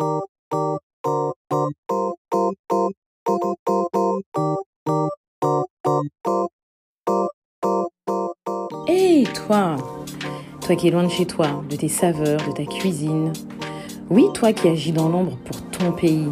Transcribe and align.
Hé, 0.00 0.06
toi 9.34 9.76
Toi 10.62 10.76
qui 10.76 10.88
es 10.88 10.90
loin 10.90 11.04
de 11.04 11.10
chez 11.10 11.26
toi, 11.26 11.62
de 11.68 11.76
tes 11.76 11.88
saveurs, 11.88 12.40
de 12.48 12.52
ta 12.52 12.64
cuisine. 12.64 13.32
Oui, 14.08 14.24
toi 14.32 14.54
qui 14.54 14.68
agis 14.68 14.92
dans 14.92 15.10
l'ombre 15.10 15.36
pour 15.44 15.60
ton 15.70 15.92
pays. 15.92 16.30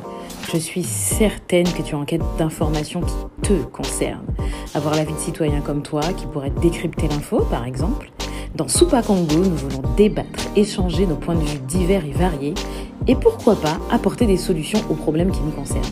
Je 0.51 0.57
suis 0.57 0.83
certaine 0.83 1.71
que 1.71 1.83
tu 1.83 1.91
es 1.91 1.95
en 1.95 2.07
quête 2.07 2.23
d'informations 2.39 3.03
qui 3.03 3.15
te 3.43 3.63
concernent. 3.65 4.35
Avoir 4.75 4.95
la 4.95 5.05
vie 5.05 5.13
de 5.13 5.19
citoyen 5.19 5.61
comme 5.61 5.83
toi, 5.83 6.01
qui 6.17 6.27
pourrait 6.27 6.53
décrypter 6.63 7.07
l'info, 7.09 7.41
par 7.51 7.67
exemple. 7.67 8.11
Dans 8.55 8.67
Soupa 8.67 9.03
Congo, 9.03 9.37
nous 9.37 9.57
voulons 9.57 9.83
débattre, 9.97 10.49
échanger 10.57 11.07
nos 11.07 11.17
points 11.17 11.35
de 11.35 11.45
vue 11.45 11.59
divers 11.69 12.05
et 12.05 12.13
variés, 12.13 12.55
et 13.09 13.17
pourquoi 13.17 13.57
pas 13.57 13.81
apporter 13.91 14.27
des 14.27 14.37
solutions 14.37 14.81
aux 14.91 14.95
problèmes 14.95 15.33
qui 15.33 15.41
nous 15.41 15.51
concernent. 15.51 15.83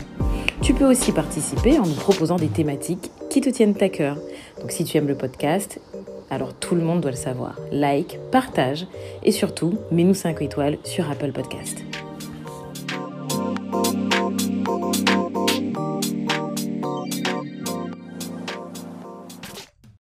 Tu 0.61 0.73
peux 0.73 0.85
aussi 0.85 1.11
participer 1.11 1.79
en 1.79 1.85
nous 1.85 1.95
proposant 1.95 2.35
des 2.35 2.47
thématiques 2.47 3.11
qui 3.29 3.41
te 3.41 3.49
tiennent 3.49 3.75
à 3.81 3.89
cœur. 3.89 4.17
Donc 4.61 4.71
si 4.71 4.83
tu 4.83 4.97
aimes 4.97 5.07
le 5.07 5.17
podcast, 5.17 5.81
alors 6.29 6.53
tout 6.53 6.75
le 6.75 6.81
monde 6.81 7.01
doit 7.01 7.11
le 7.11 7.17
savoir. 7.17 7.59
Like, 7.71 8.19
partage 8.31 8.85
et 9.23 9.31
surtout, 9.31 9.79
mets-nous 9.91 10.13
5 10.13 10.41
étoiles 10.43 10.77
sur 10.83 11.09
Apple 11.09 11.31
Podcast. 11.31 11.83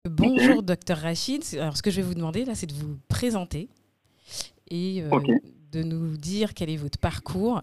Bonjour, 0.09 0.63
docteur 0.63 0.99
Rachid. 0.99 1.45
Alors, 1.55 1.77
ce 1.77 1.83
que 1.83 1.91
je 1.91 1.97
vais 1.97 2.03
vous 2.03 2.15
demander 2.15 2.45
là, 2.45 2.55
c'est 2.55 2.67
de 2.67 2.73
vous 2.73 2.97
présenter 3.09 3.69
et 4.71 5.03
euh, 5.03 5.11
de 5.73 5.83
nous 5.83 6.17
dire 6.17 6.55
quel 6.55 6.71
est 6.71 6.77
votre 6.77 6.99
parcours 6.99 7.63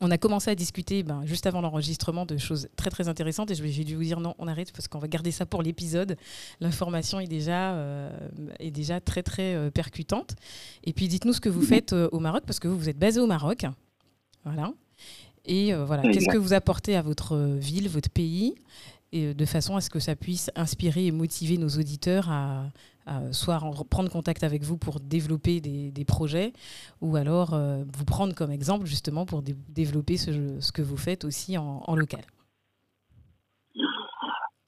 on 0.00 0.10
a 0.10 0.18
commencé 0.18 0.50
à 0.50 0.54
discuter 0.54 1.02
ben, 1.02 1.22
juste 1.26 1.46
avant 1.46 1.60
l'enregistrement 1.60 2.24
de 2.24 2.38
choses 2.38 2.68
très 2.76 2.90
très 2.90 3.08
intéressantes 3.08 3.50
et 3.50 3.54
j'ai 3.54 3.84
dû 3.84 3.96
vous 3.96 4.02
dire 4.02 4.20
non, 4.20 4.34
on 4.38 4.48
arrête 4.48 4.72
parce 4.72 4.88
qu'on 4.88 4.98
va 4.98 5.08
garder 5.08 5.30
ça 5.30 5.46
pour 5.46 5.62
l'épisode. 5.62 6.16
L'information 6.60 7.20
est 7.20 7.26
déjà 7.26 7.74
euh, 7.74 8.10
est 8.58 8.70
déjà 8.70 9.00
très 9.00 9.22
très 9.22 9.54
euh, 9.54 9.70
percutante. 9.70 10.36
Et 10.84 10.92
puis 10.92 11.08
dites-nous 11.08 11.34
ce 11.34 11.40
que 11.40 11.48
vous 11.48 11.62
faites 11.62 11.92
euh, 11.92 12.08
au 12.12 12.18
Maroc 12.18 12.44
parce 12.46 12.58
que 12.60 12.68
vous 12.68 12.78
vous 12.78 12.88
êtes 12.88 12.98
basé 12.98 13.20
au 13.20 13.26
Maroc, 13.26 13.66
voilà. 14.44 14.72
Et 15.46 15.72
voilà, 15.72 16.02
qu'est-ce 16.02 16.28
que 16.28 16.36
vous 16.36 16.52
apportez 16.52 16.96
à 16.96 17.02
votre 17.02 17.36
ville, 17.58 17.88
votre 17.88 18.10
pays, 18.10 18.54
et 19.10 19.32
de 19.32 19.44
façon 19.46 19.74
à 19.74 19.80
ce 19.80 19.88
que 19.88 19.98
ça 19.98 20.14
puisse 20.14 20.50
inspirer 20.54 21.06
et 21.06 21.12
motiver 21.12 21.56
nos 21.56 21.68
auditeurs 21.68 22.30
à, 22.30 22.70
soit 23.32 23.58
prendre 23.90 24.10
contact 24.10 24.44
avec 24.44 24.62
vous 24.62 24.76
pour 24.76 25.00
développer 25.00 25.60
des, 25.60 26.04
projets, 26.04 26.52
ou 27.00 27.16
alors 27.16 27.54
euh, 27.54 27.82
vous 27.96 28.04
prendre 28.04 28.34
comme 28.34 28.50
exemple 28.50 28.86
justement 28.86 29.26
pour 29.26 29.42
développer 29.42 30.16
ce, 30.16 30.72
que 30.72 30.82
vous 30.82 30.96
faites 30.96 31.24
aussi 31.24 31.56
en, 31.58 31.94
local. 31.94 32.20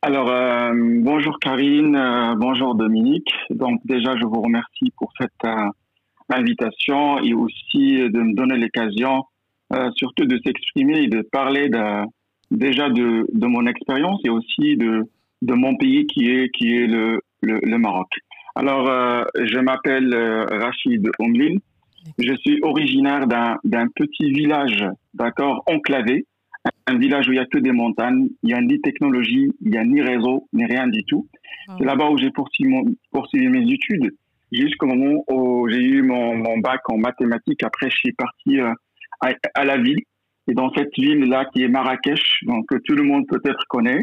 Alors, 0.02 0.28
euh, 0.30 0.72
bonjour 0.74 1.38
Karine, 1.38 1.94
euh, 1.96 2.34
bonjour 2.36 2.74
Dominique. 2.74 3.32
Donc 3.50 3.80
déjà, 3.84 4.16
je 4.16 4.24
vous 4.24 4.40
remercie 4.40 4.92
pour 4.96 5.12
cette 5.20 5.50
invitation 6.28 7.18
et 7.20 7.34
aussi 7.34 7.96
de 7.96 8.20
me 8.20 8.34
donner 8.34 8.56
l'occasion 8.56 9.24
surtout 9.96 10.26
de 10.26 10.38
s'exprimer 10.44 11.04
et 11.04 11.08
de 11.08 11.22
parler 11.22 11.70
déjà 12.50 12.90
de, 12.90 13.46
mon 13.46 13.66
expérience 13.66 14.20
et 14.24 14.28
aussi 14.28 14.76
de, 14.76 15.08
de 15.40 15.54
mon 15.54 15.76
pays 15.76 16.06
qui 16.06 16.28
est, 16.28 16.50
qui 16.50 16.74
est 16.74 16.86
le, 16.86 17.20
le 17.40 17.78
Maroc. 17.78 18.08
Alors, 18.54 18.88
euh, 18.88 19.24
je 19.42 19.58
m'appelle 19.58 20.12
euh, 20.14 20.44
Rachid 20.46 21.08
Omlin. 21.18 21.56
Je 22.18 22.34
suis 22.34 22.58
originaire 22.62 23.26
d'un 23.26 23.88
petit 23.94 24.32
village, 24.32 24.84
d'accord, 25.14 25.62
enclavé. 25.66 26.26
Un 26.86 26.98
village 26.98 27.28
où 27.28 27.32
il 27.32 27.36
n'y 27.36 27.40
a 27.40 27.46
que 27.46 27.58
des 27.58 27.72
montagnes, 27.72 28.28
il 28.42 28.48
n'y 28.48 28.54
a 28.54 28.60
ni 28.60 28.80
technologie, 28.80 29.48
il 29.60 29.70
n'y 29.70 29.78
a 29.78 29.84
ni 29.84 30.00
réseau, 30.00 30.48
ni 30.52 30.64
rien 30.64 30.86
du 30.88 31.04
tout. 31.04 31.28
Ah. 31.68 31.76
C'est 31.78 31.84
là-bas 31.84 32.10
où 32.10 32.18
j'ai 32.18 32.30
poursuivi, 32.30 33.48
mes 33.48 33.72
études 33.72 34.14
jusqu'au 34.52 34.86
moment 34.86 35.24
où 35.30 35.68
j'ai 35.68 35.80
eu 35.80 36.02
mon, 36.02 36.36
mon, 36.36 36.58
bac 36.58 36.80
en 36.90 36.98
mathématiques. 36.98 37.62
Après, 37.62 37.88
je 37.88 37.96
suis 37.96 38.12
parti 38.12 38.60
euh, 38.60 38.72
à, 39.20 39.32
à, 39.54 39.64
la 39.64 39.78
ville. 39.78 40.00
Et 40.48 40.54
dans 40.54 40.70
cette 40.74 40.92
ville-là 40.96 41.46
qui 41.52 41.62
est 41.62 41.68
Marrakech, 41.68 42.40
donc 42.42 42.66
que 42.68 42.76
tout 42.84 42.94
le 42.94 43.04
monde 43.04 43.24
peut-être 43.28 43.64
connaît, 43.68 44.00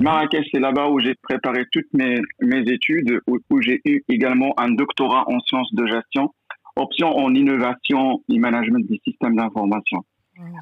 Marrakech, 0.00 0.46
c'est 0.52 0.60
là-bas 0.60 0.88
où 0.88 0.98
j'ai 0.98 1.14
préparé 1.14 1.64
toutes 1.70 1.92
mes, 1.92 2.20
mes 2.40 2.60
études, 2.70 3.20
où, 3.26 3.60
j'ai 3.60 3.80
eu 3.84 4.02
également 4.08 4.54
un 4.58 4.72
doctorat 4.72 5.24
en 5.28 5.38
sciences 5.40 5.72
de 5.74 5.86
gestion, 5.86 6.34
option 6.76 7.08
en 7.08 7.34
innovation 7.34 8.22
et 8.28 8.38
management 8.38 8.86
des 8.88 9.00
systèmes 9.04 9.36
d'information. 9.36 10.04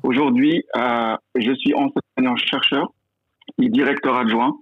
Aujourd'hui, 0.02 0.62
euh, 0.76 1.16
je 1.36 1.52
suis 1.54 1.72
enseignant-chercheur 1.74 2.92
et 3.62 3.68
directeur 3.68 4.16
adjoint 4.16 4.54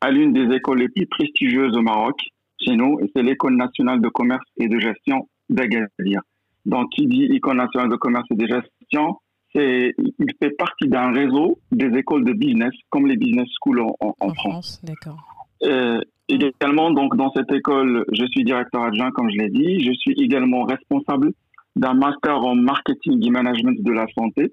à 0.00 0.10
l'une 0.10 0.32
des 0.32 0.54
écoles 0.54 0.78
les 0.78 0.88
plus 0.88 1.06
prestigieuses 1.06 1.76
au 1.76 1.82
Maroc, 1.82 2.18
chez 2.60 2.76
nous, 2.76 2.98
et 3.00 3.10
c'est 3.14 3.22
l'École 3.22 3.56
nationale 3.56 4.00
de 4.00 4.08
commerce 4.08 4.44
et 4.56 4.68
de 4.68 4.78
gestion 4.78 5.28
d'Agadir. 5.48 6.22
Donc, 6.64 6.90
qui 6.90 7.06
dit 7.06 7.24
École 7.24 7.58
nationale 7.58 7.90
de 7.90 7.96
commerce 7.96 8.26
et 8.30 8.36
de 8.36 8.46
gestion, 8.46 9.18
il 9.54 10.32
fait 10.42 10.50
partie 10.50 10.88
d'un 10.88 11.12
réseau 11.12 11.58
des 11.70 11.96
écoles 11.98 12.24
de 12.24 12.32
business, 12.32 12.72
comme 12.90 13.06
les 13.06 13.16
business 13.16 13.48
schools 13.60 13.80
en, 14.00 14.34
France. 14.34 14.80
D'accord. 14.82 15.18
Euh, 15.62 16.00
également, 16.28 16.90
donc, 16.90 17.16
dans 17.16 17.32
cette 17.32 17.52
école, 17.52 18.04
je 18.12 18.26
suis 18.26 18.44
directeur 18.44 18.82
adjoint, 18.82 19.10
comme 19.12 19.30
je 19.30 19.38
l'ai 19.38 19.50
dit. 19.50 19.84
Je 19.84 19.92
suis 19.92 20.12
également 20.20 20.64
responsable 20.64 21.32
d'un 21.76 21.94
master 21.94 22.44
en 22.44 22.54
marketing 22.54 23.24
et 23.24 23.30
management 23.30 23.80
de 23.80 23.92
la 23.92 24.06
santé. 24.14 24.52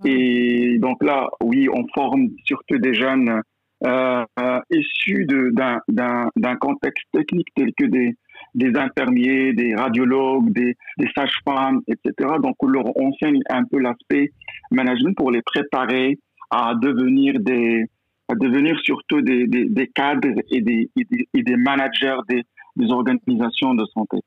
Ah. 0.00 0.08
Et 0.08 0.78
donc 0.78 1.02
là, 1.02 1.28
oui, 1.42 1.68
on 1.72 1.86
forme 1.94 2.30
surtout 2.44 2.78
des 2.78 2.94
jeunes 2.94 3.40
euh, 3.86 4.24
euh, 4.40 4.60
issus 4.70 5.26
d'un 5.26 6.56
contexte 6.60 7.04
technique 7.12 7.48
tel 7.54 7.72
que 7.76 7.86
des, 7.86 8.16
des 8.54 8.72
infirmiers, 8.76 9.52
des 9.52 9.74
radiologues, 9.74 10.52
des, 10.52 10.76
des 10.98 11.08
sages-femmes, 11.16 11.80
etc. 11.88 12.12
Donc, 12.42 12.56
on 12.60 12.66
leur 12.66 12.86
enseigne 12.96 13.40
un 13.50 13.64
peu 13.64 13.78
l'aspect 13.78 14.30
management 14.70 15.14
pour 15.16 15.30
les 15.30 15.42
préparer 15.42 16.18
à 16.50 16.74
devenir 16.80 17.34
des, 17.40 17.84
à 18.28 18.34
devenir 18.34 18.78
surtout 18.82 19.20
des, 19.20 19.46
des, 19.46 19.66
des 19.66 19.86
cadres 19.88 20.40
et 20.50 20.60
des, 20.60 20.88
et 20.96 21.42
des, 21.42 21.56
managers 21.56 22.18
des, 22.28 22.42
des 22.76 22.90
organisations 22.90 23.74
de 23.74 23.84
santé. 23.86 24.18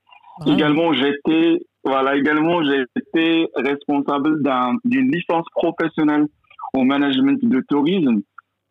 Également, 0.45 0.93
j'étais, 0.93 1.57
voilà, 1.83 2.15
également, 2.15 2.63
j'ai 2.63 2.83
été 2.95 3.47
responsable 3.55 4.41
d'une 4.85 5.11
licence 5.11 5.45
professionnelle 5.55 6.27
au 6.73 6.83
management 6.83 7.39
de 7.43 7.63
tourisme. 7.67 8.21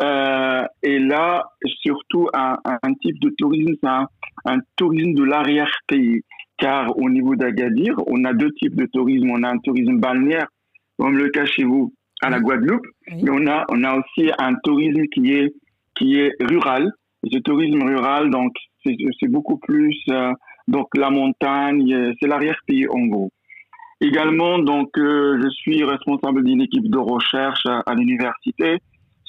Euh, 0.02 0.64
et 0.82 0.98
là, 0.98 1.44
surtout, 1.82 2.28
un, 2.34 2.56
un 2.64 2.94
type 2.94 3.18
de 3.20 3.30
tourisme, 3.38 3.72
c'est 3.82 3.88
un, 3.88 4.06
un 4.44 4.58
tourisme 4.76 5.14
de 5.14 5.24
l'arrière-pays. 5.24 6.22
Car 6.58 6.96
au 6.98 7.10
niveau 7.10 7.36
d'Agadir, 7.36 7.94
on 8.06 8.24
a 8.24 8.32
deux 8.32 8.50
types 8.52 8.76
de 8.76 8.86
tourisme. 8.86 9.30
On 9.30 9.42
a 9.42 9.48
un 9.50 9.58
tourisme 9.58 9.98
balnéaire, 9.98 10.46
comme 10.98 11.16
le 11.16 11.28
cas 11.28 11.44
chez 11.44 11.64
vous, 11.64 11.92
à 12.22 12.30
la 12.30 12.40
Guadeloupe. 12.40 12.86
Mais 13.10 13.30
on 13.30 13.46
a, 13.46 13.64
on 13.68 13.84
a 13.84 13.96
aussi 13.96 14.30
un 14.38 14.54
tourisme 14.64 15.02
qui 15.12 15.32
est, 15.32 15.52
qui 15.94 16.18
est 16.18 16.32
rural. 16.40 16.90
Et 17.24 17.30
ce 17.32 17.38
tourisme 17.38 17.82
rural, 17.82 18.30
donc, 18.30 18.52
c'est 18.84 19.28
beaucoup 19.28 19.58
plus, 19.58 19.98
euh, 20.10 20.32
donc, 20.68 20.88
la 20.96 21.10
montagne, 21.10 21.92
euh, 21.92 22.12
c'est 22.20 22.28
l'arrière-pays 22.28 22.86
en 22.88 23.06
gros. 23.06 23.30
Également, 24.00 24.58
donc, 24.58 24.96
euh, 24.98 25.40
je 25.42 25.48
suis 25.50 25.82
responsable 25.82 26.44
d'une 26.44 26.60
équipe 26.60 26.88
de 26.88 26.98
recherche 26.98 27.64
à, 27.66 27.94
l'université 27.94 28.78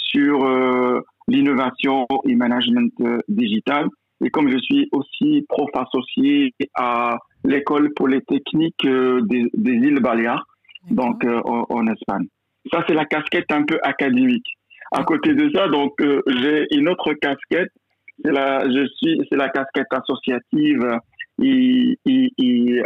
sur 0.09 1.03
l'innovation 1.27 2.05
et 2.27 2.35
management 2.35 2.93
digital. 3.27 3.87
Et 4.23 4.29
comme 4.29 4.49
je 4.49 4.57
suis 4.57 4.89
aussi 4.91 5.45
prof 5.47 5.69
associé 5.75 6.53
à 6.75 7.17
l'école 7.43 7.93
polytechnique 7.93 8.85
euh, 8.85 9.21
des, 9.21 9.49
des 9.53 9.71
îles 9.73 9.99
Baléares, 9.99 10.45
donc 10.89 11.23
euh, 11.25 11.39
en, 11.43 11.87
Espagne. 11.87 12.27
Ça, 12.71 12.83
c'est 12.87 12.93
la 12.93 13.05
casquette 13.05 13.51
un 13.51 13.63
peu 13.63 13.79
académique. 13.83 14.45
À 14.91 15.03
côté 15.03 15.33
de 15.33 15.49
ça, 15.53 15.67
donc, 15.67 16.01
euh, 16.01 16.21
j'ai 16.27 16.65
une 16.71 16.89
autre 16.89 17.13
casquette. 17.13 17.71
C'est 18.23 18.31
la, 18.31 18.67
je 18.67 18.87
suis, 18.97 19.21
c'est 19.29 19.37
la 19.37 19.49
casquette 19.49 19.87
associative 19.91 20.99
et, 21.41 21.97
et, 22.05 22.31
et 22.39 22.81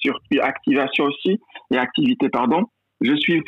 sur 0.00 0.20
activation 0.42 1.04
aussi 1.04 1.40
et 1.70 1.78
activité, 1.78 2.28
pardon. 2.28 2.64
Je 3.00 3.14
suis 3.16 3.42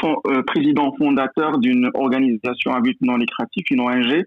président 0.46 0.94
fondateur 0.96 1.58
d'une 1.58 1.90
organisation 1.94 2.72
à 2.72 2.80
but 2.80 2.96
non 3.00 3.16
lucratif, 3.16 3.64
une 3.70 3.80
ONG, 3.80 4.24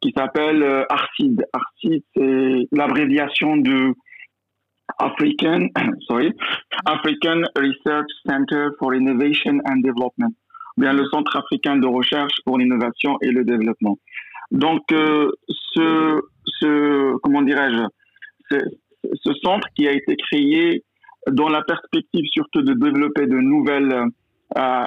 qui 0.00 0.12
s'appelle 0.16 0.62
euh, 0.62 0.84
ARCID. 0.88 1.44
ARCID, 1.52 2.02
c'est 2.14 2.68
l'abréviation 2.72 3.56
de 3.56 3.94
African, 4.98 5.68
sorry, 6.08 6.32
African 6.86 7.42
Research 7.56 8.08
Center 8.26 8.68
for 8.78 8.94
Innovation 8.94 9.60
and 9.66 9.80
Development, 9.82 10.32
bien 10.76 10.92
le 10.92 11.04
Centre 11.06 11.36
africain 11.36 11.76
de 11.76 11.86
recherche 11.86 12.32
pour 12.44 12.58
l'innovation 12.58 13.18
et 13.22 13.30
le 13.30 13.44
développement. 13.44 13.98
Donc, 14.50 14.82
euh, 14.92 15.30
ce, 15.48 16.20
ce, 16.44 17.16
comment 17.22 17.42
dirais-je, 17.42 17.82
ce, 18.50 19.32
centre 19.42 19.66
qui 19.74 19.88
a 19.88 19.92
été 19.92 20.16
créé 20.16 20.84
dans 21.30 21.48
la 21.48 21.62
perspective 21.62 22.24
surtout 22.30 22.62
de 22.62 22.72
développer 22.74 23.26
de 23.26 23.36
nouvelles 23.36 23.92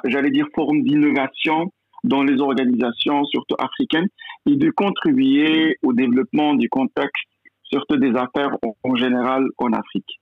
j'allais 0.06 0.32
dire, 0.32 0.48
forme 0.56 0.84
d'innovation 0.84 1.72
dans 2.04 2.24
les 2.24 2.40
organisations, 2.40 3.24
surtout 3.26 3.56
africaines, 3.60 4.08
et 4.46 4.56
de 4.56 4.70
contribuer 4.72 5.78
au 5.84 5.94
développement 5.94 6.54
du 6.54 6.70
contexte, 6.70 7.28
surtout 7.64 7.98
des 7.98 8.16
affaires 8.16 8.56
en, 8.84 8.96
général 8.96 9.46
en 9.58 9.74
Afrique. 9.74 10.20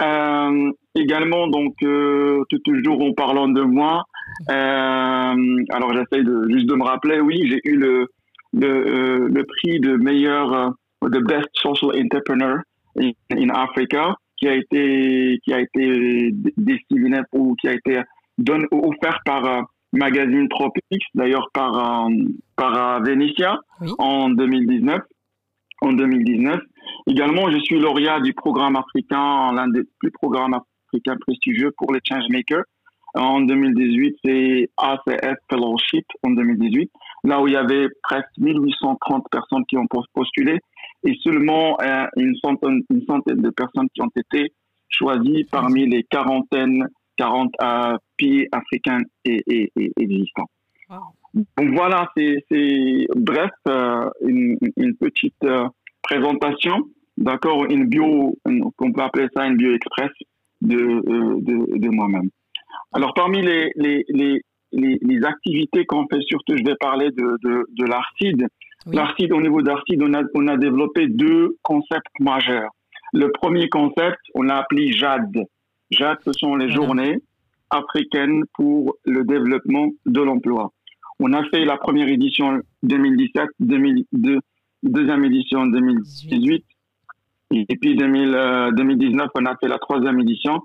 Euh, 0.00 0.70
également, 0.94 1.48
donc, 1.48 1.74
euh, 1.82 2.44
toujours 2.64 3.02
en 3.02 3.12
parlant 3.14 3.48
de 3.48 3.62
moi, 3.62 4.04
euh, 4.50 5.64
alors 5.70 5.92
j'essaie 5.92 6.22
de, 6.22 6.48
juste 6.50 6.66
de 6.66 6.74
me 6.74 6.84
rappeler, 6.84 7.20
oui, 7.20 7.48
j'ai 7.50 7.60
eu 7.64 7.76
le, 7.76 8.06
le, 8.52 9.42
prix 9.42 9.80
de 9.80 9.96
meilleur, 9.96 10.72
the 11.02 11.20
best 11.26 11.48
social 11.54 11.90
entrepreneur 11.96 12.58
in, 13.00 13.10
in 13.32 13.48
Africa, 13.48 14.14
qui 14.36 14.46
a 14.46 14.54
été, 14.54 15.40
qui 15.44 15.52
a 15.52 15.60
été 15.60 16.30
destiné 16.56 17.20
ou 17.32 17.56
qui 17.56 17.66
a 17.66 17.72
été 17.72 18.00
donné, 18.38 18.66
offert 18.70 19.20
par 19.24 19.68
magazine 19.92 20.48
Tropics, 20.48 21.04
d'ailleurs 21.14 21.48
par, 21.52 22.06
euh, 22.06 22.10
par 22.56 23.02
Venetia 23.02 23.58
en 23.98 24.30
2019. 24.30 25.00
En 25.80 25.92
2019. 25.92 26.60
Également, 27.06 27.50
je 27.50 27.58
suis 27.58 27.78
lauréat 27.78 28.20
du 28.20 28.34
programme 28.34 28.74
africain, 28.74 29.52
l'un 29.52 29.68
des 29.68 29.82
plus 30.00 30.10
programmes 30.10 30.54
africains 30.54 31.16
prestigieux 31.20 31.72
pour 31.76 31.92
les 31.92 32.00
changemakers. 32.02 32.64
En 33.14 33.40
2018, 33.40 34.16
c'est 34.24 34.70
ACF 34.76 35.36
Fellowship 35.48 36.04
en 36.24 36.30
2018, 36.30 36.90
là 37.24 37.40
où 37.40 37.46
il 37.46 37.54
y 37.54 37.56
avait 37.56 37.88
presque 38.02 38.36
1830 38.38 39.24
personnes 39.30 39.64
qui 39.66 39.76
ont 39.76 39.86
postulé 40.12 40.58
et 41.04 41.14
seulement 41.22 41.78
euh, 41.80 42.06
une, 42.16 42.34
centaine, 42.44 42.82
une 42.90 43.04
centaine 43.06 43.40
de 43.40 43.50
personnes 43.50 43.88
qui 43.94 44.02
ont 44.02 44.10
été 44.16 44.52
choisies 44.88 45.44
parmi 45.50 45.86
les 45.86 46.02
quarantaines 46.04 46.88
40 47.18 47.52
euh, 47.60 47.96
pays 48.16 48.46
africains 48.52 49.02
et, 49.24 49.42
et, 49.46 49.72
et 49.76 49.92
existants. 49.98 50.48
Donc 51.34 51.74
voilà, 51.74 52.10
c'est 52.16 53.06
bref, 53.14 53.50
euh, 53.68 54.08
une, 54.22 54.56
une, 54.76 54.96
petite 54.96 55.34
euh, 55.44 55.68
présentation, 56.02 56.88
d'accord, 57.18 57.66
une 57.66 57.84
bio, 57.84 58.38
on 58.46 58.92
peut 58.92 59.02
appeler 59.02 59.28
ça 59.36 59.46
une 59.46 59.56
bio 59.56 59.74
express 59.74 60.10
de, 60.62 60.76
de, 60.76 61.78
de 61.78 61.88
moi-même. 61.90 62.30
Alors 62.92 63.12
parmi 63.12 63.42
les, 63.42 63.70
les, 63.76 64.04
les, 64.08 64.40
les, 64.72 65.24
activités 65.24 65.84
qu'on 65.84 66.06
fait, 66.08 66.20
surtout 66.22 66.56
je 66.56 66.64
vais 66.64 66.76
parler 66.80 67.10
de, 67.10 67.36
de, 67.42 67.66
de 67.70 67.84
l'ARCID. 67.84 68.46
L'ARCID, 68.86 69.32
au 69.32 69.40
niveau 69.42 69.60
d'ARCID, 69.60 70.02
on 70.02 70.14
a, 70.14 70.22
on 70.34 70.48
a 70.48 70.56
développé 70.56 71.06
deux 71.08 71.56
concepts 71.62 72.18
majeurs. 72.20 72.70
Le 73.12 73.30
premier 73.32 73.68
concept, 73.68 74.18
on 74.34 74.42
l'a 74.42 74.58
appelé 74.58 74.92
JAD, 74.92 75.36
Jacques, 75.90 76.20
ce 76.24 76.32
sont 76.32 76.56
les 76.56 76.70
journées 76.70 77.18
africaines 77.70 78.44
pour 78.54 78.96
le 79.04 79.24
développement 79.24 79.88
de 80.06 80.20
l'emploi. 80.20 80.72
On 81.20 81.32
a 81.32 81.42
fait 81.50 81.64
la 81.64 81.76
première 81.76 82.08
édition 82.08 82.60
2017, 82.82 83.48
2002, 83.60 84.38
deuxième 84.82 85.24
édition 85.24 85.66
2018, 85.66 86.64
et 87.50 87.76
puis 87.80 87.96
2019, 87.96 89.26
euh, 89.26 89.28
on 89.34 89.46
a 89.46 89.56
fait 89.56 89.68
la 89.68 89.78
troisième 89.78 90.20
édition. 90.20 90.60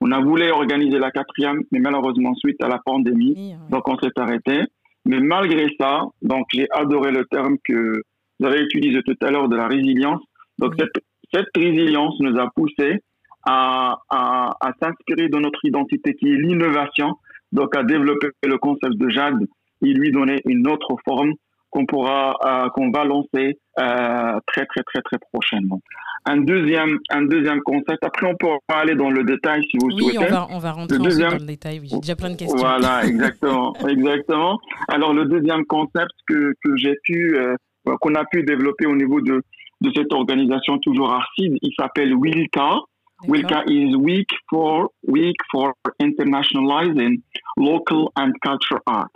On 0.00 0.12
a 0.12 0.20
voulu 0.20 0.50
organiser 0.50 0.98
la 0.98 1.10
quatrième, 1.10 1.62
mais 1.72 1.80
malheureusement, 1.80 2.34
suite 2.36 2.62
à 2.62 2.68
la 2.68 2.78
pandémie, 2.78 3.54
donc 3.70 3.88
on 3.88 3.98
s'est 3.98 4.12
arrêté. 4.16 4.62
Mais 5.04 5.20
malgré 5.20 5.66
ça, 5.80 6.04
donc 6.22 6.46
j'ai 6.52 6.68
adoré 6.72 7.10
le 7.10 7.24
terme 7.26 7.56
que 7.64 8.02
vous 8.38 8.46
avez 8.46 8.60
utilisé 8.62 9.02
tout 9.02 9.16
à 9.22 9.30
l'heure 9.30 9.48
de 9.48 9.56
la 9.56 9.66
résilience. 9.66 10.20
Donc 10.58 10.74
cette, 10.78 11.02
cette 11.32 11.48
résilience 11.56 12.14
nous 12.20 12.38
a 12.38 12.48
poussé 12.54 13.00
à, 13.48 13.96
à, 14.10 14.56
à 14.60 14.72
s'inspirer 14.80 15.28
de 15.28 15.38
notre 15.38 15.64
identité 15.64 16.14
qui 16.14 16.28
est 16.28 16.36
l'innovation, 16.36 17.14
donc 17.50 17.74
à 17.74 17.82
développer 17.82 18.28
le 18.44 18.58
concept 18.58 18.96
de 18.96 19.08
Jade 19.08 19.40
et 19.82 19.92
lui 19.92 20.12
donner 20.12 20.40
une 20.44 20.68
autre 20.68 20.96
forme 21.06 21.32
qu'on 21.70 21.86
pourra, 21.86 22.34
euh, 22.44 22.68
qu'on 22.70 22.90
va 22.90 23.04
lancer 23.04 23.58
euh, 23.78 24.38
très 24.46 24.66
très 24.66 24.82
très 24.82 25.00
très 25.02 25.18
prochainement. 25.32 25.80
Un 26.26 26.38
deuxième, 26.38 26.98
un 27.10 27.22
deuxième 27.22 27.60
concept. 27.60 28.02
Après, 28.02 28.26
on 28.26 28.34
pourra 28.36 28.58
aller 28.70 28.94
dans 28.94 29.10
le 29.10 29.24
détail 29.24 29.62
si 29.70 29.78
vous 29.80 29.90
souhaitez. 29.92 30.18
Oui, 30.18 30.26
on 30.26 30.30
va, 30.30 30.46
on 30.50 30.58
va 30.58 30.72
rentrer 30.72 30.98
deuxième... 30.98 31.30
dans 31.30 31.36
le 31.36 31.46
détail. 31.46 31.80
Oui, 31.80 31.88
j'ai 31.90 32.00
déjà 32.00 32.16
plein 32.16 32.30
de 32.30 32.36
questions. 32.36 32.58
Voilà, 32.58 33.04
exactement, 33.06 33.74
exactement. 33.86 34.58
Alors 34.88 35.14
le 35.14 35.24
deuxième 35.24 35.64
concept 35.64 36.12
que 36.26 36.52
que 36.62 36.76
j'ai 36.76 36.94
pu, 37.04 37.38
euh, 37.38 37.54
qu'on 38.00 38.14
a 38.14 38.24
pu 38.26 38.42
développer 38.42 38.86
au 38.86 38.96
niveau 38.96 39.20
de 39.22 39.42
de 39.80 39.92
cette 39.94 40.12
organisation 40.12 40.78
toujours 40.78 41.12
Arcide, 41.12 41.56
il 41.62 41.72
s'appelle 41.78 42.14
Wilta. 42.14 42.80
WILCA 43.26 43.64
is 43.68 43.96
week 43.96 44.28
for 44.48 44.90
week 45.06 45.36
for 45.50 45.74
internationalizing 46.00 47.20
local 47.56 48.12
and 48.16 48.32
cultural 48.40 48.82
arts. 48.86 49.10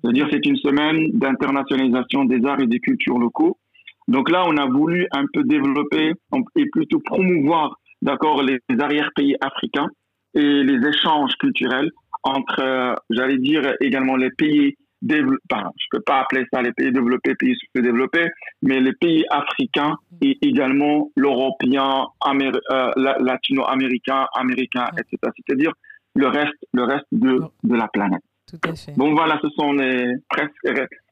C'est-à-dire 0.00 0.28
c'est 0.30 0.44
une 0.44 0.56
semaine 0.56 1.10
d'internationalisation 1.14 2.24
des 2.26 2.44
arts 2.44 2.60
et 2.60 2.66
des 2.66 2.78
cultures 2.78 3.18
locaux. 3.18 3.58
Donc 4.06 4.30
là, 4.30 4.44
on 4.46 4.56
a 4.56 4.66
voulu 4.66 5.06
un 5.12 5.24
peu 5.32 5.44
développer 5.44 6.12
et 6.56 6.66
plutôt 6.70 7.00
promouvoir, 7.00 7.76
d'accord, 8.02 8.42
les 8.42 8.60
arrière-pays 8.78 9.36
africains 9.40 9.88
et 10.34 10.62
les 10.62 10.88
échanges 10.88 11.34
culturels 11.40 11.90
entre, 12.22 12.60
euh, 12.60 12.94
j'allais 13.10 13.38
dire 13.38 13.62
également 13.80 14.16
les 14.16 14.30
pays 14.30 14.76
développés, 15.02 15.38
je 15.50 15.86
peux 15.90 16.02
pas 16.02 16.20
appeler 16.20 16.44
ça 16.52 16.62
les 16.62 16.72
pays 16.72 16.92
développés, 16.92 17.34
pays 17.34 17.54
sous-développés, 17.74 18.28
mais 18.62 18.80
les 18.80 18.92
pays 18.92 19.24
africains 19.30 19.96
et 20.20 20.36
également 20.42 21.10
l'européen, 21.16 22.06
euh, 22.26 22.92
latino-américain, 23.20 24.26
américain, 24.34 24.86
etc. 24.98 25.18
C'est-à-dire 25.36 25.72
le 26.14 26.26
reste, 26.26 26.66
le 26.72 26.84
reste 26.84 27.06
de, 27.12 27.40
de 27.64 27.74
la 27.74 27.88
planète. 27.88 28.22
Tout 28.48 28.68
à 28.68 28.74
fait. 28.74 28.92
Donc 28.96 29.14
voilà, 29.14 29.38
ce 29.42 29.48
sont 29.50 29.72
les 29.72 30.14
presque 30.28 30.52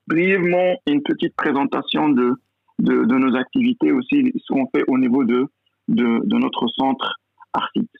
brièvement 0.06 0.76
une 0.86 1.02
petite 1.02 1.34
présentation 1.36 2.08
de, 2.08 2.32
de, 2.78 3.04
de 3.04 3.14
nos 3.14 3.36
activités 3.36 3.92
aussi, 3.92 4.32
ce 4.36 4.52
qu'on 4.52 4.68
fait 4.74 4.84
au 4.88 4.98
niveau 4.98 5.24
de, 5.24 5.46
de, 5.88 6.20
de 6.24 6.36
notre 6.36 6.66
centre 6.68 7.20
Arcite. 7.52 7.90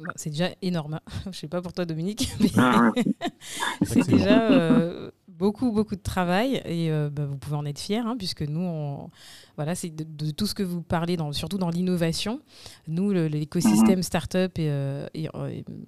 Bah, 0.00 0.12
c'est 0.16 0.30
déjà 0.30 0.50
énorme. 0.62 0.94
Hein. 0.94 1.00
Je 1.24 1.28
ne 1.28 1.34
sais 1.34 1.48
pas 1.48 1.62
pour 1.62 1.72
toi, 1.72 1.84
Dominique, 1.84 2.32
mais 2.40 2.50
ah, 2.56 2.90
c'est 3.82 4.06
déjà 4.06 4.50
euh, 4.50 5.10
beaucoup, 5.38 5.72
beaucoup 5.72 5.96
de 5.96 6.02
travail 6.02 6.62
et 6.64 6.90
euh, 6.90 7.10
bah, 7.10 7.26
vous 7.26 7.36
pouvez 7.36 7.56
en 7.56 7.64
être 7.64 7.78
fiers, 7.78 7.98
hein, 7.98 8.16
puisque 8.18 8.42
nous, 8.42 8.60
on, 8.60 9.10
voilà, 9.56 9.74
c'est 9.74 9.90
de, 9.90 10.30
tout 10.30 10.46
ce 10.46 10.54
que 10.54 10.62
vous 10.62 10.82
parlez, 10.82 11.16
dans, 11.16 11.32
surtout 11.32 11.56
dans 11.56 11.70
l'innovation. 11.70 12.40
Nous, 12.88 13.10
l'écosystème 13.10 14.02
startup 14.02 14.58
et, 14.58 14.68
euh, 14.68 15.06
et, 15.14 15.28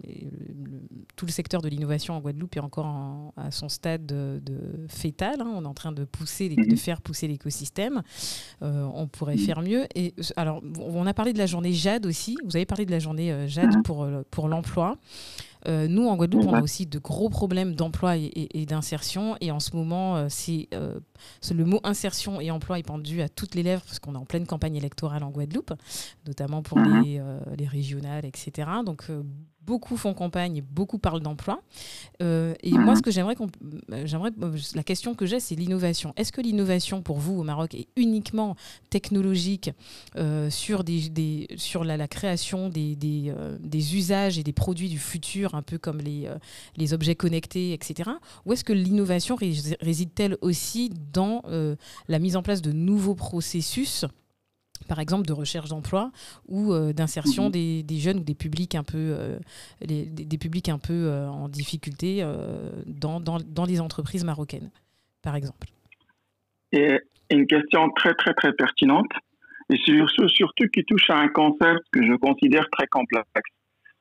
et, 0.04 0.28
tout 1.16 1.26
le 1.26 1.30
secteur 1.32 1.60
de 1.60 1.68
l'innovation 1.68 2.14
en 2.14 2.20
Guadeloupe 2.20 2.56
est 2.56 2.60
encore 2.60 3.32
à 3.36 3.50
son 3.50 3.68
stade 3.68 4.06
de, 4.06 4.40
fétal. 4.88 5.40
Hein. 5.40 5.52
On 5.54 5.64
est 5.64 5.68
en 5.68 5.74
train 5.74 5.92
de 5.92 6.04
pousser, 6.04 6.48
de 6.48 6.76
faire 6.76 7.02
pousser 7.02 7.28
l'écosystème. 7.28 8.02
Euh, 8.62 8.88
on 8.94 9.06
pourrait 9.06 9.36
faire 9.36 9.60
mieux. 9.60 9.86
Et 9.94 10.14
alors, 10.36 10.62
on 10.80 11.06
a 11.06 11.12
parlé 11.12 11.34
de 11.34 11.38
la 11.38 11.46
journée 11.46 11.72
Jade 11.72 12.06
aussi. 12.06 12.36
Vous 12.44 12.56
avez 12.56 12.66
parlé 12.66 12.86
de 12.86 12.90
la 12.90 13.00
journée 13.00 13.32
euh, 13.32 13.46
Jade 13.48 13.82
pour, 13.84 14.08
pour 14.30 14.48
l'emploi. 14.48 14.96
Euh, 15.68 15.86
nous, 15.86 16.08
en 16.08 16.16
Guadeloupe, 16.16 16.46
on 16.46 16.54
a 16.54 16.62
aussi 16.62 16.86
de 16.86 16.98
gros 16.98 17.28
problèmes 17.28 17.74
d'emploi 17.74 18.16
et, 18.16 18.66
d'insertion. 18.66 19.36
Et 19.40 19.50
en 19.50 19.60
ce 19.60 19.76
moment, 19.76 20.16
euh, 20.16 20.28
euh, 20.74 20.94
le 21.50 21.64
mot 21.64 21.80
insertion 21.84 22.40
et 22.40 22.50
emploi 22.50 22.78
est 22.78 22.82
pendu 22.82 23.20
à 23.20 23.28
toutes 23.28 23.54
les 23.54 23.62
lèvres 23.62 23.82
parce 23.82 23.98
qu'on 23.98 24.14
est 24.14 24.18
en 24.18 24.24
pleine 24.24 24.46
campagne 24.46 24.76
électorale 24.76 25.22
en 25.22 25.30
Guadeloupe, 25.30 25.72
notamment 26.26 26.62
pour 26.62 26.78
mhm. 26.78 27.02
les, 27.02 27.22
les, 27.56 27.66
régionales, 27.66 28.24
etc. 28.24 28.68
Donc, 28.84 29.08
beaucoup 29.68 29.98
font 29.98 30.14
campagne, 30.14 30.62
beaucoup 30.62 30.98
parlent 30.98 31.20
d'emploi. 31.20 31.60
Euh, 32.22 32.54
et 32.62 32.72
moi, 32.72 32.96
ce 32.96 33.02
que 33.02 33.10
j'aimerais, 33.10 33.34
j'aimerais, 34.04 34.30
la 34.74 34.82
question 34.82 35.14
que 35.14 35.26
j'ai, 35.26 35.40
c'est 35.40 35.56
l'innovation. 35.56 36.14
Est-ce 36.16 36.32
que 36.32 36.40
l'innovation 36.40 37.02
pour 37.02 37.18
vous 37.18 37.38
au 37.38 37.42
Maroc 37.42 37.74
est 37.74 37.86
uniquement 37.94 38.56
technologique 38.88 39.70
euh, 40.16 40.48
sur, 40.48 40.84
des, 40.84 41.48
sur 41.56 41.84
la, 41.84 42.08
création 42.08 42.70
des, 42.70 42.96
euh, 43.04 43.58
des, 43.60 43.94
usages 43.94 44.38
et 44.38 44.42
des 44.42 44.54
produits 44.54 44.88
du 44.88 44.98
futur, 44.98 45.54
un 45.54 45.62
peu 45.62 45.76
comme 45.76 45.98
les, 45.98 46.30
les 46.78 46.94
objets 46.94 47.14
connectés, 47.14 47.74
etc. 47.74 48.08
Ou 48.46 48.54
est-ce 48.54 48.64
que 48.64 48.72
l'innovation 48.72 49.36
réside-t-elle 49.36 50.38
aussi 50.40 50.90
dans 51.12 51.42
la 52.08 52.18
mise 52.18 52.36
en 52.36 52.42
place 52.42 52.62
de 52.62 52.72
nouveaux 52.72 53.14
processus 53.14 54.06
par 54.88 54.98
exemple 54.98 55.26
de 55.26 55.32
recherche 55.32 55.68
d'emploi 55.68 56.10
ou 56.48 56.72
euh, 56.72 56.92
d'insertion 56.92 57.44
mhm. 57.44 57.50
des, 57.50 57.82
des, 57.82 57.98
jeunes 57.98 58.18
ou 58.18 58.24
des 58.24 58.34
publics 58.34 58.74
un 58.74 58.82
peu, 58.82 58.96
euh, 58.96 59.38
des, 59.84 60.06
des, 60.06 60.38
publics 60.38 60.68
un 60.68 60.78
peu 60.78 60.92
euh, 60.92 61.28
en 61.28 61.48
difficulté 61.48 62.24
dans, 62.86 63.20
dans, 63.20 63.38
dans, 63.38 63.64
les 63.64 63.80
entreprises 63.80 64.24
marocaines, 64.24 64.70
par 65.22 65.36
exemple. 65.36 65.68
Et 66.72 66.98
une 67.30 67.46
question 67.46 67.90
très 67.90 68.14
très 68.14 68.34
très 68.34 68.52
pertinente 68.52 69.10
et 69.70 69.76
surtout, 69.76 70.28
surtout 70.28 70.66
qui 70.72 70.84
touche 70.84 71.10
à 71.10 71.18
un 71.18 71.28
concept 71.28 71.82
que 71.92 72.02
je 72.02 72.14
considère 72.14 72.68
très 72.70 72.86
complexe. 72.86 73.28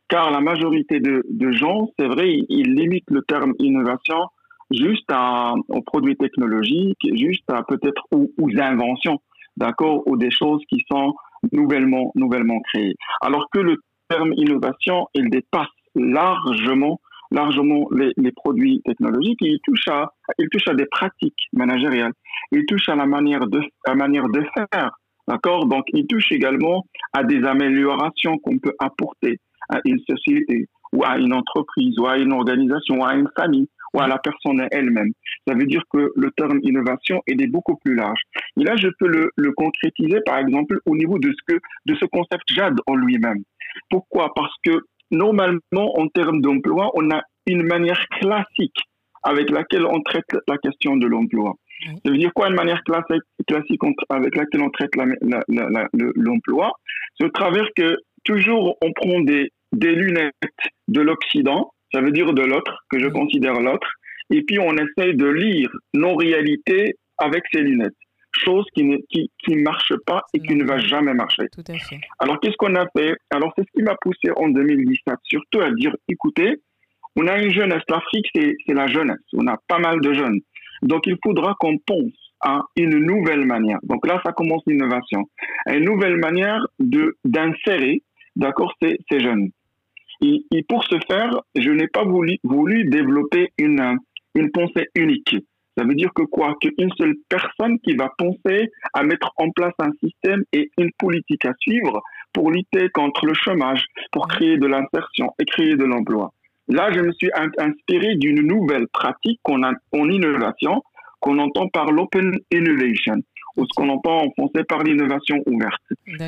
Car 0.08 0.32
la 0.32 0.40
majorité 0.40 1.02
de, 1.02 1.26
de 1.30 1.52
gens, 1.52 1.90
c'est 2.00 2.08
vrai, 2.08 2.38
ils, 2.48 2.74
limitent 2.74 3.12
le 3.12 3.22
terme 3.24 3.54
innovation 3.60 4.30
juste 4.72 5.10
à, 5.10 5.54
aux 5.68 5.82
produits 5.82 6.16
technologiques, 6.16 7.00
juste 7.14 7.50
à 7.50 7.64
peut-être 7.64 8.04
aux, 8.12 8.32
aux 8.38 8.58
inventions 8.58 9.20
d'accord, 9.58 10.04
ou 10.08 10.16
des 10.18 10.32
choses 10.32 10.62
qui 10.70 10.84
sont 10.90 11.14
nouvellement, 11.52 12.12
nouvellement 12.16 12.60
créées. 12.72 12.96
Alors 13.22 13.48
que 13.52 13.60
le 13.60 13.78
terme 14.10 14.32
innovation, 14.34 15.08
il 15.14 15.30
dépasse 15.30 15.68
largement 15.96 17.00
largement 17.32 17.88
les, 17.92 18.32
produits 18.32 18.82
technologiques, 18.86 19.40
il 19.42 19.60
touche 19.64 19.88
à, 19.90 20.12
il 20.38 20.48
touche 20.50 20.68
à 20.68 20.74
des 20.74 20.86
pratiques 20.86 21.48
managériales, 21.54 22.14
il 22.52 22.66
touche 22.66 22.88
à 22.90 22.96
la 22.96 23.06
manière 23.06 23.48
de, 23.48 23.62
la 23.86 23.96
manière 23.96 24.28
de 24.30 24.42
faire, 24.56 24.92
d'accord. 25.28 25.66
Donc, 25.66 25.86
il 25.94 26.08
touche 26.08 26.32
également 26.32 26.86
à 27.14 27.24
des 27.24 27.44
améliorations 27.44 28.38
qu'on 28.38 28.58
peut 28.60 28.74
apporter 28.80 29.40
à 29.70 29.80
une 29.86 30.00
société 30.10 30.70
ou 30.94 31.04
à 31.04 31.18
une 31.18 31.34
entreprise 31.34 32.00
ou 32.00 32.08
à 32.08 32.18
une 32.18 32.32
organisation 32.32 33.00
ou 33.00 33.06
à 33.06 33.14
une 33.16 33.28
famille 33.38 33.68
ou 33.94 34.02
à 34.02 34.08
la 34.08 34.18
personne 34.18 34.68
elle-même. 34.72 35.12
Ça 35.48 35.54
veut 35.54 35.66
dire 35.66 35.84
que 35.92 36.12
le 36.16 36.32
terme 36.32 36.60
innovation 36.64 37.22
est 37.28 37.36
beaucoup 37.48 37.78
plus 37.84 37.96
large. 37.96 38.22
Et 38.60 38.64
là, 38.64 38.76
je 38.76 38.88
peux 39.00 39.08
le, 39.08 39.32
le 39.36 39.52
concrétiser, 39.52 40.20
par 40.26 40.40
exemple, 40.40 40.80
au 40.86 40.96
niveau 40.96 41.20
de 41.20 41.32
ce 41.32 41.54
que, 41.54 41.60
de 41.86 41.96
ce 41.96 42.06
concept 42.06 42.44
JAD 42.50 42.76
en 42.88 42.96
lui-même. 42.96 43.44
Pourquoi? 43.90 44.34
Parce 44.36 44.54
que 44.64 44.80
normalement, 45.12 45.62
en 45.98 46.08
termes 46.08 46.42
d'emploi, 46.42 46.92
on 46.96 47.10
a 47.12 47.22
une 47.46 47.64
manière 47.64 48.04
classique 48.20 48.78
avec 49.24 49.50
laquelle 49.50 49.86
on 49.86 50.02
traite 50.02 50.26
la 50.48 50.58
question 50.58 50.98
de 50.98 51.08
l'emploi. 51.08 51.54
Ça 52.04 52.12
veut 52.12 52.18
dire 52.18 52.32
quoi 52.34 52.50
une 52.50 52.56
manière 52.56 52.82
classique, 52.84 53.24
classique 53.48 53.82
avec 54.10 54.36
laquelle 54.36 54.62
on 54.62 54.70
traite 54.70 54.92
l'emploi? 56.16 56.72
C'est 57.18 57.26
au 57.26 57.30
travers 57.30 57.68
que 57.76 57.98
toujours 58.24 58.78
on 58.82 58.92
prend 58.94 59.20
des, 59.22 59.52
des 59.74 59.94
lunettes 59.94 60.34
de 60.88 61.02
l'Occident, 61.02 61.72
ça 61.94 62.02
veut 62.02 62.12
dire 62.12 62.34
de 62.34 62.44
l'autre, 62.44 62.84
que 62.90 63.00
je 63.00 63.08
considère 63.08 63.60
l'autre, 63.60 63.90
et 64.30 64.42
puis 64.44 64.60
on 64.60 64.74
essaye 64.76 65.16
de 65.16 65.28
lire 65.28 65.70
nos 65.94 66.16
réalités 66.16 66.96
avec 67.18 67.44
ces 67.52 67.62
lunettes 67.62 67.96
chose 68.38 68.66
qui 68.74 68.84
ne 68.84 68.98
qui, 69.10 69.32
qui 69.44 69.56
marche 69.56 69.94
pas 70.06 70.24
et 70.34 70.40
qui 70.40 70.56
ne 70.56 70.66
va 70.66 70.78
jamais 70.78 71.14
marcher. 71.14 71.48
Tout 71.52 71.64
à 71.68 71.78
fait. 71.78 72.00
Alors 72.20 72.40
qu'est-ce 72.40 72.58
qu'on 72.58 72.76
a 72.76 72.86
fait? 72.96 73.16
Alors 73.32 73.54
c'est 73.58 73.64
ce 73.64 73.72
qui 73.74 73.84
m'a 73.84 73.96
poussé 74.02 74.30
en 74.36 74.50
2017 74.50 75.16
surtout 75.24 75.62
à 75.62 75.72
dire 75.72 75.96
écoutez, 76.08 76.58
on 77.16 77.28
a 77.28 77.40
une 77.40 77.52
jeunesse, 77.52 77.84
l'Afrique 77.90 78.28
c'est 78.34 78.56
la 78.74 78.88
jeunesse, 78.88 79.18
on 79.34 79.48
a 79.48 79.58
pas 79.68 79.80
mal 79.80 80.02
de 80.02 80.14
jeunes. 80.14 80.40
Donc 80.84 81.08
il 81.08 81.18
faudra 81.24 81.56
qu'on 81.60 81.78
pense 81.80 82.14
à 82.42 82.62
une 82.76 82.98
nouvelle 83.00 83.46
manière. 83.46 83.80
Donc 83.84 84.06
là 84.08 84.22
ça 84.26 84.32
commence 84.32 84.62
l'innovation, 84.68 85.24
une 85.68 85.86
nouvelle 85.86 86.18
manière 86.18 86.66
de 86.80 87.18
d'insérer 87.26 88.04
d'accord 88.36 88.74
ces, 88.82 89.00
ces 89.10 89.20
jeunes. 89.20 89.50
Et, 90.22 90.44
et, 90.52 90.64
pour 90.64 90.84
ce 90.84 90.96
faire, 91.08 91.42
je 91.56 91.70
n'ai 91.72 91.88
pas 91.88 92.04
voulu, 92.04 92.38
voulu 92.44 92.86
développer 92.86 93.50
une, 93.58 93.98
une 94.36 94.52
pensée 94.52 94.88
unique. 94.96 95.36
Ça 95.78 95.84
veut 95.84 95.94
dire 95.94 96.12
que 96.16 96.24
quoi? 96.24 96.56
Qu'une 96.60 96.92
seule 96.98 97.16
personne 97.30 97.78
qui 97.80 97.96
va 97.96 98.10
penser 98.18 98.72
à 98.94 99.04
mettre 99.04 99.32
en 99.38 99.52
place 99.52 99.74
un 99.78 99.92
système 100.04 100.44
et 100.52 100.72
une 100.80 100.90
politique 100.98 101.46
à 101.46 101.54
suivre 101.60 102.02
pour 102.34 102.50
lutter 102.52 102.90
contre 102.90 103.28
le 103.28 103.36
chômage, 103.36 103.86
pour 104.12 104.28
créer 104.28 104.58
de 104.58 104.66
l'insertion 104.66 105.34
et 105.40 105.46
créer 105.46 105.76
de 105.76 105.86
l'emploi. 105.86 106.32
Là, 106.68 106.92
je 106.92 107.00
me 107.00 107.12
suis 107.14 107.30
inspiré 107.58 108.16
d'une 108.16 108.42
nouvelle 108.42 108.88
pratique 108.92 109.40
qu'on 109.44 109.64
a 109.64 109.72
en 109.94 110.10
innovation, 110.10 110.82
qu'on 111.20 111.38
entend 111.38 111.68
par 111.70 111.92
l'open 111.92 112.38
innovation, 112.52 113.16
ou 113.58 113.66
ce 113.66 113.74
qu'on 113.76 113.90
entend 113.90 114.26
en 114.26 114.32
français 114.32 114.64
par 114.64 114.84
l'innovation 114.84 115.38
ouverte. 115.46 115.82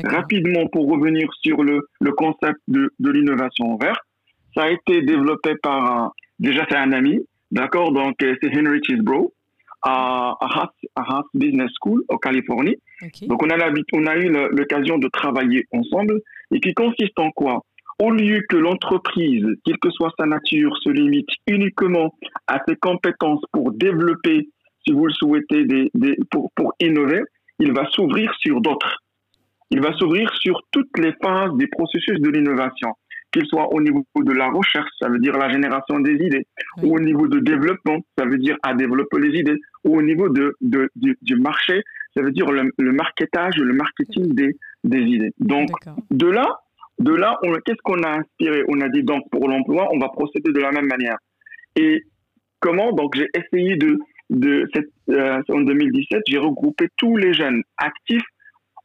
Rapidement, 0.04 0.66
pour 0.66 0.90
revenir 0.90 1.28
sur 1.42 1.62
le, 1.62 1.88
le 2.00 2.12
concept 2.12 2.60
de, 2.68 2.92
de 2.98 3.10
l'innovation 3.10 3.74
ouverte, 3.74 4.00
ça 4.54 4.64
a 4.64 4.70
été 4.70 5.02
développé 5.02 5.54
par, 5.62 5.84
un, 5.84 6.12
déjà 6.38 6.66
c'est 6.68 6.76
un 6.76 6.92
ami, 6.92 7.20
d'accord, 7.50 7.92
donc 7.92 8.16
c'est 8.20 8.56
Henry 8.56 8.80
Chisbro, 8.84 9.32
à, 9.82 10.36
Haas, 10.96 11.24
Business 11.34 11.70
School 11.80 12.02
en 12.08 12.16
Californie. 12.18 12.76
Donc 13.28 13.42
on 13.42 13.48
a, 13.48 13.56
on 13.92 14.06
a 14.06 14.16
eu 14.16 14.28
l'occasion 14.50 14.98
de 14.98 15.08
travailler 15.08 15.64
ensemble 15.72 16.20
et 16.52 16.60
qui 16.60 16.74
consiste 16.74 17.18
en 17.18 17.30
quoi? 17.30 17.62
Au 17.98 18.10
lieu 18.10 18.40
que 18.48 18.56
l'entreprise, 18.56 19.44
quelle 19.64 19.78
que 19.78 19.90
soit 19.90 20.12
sa 20.18 20.26
nature, 20.26 20.76
se 20.82 20.90
limite 20.90 21.28
uniquement 21.46 22.14
à 22.46 22.60
ses 22.66 22.76
compétences 22.76 23.42
pour 23.52 23.72
développer, 23.72 24.48
si 24.84 24.92
vous 24.92 25.06
le 25.06 25.12
souhaitez, 25.12 25.64
des, 25.64 25.90
des, 25.94 26.16
pour, 26.30 26.50
pour 26.54 26.74
innover, 26.80 27.22
il 27.58 27.72
va 27.72 27.86
s'ouvrir 27.90 28.32
sur 28.38 28.60
d'autres. 28.60 29.02
Il 29.70 29.80
va 29.80 29.92
s'ouvrir 29.94 30.32
sur 30.40 30.60
toutes 30.72 30.98
les 30.98 31.12
phases 31.22 31.52
des 31.56 31.66
processus 31.68 32.20
de 32.20 32.28
l'innovation 32.28 32.94
qu'il 33.32 33.46
soit 33.46 33.72
au 33.72 33.80
niveau 33.80 34.04
de 34.16 34.32
la 34.32 34.48
recherche, 34.50 34.88
ça 34.98 35.08
veut 35.08 35.18
dire 35.18 35.36
la 35.36 35.50
génération 35.50 36.00
des 36.00 36.14
idées, 36.14 36.46
ou 36.82 36.96
au 36.96 37.00
niveau 37.00 37.28
de 37.28 37.38
développement, 37.38 37.98
ça 38.18 38.24
veut 38.24 38.38
dire 38.38 38.56
à 38.62 38.74
développer 38.74 39.20
les 39.20 39.38
idées, 39.38 39.58
ou 39.84 39.98
au 39.98 40.02
niveau 40.02 40.28
de, 40.28 40.56
de 40.60 40.90
du, 40.96 41.36
marché, 41.36 41.82
ça 42.16 42.22
veut 42.22 42.32
dire 42.32 42.50
le, 42.50 42.72
le 42.76 42.92
marketage, 42.92 43.56
le 43.56 43.72
marketing 43.72 44.34
des, 44.34 44.56
des 44.84 45.00
idées. 45.00 45.32
Donc, 45.38 45.70
de 46.10 46.26
là, 46.26 46.58
de 46.98 47.14
là, 47.14 47.38
qu'est-ce 47.64 47.80
qu'on 47.84 48.02
a 48.02 48.18
inspiré? 48.18 48.64
On 48.68 48.80
a 48.80 48.88
dit 48.88 49.02
donc 49.02 49.22
pour 49.30 49.48
l'emploi, 49.48 49.88
on 49.92 49.98
va 49.98 50.08
procéder 50.08 50.52
de 50.52 50.60
la 50.60 50.72
même 50.72 50.86
manière. 50.86 51.16
Et 51.76 52.02
comment? 52.58 52.92
Donc, 52.92 53.14
j'ai 53.16 53.28
essayé 53.34 53.76
de, 53.76 53.96
de 54.30 54.68
cette, 54.72 54.90
euh, 55.10 55.42
en 55.48 55.60
2017, 55.60 56.22
j'ai 56.26 56.38
regroupé 56.38 56.88
tous 56.96 57.16
les 57.16 57.34
jeunes 57.34 57.62
actifs 57.76 58.24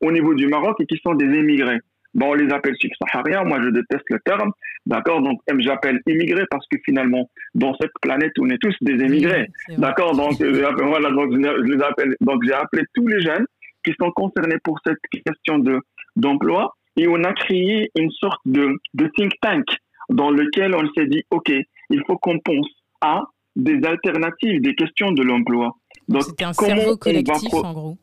au 0.02 0.12
niveau 0.12 0.34
du 0.34 0.48
Maroc 0.48 0.76
et 0.80 0.86
qui 0.86 1.00
sont 1.04 1.14
des 1.14 1.26
émigrés. 1.26 1.80
Bon, 2.14 2.32
on 2.32 2.34
les 2.34 2.52
appelle 2.52 2.76
subsahariens. 2.80 3.44
Moi, 3.44 3.62
je 3.62 3.70
déteste 3.70 4.06
le 4.10 4.20
terme. 4.26 4.52
D'accord 4.86 5.22
Donc, 5.22 5.42
j'appelle 5.60 6.00
immigrés 6.08 6.46
parce 6.50 6.66
que 6.68 6.78
finalement, 6.86 7.30
dans 7.54 7.76
cette 7.76 7.92
planète, 8.02 8.32
on 8.40 8.50
est 8.50 8.58
tous 8.58 8.76
des 8.82 9.04
émigrés. 9.04 9.50
D'accord 9.78 10.16
Donc, 10.16 10.42
voilà, 10.42 11.12
donc 11.12 11.34
je 11.34 11.74
les 11.74 11.84
appelle. 11.84 12.16
Donc, 12.22 12.44
j'ai 12.46 12.54
appelé 12.54 12.84
tous 12.94 13.08
les 13.08 13.22
jeunes 13.22 13.46
qui 13.84 13.94
sont 14.00 14.12
concernés 14.12 14.58
pour 14.64 14.80
cette 14.86 15.00
question 15.26 15.60
de 15.60 15.80
d'emploi 16.16 16.74
et 16.96 17.08
on 17.10 17.22
a 17.26 17.34
créé 17.34 17.92
une 17.98 18.12
sorte 18.12 18.40
de, 18.46 18.78
de 18.94 19.08
think 19.18 19.34
tank 19.42 19.66
dans 20.10 20.32
lequel 20.32 20.74
on 20.74 20.88
s'est 20.94 21.08
dit, 21.08 21.24
OK, 21.30 21.52
il 21.90 22.04
faut 22.08 22.18
qu'on 22.18 22.40
pense 22.40 22.70
à 23.02 23.22
des 23.56 23.84
alternatives, 23.86 24.62
des 24.62 24.76
questions 24.76 25.12
de 25.12 25.24
l'emploi. 25.24 25.76
Donc, 26.08 26.24
c'était 26.24 26.44
un 26.44 26.54
cerveau 26.54 26.98
collectif, 26.98 27.54
en 27.54 27.74
gros. 27.74 27.98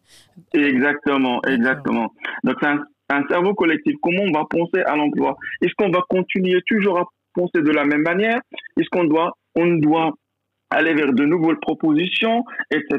Exactement, 0.54 1.40
exactement. 1.44 2.12
Donc, 2.42 2.56
c'est 2.60 2.68
un 2.68 2.84
un 3.12 3.26
cerveau 3.28 3.54
collectif. 3.54 3.94
Comment 4.02 4.22
on 4.22 4.32
va 4.32 4.44
penser 4.48 4.82
à 4.86 4.96
l'emploi? 4.96 5.36
Est-ce 5.60 5.74
qu'on 5.76 5.90
va 5.90 6.02
continuer 6.08 6.60
toujours 6.66 6.98
à 6.98 7.04
penser 7.34 7.62
de 7.62 7.70
la 7.70 7.84
même 7.84 8.02
manière? 8.02 8.40
Est-ce 8.78 8.88
qu'on 8.90 9.04
doit, 9.04 9.36
on 9.54 9.76
doit 9.76 10.12
aller 10.70 10.94
vers 10.94 11.12
de 11.12 11.24
nouvelles 11.24 11.60
propositions, 11.60 12.44
etc. 12.70 12.98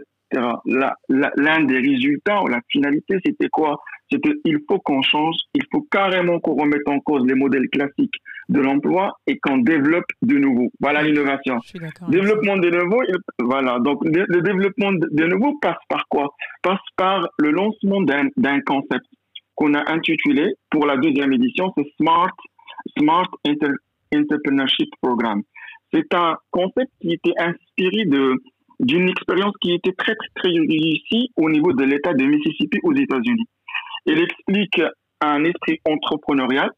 L'un 1.10 1.64
des 1.64 1.80
résultats 1.80 2.42
ou 2.42 2.48
la 2.48 2.62
finalité, 2.70 3.18
c'était 3.26 3.50
quoi? 3.50 3.78
C'était 4.12 4.34
il 4.46 4.60
faut 4.68 4.80
qu'on 4.80 5.02
change, 5.02 5.36
il 5.54 5.64
faut 5.72 5.86
carrément 5.92 6.40
qu'on 6.40 6.56
remette 6.56 6.88
en 6.88 7.00
cause 7.00 7.26
les 7.26 7.36
modèles 7.36 7.70
classiques 7.70 8.16
de 8.50 8.60
l'emploi 8.60 9.18
et 9.28 9.38
qu'on 9.40 9.58
développe 9.60 10.06
de 10.22 10.38
nouveau. 10.38 10.70
Voilà 10.80 11.02
l'innovation. 11.04 11.60
Développement 12.10 12.58
de 12.58 12.70
nouveau, 12.70 13.02
voilà. 13.40 13.80
Donc 13.80 14.04
le, 14.06 14.26
le 14.28 14.42
développement 14.42 14.92
de 14.94 15.26
nouveau 15.26 15.58
passe 15.62 15.78
par 15.90 16.06
quoi? 16.10 16.34
Passe 16.62 16.80
par 16.98 17.28
le 17.38 17.52
lancement 17.52 18.02
d'un 18.02 18.62
concept 18.62 19.06
qu'on 19.56 19.74
a 19.74 19.92
intitulé 19.92 20.54
pour 20.70 20.86
la 20.86 20.98
deuxième 20.98 21.32
édition, 21.34 21.72
c'est 21.78 21.86
Smart, 22.00 22.36
Smart 22.98 23.30
Entrepreneurship 24.14 24.90
Program. 25.02 25.42
C'est 25.94 26.14
un 26.14 26.36
concept 26.52 26.92
qui 27.02 27.14
était 27.14 27.34
inspiré 27.38 28.06
de 28.06 28.36
d'une 28.80 29.08
expérience 29.08 29.54
qui 29.62 29.72
était 29.72 29.94
très, 29.94 30.16
très, 30.36 30.50
réussie 30.50 31.32
au 31.38 31.50
niveau 31.50 31.72
de 31.74 31.84
l'État 31.84 32.14
de 32.14 32.26
Mississippi 32.26 32.80
aux 32.84 32.94
États-Unis. 32.94 33.46
Il 34.08 34.20
explique 34.20 34.82
un 35.22 35.44
esprit 35.46 35.80
entrepreneurial 35.86 36.70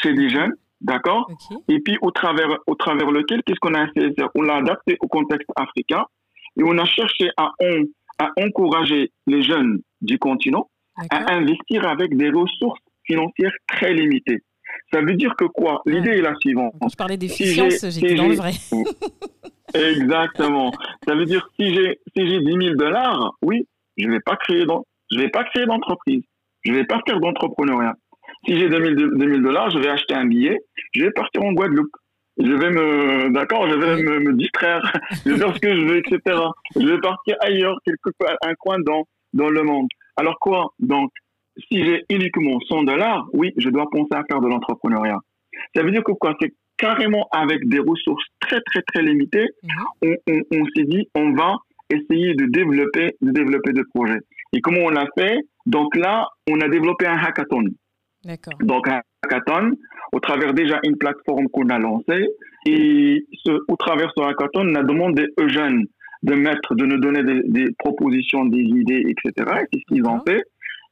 chez 0.00 0.12
les 0.12 0.30
jeunes, 0.30 0.54
d'accord 0.86 1.30
Et 1.68 1.80
puis, 1.80 1.98
au 2.00 2.10
travers, 2.10 2.48
au 2.66 2.74
travers 2.74 3.10
lequel, 3.10 3.42
qu'est-ce 3.44 3.60
qu'on 3.60 3.74
a 3.74 3.86
fait? 3.88 4.14
On 4.34 4.42
l'a 4.42 4.56
adapté 4.56 4.96
au 5.00 5.08
contexte 5.08 5.48
africain 5.56 6.04
et 6.58 6.62
on 6.64 6.78
a 6.78 6.84
cherché 6.84 7.30
à, 7.36 7.50
à 8.18 8.30
encourager 8.40 9.12
les 9.26 9.42
jeunes 9.42 9.82
du 10.00 10.18
continent 10.18 10.68
à 11.10 11.34
investir 11.34 11.86
avec 11.86 12.16
des 12.16 12.30
ressources 12.30 12.80
financières 13.04 13.52
très 13.66 13.92
limitées. 13.92 14.42
Ça 14.92 15.00
veut 15.00 15.14
dire 15.14 15.34
que 15.36 15.44
quoi? 15.44 15.82
L'idée 15.86 16.10
est 16.10 16.22
la 16.22 16.34
suivante. 16.36 16.74
Quand 16.80 16.88
je 16.88 16.96
parlais 16.96 17.16
d'efficience, 17.16 17.84
j'étais 17.88 18.14
dans 18.14 18.28
le 18.28 18.34
vrai. 18.34 18.52
Exactement. 19.74 20.72
Ça 21.06 21.14
veut 21.14 21.24
dire 21.24 21.46
si 21.58 21.74
j'ai 21.74 22.00
si 22.16 22.26
j'ai 22.28 22.40
10 22.40 22.44
000 22.44 22.74
dollars, 22.76 23.34
oui, 23.42 23.66
je 23.96 24.08
vais 24.08 24.20
pas 24.20 24.36
créer 24.36 24.64
je 25.10 25.18
vais 25.18 25.28
pas 25.28 25.44
créer 25.44 25.66
d'entreprise. 25.66 26.22
Je 26.62 26.72
vais 26.72 26.84
pas 26.84 27.00
faire 27.06 27.20
d'entrepreneuriat. 27.20 27.94
Si 28.44 28.58
j'ai 28.58 28.68
2 28.68 29.18
000 29.18 29.38
dollars, 29.40 29.70
je 29.70 29.78
vais 29.78 29.88
acheter 29.88 30.14
un 30.14 30.26
billet, 30.26 30.58
je 30.94 31.04
vais 31.04 31.10
partir 31.10 31.42
en 31.42 31.52
Guadeloupe. 31.52 31.94
Je 32.38 32.52
vais 32.52 32.70
me, 32.70 33.32
d'accord, 33.32 33.66
je 33.68 33.74
vais 33.74 34.02
me, 34.02 34.20
me, 34.20 34.32
distraire, 34.34 34.82
je 35.24 35.30
vais 35.30 35.38
faire 35.38 35.54
ce 35.54 35.60
que 35.60 35.74
je 35.74 35.86
veux, 35.86 35.96
etc. 35.98 36.20
Je 36.78 36.86
vais 36.86 37.00
partir 37.00 37.34
ailleurs, 37.40 37.78
quelque 37.84 38.10
part, 38.18 38.36
un 38.42 38.54
coin 38.54 38.78
dans, 38.80 39.04
dans 39.32 39.48
le 39.48 39.62
monde. 39.62 39.88
Alors 40.16 40.38
quoi? 40.38 40.68
Donc, 40.78 41.10
si 41.70 41.84
j'ai 41.84 42.04
uniquement 42.10 42.58
100 42.68 42.84
dollars, 42.84 43.26
oui, 43.32 43.52
je 43.56 43.70
dois 43.70 43.86
penser 43.90 44.12
à 44.12 44.22
faire 44.28 44.40
de 44.40 44.48
l'entrepreneuriat. 44.48 45.18
Ça 45.74 45.82
veut 45.82 45.90
dire 45.90 46.04
que 46.04 46.12
quoi? 46.12 46.34
C'est 46.40 46.52
carrément 46.76 47.26
avec 47.32 47.66
des 47.68 47.78
ressources 47.78 48.24
très 48.40 48.60
très 48.60 48.82
très 48.82 49.02
limitées, 49.02 49.48
mhm. 50.02 50.12
on, 50.52 50.64
s'est 50.76 50.84
dit 50.84 51.08
on 51.14 51.32
va 51.32 51.56
essayer 51.90 52.34
de 52.34 52.46
développer 52.46 53.16
de 53.20 53.30
développer 53.30 53.72
des 53.72 53.84
projets. 53.94 54.20
Et 54.52 54.60
comment 54.60 54.82
on 54.84 54.90
l'a 54.90 55.06
fait? 55.16 55.38
Donc 55.66 55.96
là, 55.96 56.28
on 56.50 56.60
a 56.60 56.68
développé 56.68 57.06
un 57.06 57.16
hackathon. 57.16 57.64
Donc 58.60 58.88
un 58.88 59.02
hackathon, 59.22 59.72
au 60.12 60.20
travers 60.20 60.54
déjà 60.54 60.78
une 60.84 60.96
plateforme 60.96 61.48
qu'on 61.48 61.68
a 61.68 61.78
lancée. 61.78 62.28
Et 62.66 63.26
ce, 63.44 63.52
au 63.68 63.76
travers 63.76 64.12
de 64.16 64.22
hackathon, 64.22 64.68
on 64.68 64.74
a 64.74 64.82
demandé 64.82 65.26
aux 65.40 65.48
jeunes 65.48 65.86
de 66.22 66.34
mettre, 66.34 66.74
de 66.74 66.84
nous 66.84 66.98
donner 66.98 67.22
des, 67.22 67.66
propositions, 67.78 68.46
des 68.46 68.60
idées, 68.62 69.04
etc. 69.06 69.32
C'est 69.72 69.80
ce 69.80 69.94
qu'ils 69.94 70.06
ont 70.06 70.20
fait? 70.26 70.42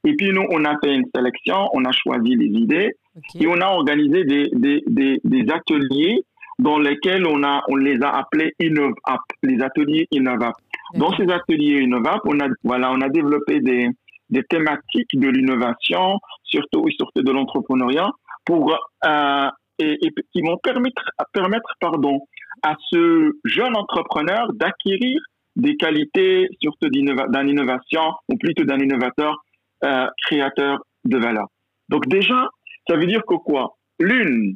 Et 0.05 0.15
puis 0.15 0.31
nous, 0.31 0.45
on 0.51 0.63
a 0.65 0.77
fait 0.83 0.95
une 0.95 1.05
sélection, 1.13 1.67
on 1.73 1.83
a 1.83 1.91
choisi 1.91 2.35
les 2.35 2.59
idées 2.59 2.91
et 3.39 3.47
on 3.47 3.59
a 3.59 3.67
organisé 3.67 4.23
des, 4.23 4.49
des, 4.53 4.83
des, 4.87 5.19
des, 5.23 5.51
ateliers 5.51 6.21
dans 6.59 6.77
lesquels 6.77 7.25
on, 7.25 7.43
a, 7.43 7.63
on 7.69 7.75
les 7.75 8.01
a 8.01 8.09
appelés 8.09 8.53
InnovApp, 8.61 9.21
les 9.41 9.61
ateliers 9.61 10.07
InnovApp. 10.13 10.53
Dans 10.93 11.11
ces 11.17 11.27
ateliers 11.29 11.81
InnovApp, 11.81 12.21
on 12.25 12.39
a, 12.39 12.47
voilà, 12.63 12.91
on 12.91 13.01
a 13.01 13.09
développé 13.09 13.59
des, 13.61 13.89
des 14.29 14.43
thématiques 14.43 15.11
de 15.13 15.27
l'innovation, 15.27 16.19
surtout, 16.43 16.85
surtout 16.97 17.21
de 17.21 17.31
l'entrepreneuriat, 17.31 18.09
pour 18.45 18.75
euh, 19.05 19.49
et, 19.79 19.97
et, 20.01 20.13
qui 20.31 20.41
vont 20.41 20.57
permettre, 20.63 21.03
permettre 21.33 21.69
pardon, 21.79 22.19
à 22.63 22.75
ce 22.91 23.31
jeune 23.43 23.75
entrepreneur 23.75 24.51
d'acquérir 24.53 25.19
des 25.55 25.77
qualités 25.77 26.47
surtout 26.61 26.89
d'un 26.89 27.47
innovation 27.47 28.13
ou 28.29 28.37
plutôt 28.37 28.63
d'un 28.63 28.79
innovateur 28.79 29.37
euh, 29.83 30.07
créateur 30.25 30.79
de 31.05 31.17
valeur. 31.17 31.47
Donc 31.89 32.07
déjà, 32.07 32.49
ça 32.87 32.95
veut 32.95 33.05
dire 33.05 33.21
que 33.27 33.35
quoi? 33.35 33.77
L'une 33.99 34.55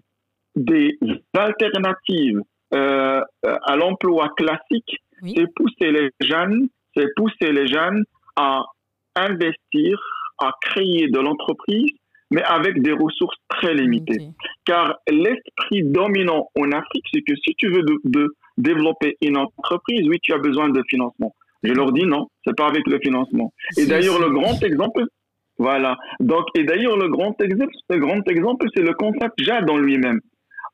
des 0.55 0.97
alternatives 1.33 2.41
euh, 2.73 3.21
à 3.43 3.75
l'emploi 3.75 4.29
classique, 4.35 4.97
c'est 5.21 5.53
pousser 5.55 5.91
les 5.91 6.09
jeunes, 6.21 6.67
c'est 6.95 7.07
pousser 7.15 7.51
les 7.51 7.67
jeunes 7.67 8.03
à 8.35 8.63
investir, 9.15 9.99
à 10.39 10.51
créer 10.61 11.07
de 11.07 11.19
l'entreprise 11.19 11.91
mais 12.31 12.43
avec 12.43 12.81
des 12.81 12.91
ressources 12.91 13.37
très 13.49 13.73
limitées. 13.73 14.27
Car 14.65 14.99
l'esprit 15.09 15.83
dominant 15.83 16.49
en 16.55 16.71
Afrique, 16.71 17.05
c'est 17.13 17.21
que 17.21 17.33
si 17.43 17.55
tu 17.55 17.69
veux 17.69 17.83
de, 18.03 18.35
développer 18.57 19.17
une 19.21 19.37
entreprise, 19.37 20.07
oui, 20.07 20.19
tu 20.21 20.33
as 20.33 20.37
besoin 20.37 20.69
de 20.69 20.81
financement. 20.89 21.33
Je 21.63 21.73
leur 21.73 21.91
dis 21.91 22.05
non, 22.05 22.27
c'est 22.45 22.55
pas 22.55 22.67
avec 22.67 22.87
le 22.87 22.99
financement. 22.99 23.53
Et 23.77 23.85
d'ailleurs, 23.85 24.19
le 24.19 24.29
grand 24.29 24.61
exemple, 24.63 25.03
voilà. 25.57 25.97
Donc, 26.19 26.45
et 26.55 26.63
d'ailleurs, 26.63 26.97
le 26.97 27.09
grand 27.09 27.39
exemple, 27.41 27.73
le 27.89 27.97
grand 27.97 28.27
exemple, 28.29 28.67
c'est 28.75 28.83
le 28.83 28.93
concept 28.93 29.33
JAD 29.39 29.69
en 29.69 29.77
lui-même. 29.77 30.19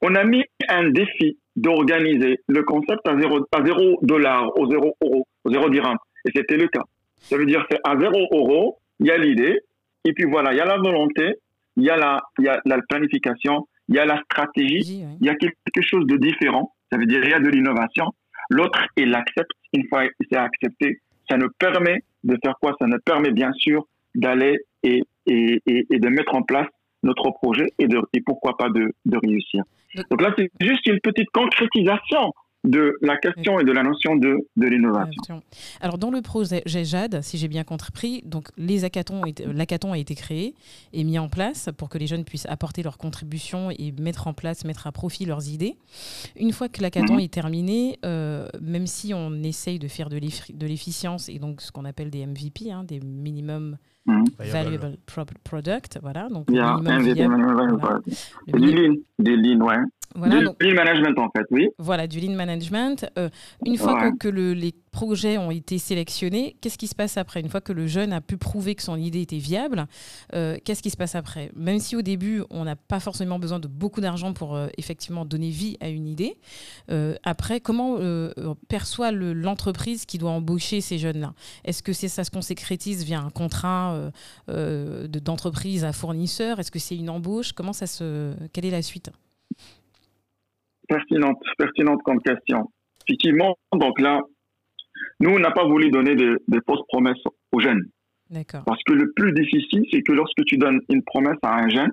On 0.02 0.14
a 0.16 0.24
mis 0.24 0.44
un 0.70 0.90
défi 0.90 1.38
d'organiser 1.56 2.40
le 2.48 2.64
concept 2.64 3.08
à 3.08 3.18
zéro, 3.20 3.40
à 3.52 3.66
zéro 3.66 4.00
dollar, 4.02 4.52
au 4.60 4.70
zéro 4.70 4.96
euro, 5.02 5.28
au 5.44 5.52
zéro 5.52 5.70
dirham. 5.70 5.98
Et 6.26 6.32
c'était 6.36 6.58
le 6.58 6.68
cas. 6.68 6.84
Ça 7.22 7.38
veut 7.38 7.46
dire 7.46 7.66
c'est 7.70 7.80
à 7.84 7.98
zéro 8.00 8.28
euro, 8.32 8.80
il 9.00 9.08
y 9.08 9.12
a 9.12 9.18
l'idée, 9.18 9.60
et 10.04 10.14
puis 10.14 10.26
voilà, 10.26 10.54
il 10.54 10.58
y 10.58 10.62
a 10.62 10.66
la 10.66 10.78
volonté, 10.78 11.36
il 11.78 11.84
y 11.84 11.90
a 11.90 11.98
la, 11.98 12.22
il 12.40 12.46
y 12.46 12.50
a 12.50 12.62
la 12.66 12.78
planification, 12.88 13.68
il 13.90 13.96
y 13.96 14.00
a 14.00 14.06
la 14.06 14.22
stratégie, 14.24 15.04
il 15.20 15.26
y 15.26 15.30
a 15.30 15.36
quelque 15.36 15.82
chose 15.82 16.06
de 16.06 16.18
différent. 16.18 16.74
Ça 16.92 16.98
veut 16.98 17.06
dire 17.06 17.22
il 17.24 17.30
y 17.30 17.34
a 17.34 17.40
de 17.40 17.50
l'innovation. 17.50 18.06
L'autre, 18.50 18.80
il 18.96 19.10
l'accepte. 19.10 19.52
Une 19.74 19.88
fois 19.88 20.04
c'est 20.32 20.38
accepté, 20.38 21.00
ça 21.30 21.38
nous 21.38 21.50
permet 21.58 22.04
de 22.24 22.38
faire 22.44 22.56
quoi? 22.62 22.76
Ça 22.80 22.88
nous 22.88 23.00
permet 23.04 23.32
bien 23.32 23.52
sûr 23.54 23.88
d'aller 24.14 24.58
et, 24.84 25.02
et, 25.26 25.62
et, 25.66 25.86
et, 25.90 26.00
de 26.00 26.10
mettre 26.10 26.36
en 26.36 26.44
place 26.44 26.68
notre 27.04 27.32
projet 27.32 27.68
et, 27.80 27.88
de, 27.88 28.00
et 28.14 28.22
pourquoi 28.22 28.56
pas 28.58 28.70
de, 28.70 28.94
de 29.06 29.18
réussir. 29.18 29.64
Donc 30.10 30.22
là, 30.22 30.34
c'est 30.38 30.50
juste 30.62 30.86
une 30.88 31.00
petite 31.00 31.30
concrétisation 31.32 32.32
de 32.66 32.98
la 33.02 33.18
question 33.18 33.60
et 33.60 33.64
de 33.64 33.72
la 33.72 33.84
notion 33.84 34.16
de, 34.16 34.48
de 34.56 34.68
l'innovation. 34.68 35.42
Alors 35.82 35.98
dans 35.98 36.12
le 36.12 36.22
projet 36.22 36.64
JAD, 36.66 37.22
si 37.22 37.38
j'ai 37.38 37.48
bien 37.48 37.64
compris, 37.64 38.22
donc 38.26 38.50
les 38.58 38.82
l'hackathon 38.82 39.94
a 39.94 39.98
été 39.98 40.16
créé 40.16 40.54
et 40.94 41.04
mis 41.04 41.20
en 41.20 41.30
place 41.30 41.70
pour 41.78 41.90
que 41.90 41.98
les 41.98 42.08
jeunes 42.08 42.24
puissent 42.24 42.48
apporter 42.48 42.84
leur 42.84 42.98
contribution 42.98 43.72
et 43.72 43.94
mettre 44.00 44.28
en 44.28 44.34
place, 44.34 44.66
mettre 44.66 44.88
à 44.88 44.92
profit 44.92 45.26
leurs 45.26 45.50
idées. 45.50 45.76
Une 46.40 46.52
fois 46.52 46.70
que 46.70 46.82
l'hackathon 46.82 47.16
mhm. 47.16 47.20
est 47.20 47.34
terminé, 47.34 48.00
euh, 48.06 48.48
même 48.62 48.88
si 48.88 49.14
on 49.14 49.44
essaye 49.44 49.80
de 49.80 49.88
faire 49.88 50.10
de 50.10 50.66
l'efficience 50.66 51.30
et 51.30 51.40
donc 51.40 51.62
ce 51.62 51.72
qu'on 51.72 51.86
appelle 51.86 52.10
des 52.10 52.26
MVP, 52.26 52.72
hein, 52.72 52.84
des 52.84 53.00
minimum 53.00 53.78
mhm. 54.06 54.26
valuable 54.40 54.98
product, 55.44 56.00
voilà. 56.02 56.30
Donc 56.30 56.50
yeah, 56.50 56.78
MVP, 56.78 57.26
voilà. 57.26 58.00
du 58.48 58.72
lean, 58.72 58.96
des 59.20 59.36
lean, 59.36 59.62
ouais. 59.62 59.78
Voilà, 60.14 60.40
du 60.40 60.46
lean 60.60 60.76
management 60.76 61.20
en 61.20 61.30
fait, 61.36 61.46
oui. 61.52 61.70
Voilà, 61.78 62.08
du 62.08 62.20
lean 62.20 62.36
management. 62.36 63.06
Euh, 63.18 63.30
une 63.66 63.78
fois 63.78 64.12
que, 64.12 64.28
le, 64.28 64.54
les 64.54 64.74
projets 64.92 65.38
ont 65.38 65.52
été 65.52 65.78
sélectionnés, 65.78 66.56
qu'est-ce 66.62 66.78
qui 66.78 66.88
se 66.88 66.96
passe 66.96 67.18
après? 67.18 67.42
Une 67.42 67.50
fois 67.50 67.62
que 67.62 67.74
le 67.74 67.88
jeune 67.88 68.14
a 68.14 68.22
pu 68.22 68.38
prouver 68.38 68.76
que 68.76 68.84
son 68.84 68.96
idée 68.96 69.22
était 69.22 69.38
viable, 69.38 69.88
euh, 70.34 70.58
qu'est-ce 70.64 70.82
qui 70.82 70.90
se 70.90 70.96
passe 70.98 71.16
après? 71.16 71.52
Même 71.56 71.80
si 71.80 71.96
au 71.96 72.02
début, 72.02 72.44
on 72.50 72.64
n'a 72.64 72.76
pas 72.76 73.00
forcément 73.00 73.40
besoin 73.40 73.60
de 73.60 73.68
beaucoup 73.68 74.00
d'argent 74.00 74.34
pour 74.34 74.56
euh, 74.56 74.68
effectivement 74.78 75.26
donner 75.26 75.50
vie 75.50 75.78
à 75.82 75.90
une 75.90 76.08
idée, 76.08 76.38
après, 77.24 77.60
comment 77.60 77.98
perçoit 78.68 79.12
l'entreprise 79.12 80.06
qui 80.06 80.18
doit 80.18 80.32
embaucher 80.32 80.82
ces 80.82 80.98
jeunes-là? 80.98 81.34
Est-ce 81.64 81.84
que 81.84 81.94
ça 81.94 82.24
se 82.24 82.32
concrétise 82.32 83.04
via 83.04 83.20
un 83.20 83.30
contrat 83.30 84.12
d'entreprise 84.48 85.84
à 85.84 85.92
fournisseur? 85.92 86.60
Est-ce 86.60 86.72
que 86.72 86.80
c'est 86.80 86.96
une 86.96 87.10
embauche? 87.10 87.52
Comment 87.52 87.74
ça 87.74 87.88
se... 87.88 88.34
Quelle 88.54 88.66
est 88.66 88.72
la 88.72 88.82
suite? 88.82 89.12
Pertinente, 90.88 91.42
pertinente 91.58 92.02
comme 92.04 92.22
question. 92.22 92.70
Effectivement, 93.08 93.56
donc 93.74 94.00
là, 94.00 94.22
nous, 95.20 95.32
on 95.32 95.40
n'a 95.40 95.52
pas 95.52 95.66
voulu 95.66 95.90
donner 95.90 96.16
des, 96.16 96.36
fausses 96.68 96.86
promesses 96.88 97.22
aux 97.52 97.60
jeunes. 97.60 97.84
D'accord. 98.30 98.64
Parce 98.66 98.82
que 98.84 98.94
le 98.94 99.12
plus 99.14 99.32
difficile, 99.34 99.84
c'est 99.92 100.02
que 100.02 100.12
lorsque 100.12 100.44
tu 100.46 100.58
donnes 100.58 100.80
une 100.90 101.04
promesse 101.04 101.38
à 101.44 101.56
un 101.56 101.70
jeune, 101.70 101.92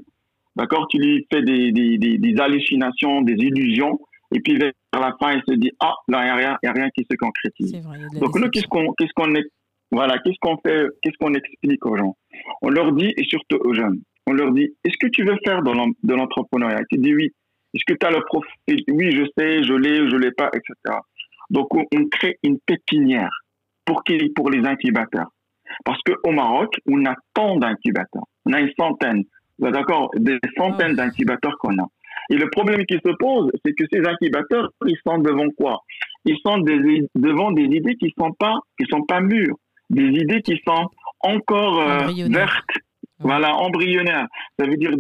d'accord, 0.56 0.86
tu 0.88 0.98
lui 0.98 1.26
fais 1.32 1.42
des, 1.42 1.72
des, 1.72 1.98
des, 1.98 2.40
hallucinations, 2.40 3.22
des 3.22 3.34
illusions, 3.34 3.98
et 4.34 4.40
puis 4.40 4.56
vers 4.56 4.72
la 4.94 5.14
fin, 5.20 5.32
il 5.32 5.42
se 5.46 5.54
dit, 5.58 5.70
ah, 5.80 5.94
là, 6.08 6.22
il 6.22 6.24
n'y 6.24 6.30
a 6.30 6.36
rien, 6.36 6.58
a 6.64 6.72
rien 6.72 6.88
qui 6.90 7.06
se 7.08 7.16
concrétise. 7.16 7.76
Vrai, 7.84 7.98
Donc, 8.18 8.34
nous, 8.38 8.48
qu'est-ce 8.48 8.66
qu'on, 8.66 8.92
qu'est-ce 8.94 9.12
qu'on 9.14 9.34
est, 9.34 9.44
voilà, 9.90 10.18
qu'est-ce 10.18 10.38
qu'on 10.40 10.56
fait, 10.56 10.86
qu'est-ce 11.02 11.18
qu'on 11.18 11.34
explique 11.34 11.84
aux 11.84 11.96
gens? 11.96 12.16
On 12.62 12.70
leur 12.70 12.92
dit, 12.92 13.12
et 13.16 13.24
surtout 13.24 13.58
aux 13.60 13.74
jeunes, 13.74 14.00
on 14.26 14.32
leur 14.32 14.52
dit, 14.52 14.74
est-ce 14.84 14.96
que 14.98 15.08
tu 15.08 15.24
veux 15.24 15.36
faire 15.44 15.62
de 15.62 16.14
l'entrepreneuriat? 16.14 16.80
Tu 16.90 16.98
dis 16.98 17.14
oui. 17.14 17.32
Est-ce 17.74 17.84
que 17.86 17.98
tu 17.98 18.06
as 18.06 18.10
le 18.10 18.22
profil 18.24 18.84
Oui, 18.88 19.12
je 19.12 19.24
sais, 19.36 19.62
je 19.62 19.72
l'ai, 19.74 20.08
je 20.10 20.16
l'ai 20.16 20.32
pas, 20.32 20.50
etc. 20.54 20.98
Donc, 21.50 21.74
on, 21.74 21.84
crée 22.10 22.38
une 22.42 22.58
pépinière 22.60 23.30
pour, 23.84 24.04
qui, 24.04 24.30
pour 24.30 24.50
les 24.50 24.66
incubateurs. 24.66 25.28
Parce 25.84 26.00
qu'au 26.02 26.30
Maroc, 26.30 26.74
on 26.86 27.04
a 27.06 27.14
tant 27.34 27.56
d'incubateurs. 27.56 28.24
On 28.46 28.52
a 28.52 28.60
une 28.60 28.72
centaine, 28.78 29.24
d'accord, 29.58 30.10
des 30.16 30.38
centaines 30.56 30.94
d'incubateurs 30.94 31.56
qu'on 31.58 31.78
a. 31.78 31.86
Et 32.30 32.36
le 32.36 32.48
problème 32.50 32.84
qui 32.86 32.94
se 32.94 33.12
pose, 33.18 33.50
c'est 33.64 33.72
que 33.72 33.84
ces 33.92 34.00
incubateurs, 34.06 34.70
ils 34.86 34.98
sont 35.06 35.18
devant 35.18 35.48
quoi? 35.56 35.80
Ils 36.24 36.38
sont 36.44 36.58
devant 36.58 37.52
des 37.52 37.64
idées 37.64 37.96
qui 37.96 38.12
sont 38.18 38.32
pas, 38.32 38.58
qui 38.78 38.86
sont 38.88 39.02
pas 39.02 39.20
mûres, 39.20 39.56
des 39.90 40.06
idées 40.06 40.42
qui 40.42 40.60
sont 40.66 40.88
encore 41.20 41.80
euh, 41.80 42.06
vertes, 42.28 42.70
voilà, 43.22 43.54
embryonnaire. 43.54 44.26
Ça 44.58 44.66
veut 44.66 44.76
dire, 44.76 44.90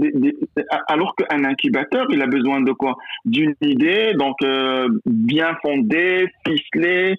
alors 0.88 1.14
qu'un 1.16 1.44
incubateur, 1.44 2.06
il 2.10 2.22
a 2.22 2.26
besoin 2.26 2.60
de 2.60 2.72
quoi? 2.72 2.96
D'une 3.24 3.54
idée, 3.60 4.14
donc 4.14 4.36
euh, 4.42 4.88
bien 5.06 5.56
fondée, 5.62 6.26
ficelée, 6.46 7.16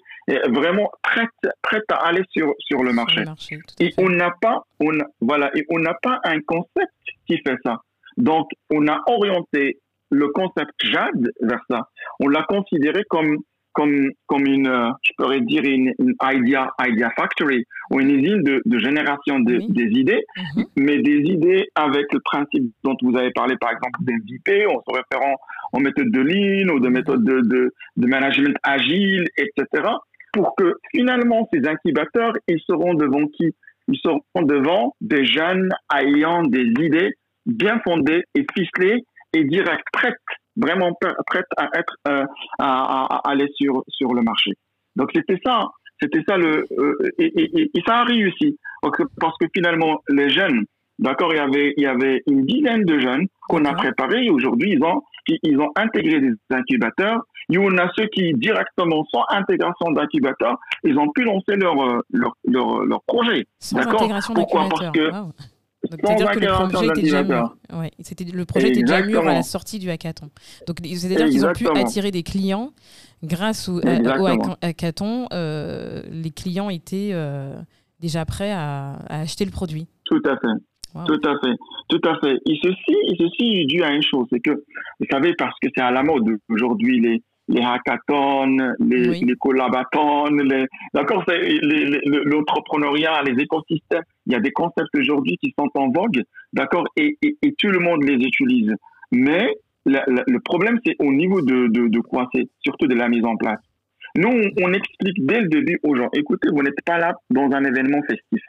vraiment 0.48 0.90
prête, 1.02 1.54
prête 1.62 1.84
à 1.90 2.06
aller 2.06 2.22
sur 2.30 2.52
sur 2.58 2.82
le 2.82 2.92
marché. 2.92 3.24
et 3.80 3.92
on 3.98 4.08
n'a 4.08 4.32
pas, 4.40 4.62
on 4.80 4.92
voilà, 5.20 5.50
et 5.56 5.64
on 5.70 5.78
n'a 5.78 5.94
pas 6.02 6.20
un 6.24 6.40
concept 6.40 6.92
qui 7.26 7.38
fait 7.38 7.56
ça. 7.64 7.80
Donc, 8.16 8.48
on 8.70 8.86
a 8.86 9.02
orienté 9.06 9.78
le 10.10 10.28
concept 10.28 10.72
JAD 10.82 11.30
vers 11.40 11.60
ça. 11.68 11.88
On 12.20 12.28
l'a 12.28 12.44
considéré 12.44 13.02
comme 13.08 13.38
comme, 13.74 14.10
comme 14.26 14.46
une, 14.46 14.68
euh, 14.68 14.90
je 15.02 15.12
pourrais 15.18 15.40
dire, 15.40 15.62
une, 15.64 15.92
idea, 16.22 16.70
idea 16.80 17.10
factory 17.16 17.64
ou 17.90 18.00
une 18.00 18.10
usine 18.10 18.42
de, 18.42 18.62
de 18.64 18.78
génération 18.78 19.40
de, 19.40 19.58
des 19.68 19.98
idées, 19.98 20.24
mhm. 20.36 20.64
mais 20.76 20.98
des 20.98 21.18
idées 21.18 21.68
avec 21.74 22.06
le 22.12 22.20
principe 22.24 22.72
dont 22.84 22.96
vous 23.02 23.16
avez 23.16 23.30
parlé, 23.32 23.56
par 23.60 23.72
exemple, 23.72 23.98
d'MVP, 24.00 24.66
en 24.66 24.80
se 24.80 24.96
référant 24.96 25.34
aux 25.72 25.80
méthodes 25.80 26.10
de 26.10 26.20
lean 26.20 26.72
ou 26.74 26.80
de 26.80 26.88
méthodes 26.88 27.24
de, 27.24 27.40
de, 27.40 27.74
de 27.96 28.06
management 28.06 28.56
agile, 28.62 29.26
etc., 29.36 29.84
pour 30.32 30.54
que 30.56 30.74
finalement 30.90 31.48
ces 31.52 31.66
incubateurs, 31.68 32.32
ils 32.48 32.60
seront 32.66 32.94
devant 32.94 33.26
qui? 33.28 33.54
Ils 33.88 34.00
seront 34.02 34.42
devant 34.42 34.94
des 35.00 35.26
jeunes 35.26 35.68
ayant 35.94 36.42
des 36.42 36.64
idées 36.80 37.12
bien 37.46 37.80
fondées 37.84 38.24
et 38.34 38.46
ficelées 38.56 39.04
et 39.34 39.44
directes, 39.44 39.84
prêtes 39.92 40.18
vraiment 40.56 40.92
prête 41.26 41.46
à 41.56 41.68
être 41.78 41.96
euh, 42.08 42.24
à, 42.58 43.16
à, 43.16 43.30
aller 43.30 43.48
sur 43.54 43.84
sur 43.88 44.14
le 44.14 44.22
marché. 44.22 44.52
Donc 44.96 45.10
c'était 45.14 45.40
ça, 45.44 45.68
c'était 46.00 46.22
ça 46.26 46.36
le 46.36 46.64
euh, 46.78 46.96
et, 47.18 47.26
et, 47.26 47.70
et, 47.74 47.82
ça 47.86 47.98
a 47.98 48.04
réussi 48.04 48.58
parce 49.20 49.36
que 49.38 49.46
finalement 49.54 50.00
les 50.08 50.30
jeunes, 50.30 50.64
d'accord, 50.98 51.32
il 51.32 51.36
y 51.36 51.40
avait 51.40 51.74
il 51.76 51.82
y 51.82 51.86
avait 51.86 52.22
une 52.26 52.44
dizaine 52.44 52.84
de 52.84 52.98
jeunes 52.98 53.26
qu'on 53.48 53.64
a 53.64 53.74
préparés 53.74 54.24
et 54.24 54.30
aujourd'hui 54.30 54.72
ils 54.72 54.84
ont 54.84 55.02
ils 55.42 55.58
ont 55.58 55.70
intégré 55.76 56.20
des 56.20 56.32
incubateurs. 56.50 57.20
Il 57.50 57.56
y 57.56 57.58
en 57.58 57.76
a 57.76 57.90
ceux 57.94 58.06
qui 58.06 58.32
directement 58.34 59.04
sans 59.12 59.24
intégration 59.28 59.90
d'incubateurs, 59.90 60.58
ils 60.82 60.98
ont 60.98 61.10
pu 61.10 61.24
lancer 61.24 61.56
leur 61.56 61.74
leur 62.10 62.36
leur, 62.44 62.84
leur 62.84 63.02
projet. 63.06 63.46
D'accord? 63.72 64.08
Pourquoi? 64.34 64.68
Parce 64.70 64.90
que 64.92 65.10
C'est-à-dire 65.90 66.30
que 66.30 66.40
le 66.40 66.68
projet, 66.68 66.86
était 66.86 67.02
déjà, 67.02 67.22
mûr. 67.22 67.56
Ouais, 67.72 67.90
le 67.98 68.44
projet 68.44 68.68
était 68.68 68.82
déjà 68.82 69.02
mûr 69.02 69.26
à 69.26 69.34
la 69.34 69.42
sortie 69.42 69.78
du 69.78 69.90
hackathon. 69.90 70.30
Donc, 70.66 70.78
c'est-à-dire 70.82 71.28
qu'ils 71.28 71.46
ont 71.46 71.52
pu 71.52 71.66
attirer 71.68 72.10
des 72.10 72.22
clients 72.22 72.72
grâce 73.22 73.68
au, 73.68 73.80
hackathon. 74.62 75.28
Euh, 75.32 76.02
les 76.10 76.30
clients 76.30 76.70
étaient 76.70 77.10
euh, 77.12 77.54
déjà 78.00 78.24
prêts 78.24 78.52
à, 78.52 78.98
acheter 79.08 79.44
le 79.44 79.50
produit. 79.50 79.86
Tout 80.04 80.22
à 80.24 80.36
fait. 80.36 80.60
Tout 81.06 81.20
à 81.28 81.34
fait, 81.40 81.56
tout 81.88 82.08
à 82.08 82.20
fait. 82.20 82.36
Et 82.46 82.56
ceci, 82.62 82.96
et 83.08 83.16
ceci 83.18 83.62
est 83.62 83.66
dû 83.66 83.82
à 83.82 83.90
une 83.90 84.02
chose, 84.02 84.28
c'est 84.30 84.38
que, 84.38 84.52
vous 84.52 85.06
savez, 85.10 85.34
parce 85.34 85.58
que 85.60 85.68
c'est 85.74 85.82
à 85.82 85.90
la 85.90 86.04
mode 86.04 86.38
aujourd'hui, 86.48 87.00
les, 87.00 87.20
les 87.48 87.62
hackathons, 87.62 88.56
les, 88.80 89.20
les 89.20 89.36
collabathons, 89.36 90.26
les, 90.26 90.66
d'accord, 90.94 91.24
l'entrepreneuriat, 91.28 93.22
les, 93.22 93.42
écosystèmes. 93.42 94.02
Il 94.26 94.32
y 94.32 94.36
a 94.36 94.40
des 94.40 94.52
concepts 94.52 94.96
aujourd'hui 94.96 95.36
qui 95.38 95.54
sont 95.58 95.68
en 95.74 95.90
vogue, 95.90 96.22
d'accord, 96.52 96.86
et, 96.96 97.18
et, 97.22 97.36
et, 97.42 97.54
tout 97.58 97.68
le 97.68 97.80
monde 97.80 98.02
les 98.04 98.14
utilise. 98.14 98.72
Mais 99.12 99.50
le 99.84 100.38
problème, 100.40 100.78
c'est 100.84 100.96
au 100.98 101.12
niveau 101.12 101.42
de, 101.42 101.68
de, 101.68 101.88
de 101.88 102.00
quoi? 102.00 102.28
C'est 102.34 102.48
surtout 102.60 102.86
de 102.86 102.94
la 102.94 103.08
mise 103.08 103.24
en 103.24 103.36
place. 103.36 103.60
Nous, 104.16 104.28
on, 104.28 104.72
explique 104.72 105.26
dès 105.26 105.40
le 105.40 105.48
début 105.48 105.78
aux 105.82 105.96
gens, 105.96 106.08
écoutez, 106.14 106.48
vous 106.52 106.62
n'êtes 106.62 106.80
pas 106.84 106.98
là 106.98 107.14
dans 107.30 107.50
un 107.50 107.64
événement 107.64 108.00
festif. 108.08 108.42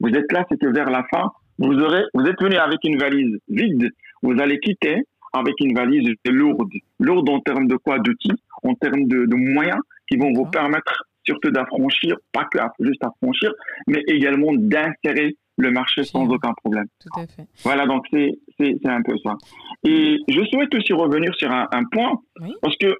Vous 0.00 0.08
êtes 0.08 0.30
là, 0.32 0.44
c'est 0.50 0.58
que 0.58 0.66
vers 0.66 0.90
la 0.90 1.04
fin, 1.12 1.30
vous 1.58 1.74
aurez, 1.74 2.02
vous 2.12 2.24
êtes 2.24 2.40
venu 2.42 2.56
avec 2.56 2.80
une 2.82 2.98
valise 2.98 3.38
vide. 3.48 3.88
Vous 4.22 4.34
allez 4.40 4.58
quitter 4.58 5.04
avec 5.32 5.54
une 5.60 5.74
valise 5.74 6.14
lourde. 6.26 6.72
Lourde 7.00 7.28
en 7.28 7.40
termes 7.40 7.66
de 7.66 7.76
quoi? 7.76 7.98
D'outils, 7.98 8.32
en 8.62 8.74
termes 8.74 9.04
de, 9.04 9.26
de, 9.26 9.34
moyens 9.34 9.80
qui 10.08 10.16
vont 10.16 10.32
vous 10.32 10.46
permettre 10.46 11.04
surtout 11.24 11.50
d'affranchir, 11.50 12.16
pas 12.32 12.44
que 12.44 12.58
juste 12.80 13.04
affranchir, 13.04 13.52
mais 13.86 14.02
également 14.08 14.52
d'insérer 14.54 15.36
le 15.58 15.70
marché 15.70 16.02
sans 16.04 16.26
aucun 16.28 16.52
problème. 16.54 16.86
Tout 17.00 17.20
à 17.20 17.26
fait. 17.26 17.46
Voilà, 17.62 17.86
donc 17.86 18.06
c'est 18.10 18.86
un 18.86 19.02
peu 19.02 19.16
ça. 19.22 19.36
Et 19.84 20.18
je 20.28 20.44
souhaite 20.46 20.74
aussi 20.74 20.92
revenir 20.92 21.34
sur 21.36 21.50
un, 21.50 21.84
point, 21.90 22.20
parce 22.60 22.76
que 22.76 22.96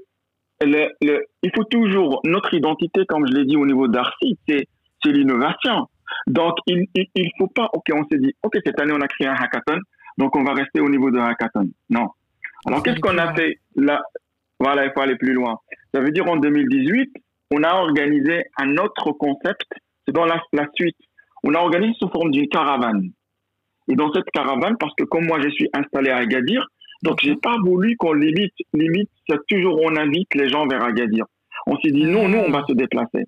le, 0.64 0.88
le, 1.02 1.24
il 1.42 1.50
faut 1.54 1.64
toujours, 1.64 2.20
notre 2.24 2.54
identité, 2.54 3.04
comme 3.06 3.26
je 3.26 3.32
l'ai 3.32 3.44
dit 3.44 3.56
au 3.56 3.66
niveau 3.66 3.88
d'Arcy, 3.88 4.38
c'est 4.46 4.66
l'innovation. 5.04 5.88
Donc, 6.26 6.54
il 6.66 6.86
ne 6.96 7.22
faut 7.38 7.48
pas, 7.48 7.68
OK, 7.72 7.86
on 7.94 8.04
s'est 8.10 8.18
dit, 8.18 8.34
OK, 8.42 8.52
cette 8.64 8.80
année, 8.80 8.92
on 8.92 9.00
a 9.00 9.08
créé 9.08 9.26
un 9.26 9.34
hackathon, 9.34 9.78
donc 10.18 10.36
on 10.36 10.44
va 10.44 10.52
rester 10.52 10.80
au 10.80 10.88
niveau 10.88 11.10
de 11.10 11.18
hackathon. 11.18 11.68
Non. 11.90 12.08
Alors, 12.66 12.83
qu'est-ce 12.83 13.01
qu'on 13.01 13.18
a 13.18 13.35
fait 13.35 13.59
là? 13.77 14.03
Voilà, 14.59 14.85
il 14.87 14.92
faut 14.92 15.01
aller 15.01 15.16
plus 15.16 15.33
loin. 15.33 15.59
Ça 15.92 16.01
veut 16.01 16.12
dire 16.12 16.29
en 16.29 16.37
2018, 16.37 17.11
on 17.51 17.62
a 17.64 17.75
organisé 17.75 18.44
un 18.57 18.77
autre 18.77 19.12
concept, 19.12 19.66
c'est 20.07 20.14
dans 20.14 20.25
la, 20.25 20.40
la 20.53 20.66
suite. 20.75 20.96
On 21.42 21.55
a 21.55 21.59
organisé 21.59 21.94
sous 21.98 22.09
forme 22.09 22.31
d'une 22.31 22.48
caravane. 22.48 23.11
Et 23.88 23.96
dans 23.96 24.12
cette 24.12 24.31
caravane, 24.33 24.77
parce 24.79 24.94
que 24.96 25.05
comme 25.05 25.27
moi 25.27 25.40
je 25.42 25.48
suis 25.51 25.68
installé 25.75 26.11
à 26.11 26.18
Agadir, 26.18 26.64
donc 27.03 27.18
j'ai 27.20 27.35
pas 27.35 27.57
voulu 27.64 27.96
qu'on 27.96 28.12
limite, 28.12 28.55
limite, 28.72 29.11
c'est 29.29 29.44
toujours 29.48 29.81
on 29.83 29.96
invite 29.96 30.33
les 30.35 30.48
gens 30.48 30.66
vers 30.66 30.85
Agadir. 30.85 31.25
On 31.66 31.77
s'est 31.81 31.90
dit 31.90 32.05
non, 32.05 32.29
nous 32.29 32.38
on 32.38 32.51
va 32.51 32.64
se 32.68 32.75
déplacer. 32.75 33.25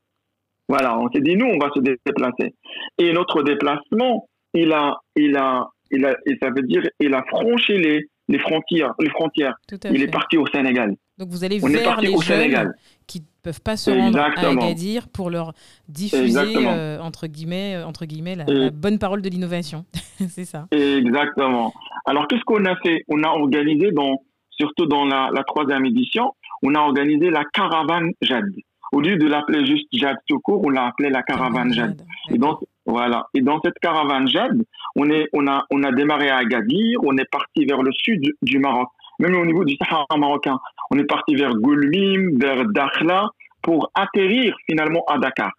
Voilà, 0.68 0.96
on 0.98 1.10
s'est 1.10 1.20
dit 1.20 1.36
nous 1.36 1.46
on 1.46 1.58
va 1.58 1.70
se 1.74 1.80
déplacer. 1.80 2.54
Et 2.98 3.12
notre 3.12 3.42
déplacement, 3.42 4.28
il 4.54 4.72
a, 4.72 4.96
il 5.16 5.36
a, 5.36 5.68
il 5.90 6.06
a, 6.06 6.16
et 6.26 6.38
ça 6.40 6.50
veut 6.50 6.62
dire, 6.62 6.82
il 7.00 7.12
a 7.14 7.24
franchi 7.24 7.76
les, 7.76 8.06
les 8.28 8.38
frontières, 8.38 8.94
les 8.98 9.10
frontières. 9.10 9.54
Il 9.90 10.02
est 10.02 10.10
parti 10.10 10.36
au 10.36 10.46
Sénégal. 10.46 10.96
Donc 11.18 11.28
vous 11.28 11.44
allez 11.44 11.58
vers 11.58 12.00
les 12.00 12.16
jeunes 12.18 12.72
qui 13.06 13.20
ne 13.20 13.24
peuvent 13.42 13.60
pas 13.60 13.76
se 13.76 13.90
rendre 13.90 14.18
à 14.18 14.26
Agadir 14.26 15.08
pour 15.08 15.30
leur 15.30 15.52
diffuser 15.88 16.56
euh, 16.56 16.98
entre 16.98 17.26
guillemets, 17.26 17.76
euh, 17.76 17.86
entre 17.86 18.06
guillemets 18.06 18.36
la, 18.36 18.70
bonne 18.70 18.98
parole 18.98 19.22
de 19.22 19.28
l'innovation. 19.28 19.84
C'est 20.28 20.44
ça. 20.44 20.66
Exactement. 20.72 21.72
Alors 22.06 22.26
qu'est-ce 22.26 22.44
qu'on 22.44 22.64
a 22.64 22.76
fait? 22.76 23.04
On 23.08 23.22
a 23.22 23.28
organisé, 23.28 23.92
dans, 23.92 24.22
surtout 24.50 24.86
dans 24.86 25.04
la, 25.04 25.30
troisième 25.46 25.84
édition, 25.84 26.32
on 26.62 26.74
a 26.74 26.80
organisé 26.80 27.30
la 27.30 27.44
caravane 27.52 28.10
Jade. 28.20 28.50
Au 28.92 29.00
lieu 29.00 29.16
de 29.16 29.26
l'appeler 29.26 29.66
juste 29.66 29.88
Jade 29.92 30.16
tout 30.28 30.40
court, 30.40 30.62
on 30.64 30.70
l'a 30.70 30.86
appelé 30.86 31.10
la 31.10 31.22
caravane 31.22 31.72
Jade. 31.72 32.02
Et 32.30 32.38
donc 32.38 32.60
voilà. 32.86 33.26
Et 33.34 33.40
dans 33.40 33.60
cette 33.62 33.78
caravane 33.80 34.28
Jade, 34.28 34.62
on 34.96 35.10
est, 35.10 35.28
on 35.32 35.46
a, 35.46 35.64
on 35.70 35.82
a 35.82 35.92
démarré 35.92 36.28
à 36.28 36.38
Agadir, 36.38 36.98
on 37.02 37.16
est 37.16 37.30
parti 37.30 37.64
vers 37.64 37.82
le 37.82 37.92
sud 37.92 38.22
du 38.42 38.58
Maroc 38.58 38.88
même 39.18 39.34
au 39.36 39.46
niveau 39.46 39.64
du 39.64 39.76
Sahara 39.76 40.06
marocain. 40.16 40.58
On 40.90 40.98
est 40.98 41.04
parti 41.04 41.34
vers 41.34 41.54
Goulmim, 41.54 42.38
vers 42.38 42.64
Dakhla, 42.66 43.28
pour 43.62 43.90
atterrir 43.94 44.56
finalement 44.68 45.04
à 45.06 45.18
Dakar. 45.18 45.52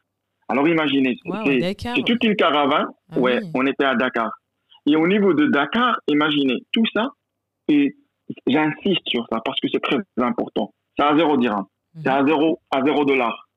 Alors 0.47 0.67
imaginez, 0.67 1.17
c'est 1.23 2.03
toute 2.05 2.23
une 2.23 2.35
caravane. 2.35 2.87
Ah 3.11 3.19
ouais, 3.19 3.39
on 3.53 3.65
était 3.65 3.85
à 3.85 3.95
Dakar. 3.95 4.31
Et 4.85 4.95
au 4.95 5.07
niveau 5.07 5.33
de 5.33 5.47
Dakar, 5.47 5.99
imaginez 6.07 6.63
tout 6.71 6.83
ça. 6.93 7.09
Et 7.67 7.95
j'insiste 8.45 9.01
sur 9.07 9.25
ça 9.31 9.39
parce 9.43 9.59
que 9.59 9.67
c'est 9.71 9.81
très 9.81 9.97
important. 10.17 10.71
C'est 10.97 11.03
à 11.03 11.15
zéro 11.17 11.37
dirham. 11.37 11.65
C'est 12.03 12.09
à 12.09 12.23
zéro, 12.25 12.59
à 12.69 12.83
zéro 12.83 13.05
dollar. 13.05 13.47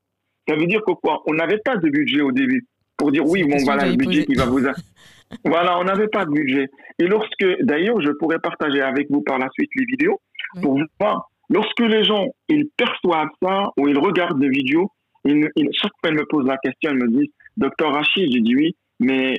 Ça 0.48 0.56
veut 0.56 0.66
dire 0.66 0.80
que 0.86 0.92
quoi? 0.92 1.22
On 1.26 1.34
n'avait 1.34 1.58
pas 1.58 1.76
de 1.76 1.88
budget 1.90 2.22
au 2.22 2.32
début 2.32 2.66
pour 2.98 3.12
dire 3.12 3.24
oui, 3.24 3.44
bon 3.44 3.56
voilà 3.64 3.86
le 3.86 3.96
budget 3.96 4.26
qui 4.26 4.34
va 4.34 4.44
vous. 4.44 4.60
voilà, 5.44 5.78
on 5.78 5.84
n'avait 5.84 6.08
pas 6.08 6.26
de 6.26 6.30
budget. 6.30 6.68
Et 6.98 7.06
lorsque, 7.06 7.46
d'ailleurs, 7.62 8.00
je 8.02 8.10
pourrais 8.18 8.40
partager 8.40 8.82
avec 8.82 9.10
vous 9.10 9.22
par 9.22 9.38
la 9.38 9.48
suite 9.52 9.70
les 9.76 9.84
vidéos 9.84 10.20
pour 10.60 10.80
voir, 10.98 11.30
lorsque 11.48 11.80
les 11.80 12.04
gens, 12.04 12.26
ils 12.48 12.66
perçoivent 12.76 13.28
ça 13.42 13.68
ou 13.78 13.88
ils 13.88 13.98
regardent 13.98 14.40
des 14.40 14.48
vidéos, 14.48 14.90
ils, 15.24 15.48
chaque 15.72 15.92
fois, 16.00 16.10
ils 16.10 16.16
me 16.16 16.26
posent 16.26 16.46
la 16.46 16.58
question, 16.58 16.90
ils 16.90 16.98
me 16.98 17.08
disent, 17.08 17.32
docteur 17.56 17.92
Rachid, 17.92 18.30
j'ai 18.32 18.40
dit 18.40 18.54
oui, 18.56 18.76
mais 19.00 19.34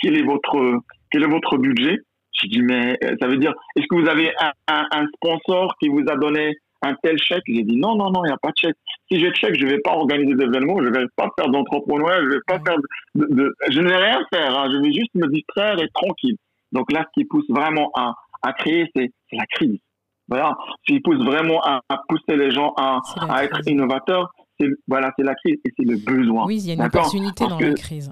quel 0.00 0.18
est 0.18 0.22
votre, 0.22 0.80
quel 1.10 1.22
est 1.22 1.30
votre 1.30 1.58
budget? 1.58 1.98
J'ai 2.32 2.48
dit, 2.48 2.62
mais 2.62 2.98
euh, 3.04 3.14
ça 3.20 3.28
veut 3.28 3.36
dire, 3.36 3.54
est-ce 3.76 3.86
que 3.88 3.94
vous 3.94 4.08
avez 4.08 4.32
un, 4.40 4.86
un 4.90 5.06
sponsor 5.14 5.76
qui 5.80 5.88
vous 5.88 6.02
a 6.08 6.16
donné 6.16 6.56
un 6.84 6.94
tel 7.02 7.18
chèque. 7.18 7.42
J'ai 7.46 7.62
dit 7.62 7.76
non, 7.76 7.96
non, 7.96 8.10
non, 8.10 8.24
il 8.24 8.28
n'y 8.28 8.34
a 8.34 8.38
pas 8.38 8.50
de 8.50 8.56
chèque. 8.56 8.76
Si 9.10 9.20
j'ai 9.20 9.30
de 9.30 9.34
chèque, 9.34 9.58
je 9.58 9.64
ne 9.64 9.70
vais 9.70 9.80
pas 9.80 9.92
organiser 9.92 10.34
d'événements, 10.34 10.82
je 10.82 10.88
ne 10.88 10.98
vais 10.98 11.06
pas 11.16 11.30
faire 11.38 11.48
d'entrepreneuriat, 11.48 12.22
je 12.22 12.28
vais 12.28 12.40
pas 12.46 12.58
faire 12.64 12.76
de, 13.14 13.54
je 13.70 13.80
ne 13.80 13.88
vais 13.88 13.96
rien 13.96 14.20
faire, 14.32 14.58
hein. 14.58 14.68
je 14.72 14.78
vais 14.78 14.92
juste 14.92 15.14
me 15.14 15.26
distraire 15.28 15.80
et 15.80 15.88
tranquille. 15.94 16.36
Donc 16.72 16.92
là, 16.92 17.04
ce 17.06 17.20
qui 17.20 17.26
pousse 17.26 17.48
vraiment 17.48 17.90
à, 17.94 18.14
à 18.42 18.52
créer, 18.52 18.90
c'est 18.94 19.10
la 19.32 19.46
crise. 19.46 19.78
Voilà. 20.28 20.56
Ce 20.86 20.92
qui 20.92 21.00
pousse 21.00 21.22
vraiment 21.24 21.60
à, 21.62 21.80
pousser 22.08 22.36
les 22.36 22.50
gens 22.50 22.72
à, 22.76 23.00
à 23.28 23.44
être 23.44 23.60
innovateurs, 23.66 24.32
c'est 24.58 24.68
voilà, 24.86 25.10
la 25.18 25.34
crise 25.34 25.58
et 25.64 25.70
c'est 25.76 25.84
le 25.84 25.96
besoin. 25.96 26.46
Oui, 26.46 26.56
il 26.56 26.68
y 26.68 26.70
a 26.70 26.74
une 26.74 26.82
opportunité 26.82 27.46
dans 27.46 27.58
la 27.58 27.74
crise. 27.74 28.10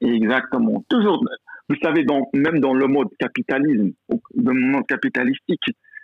Exactement. 0.00 0.84
Toujours. 0.88 1.24
Vous 1.68 1.76
savez, 1.82 2.04
même 2.34 2.60
dans 2.60 2.74
le 2.74 2.86
mode 2.86 3.08
capitalisme, 3.18 3.92
le 4.08 4.52
monde 4.52 4.86
capitalistique, 4.86 5.62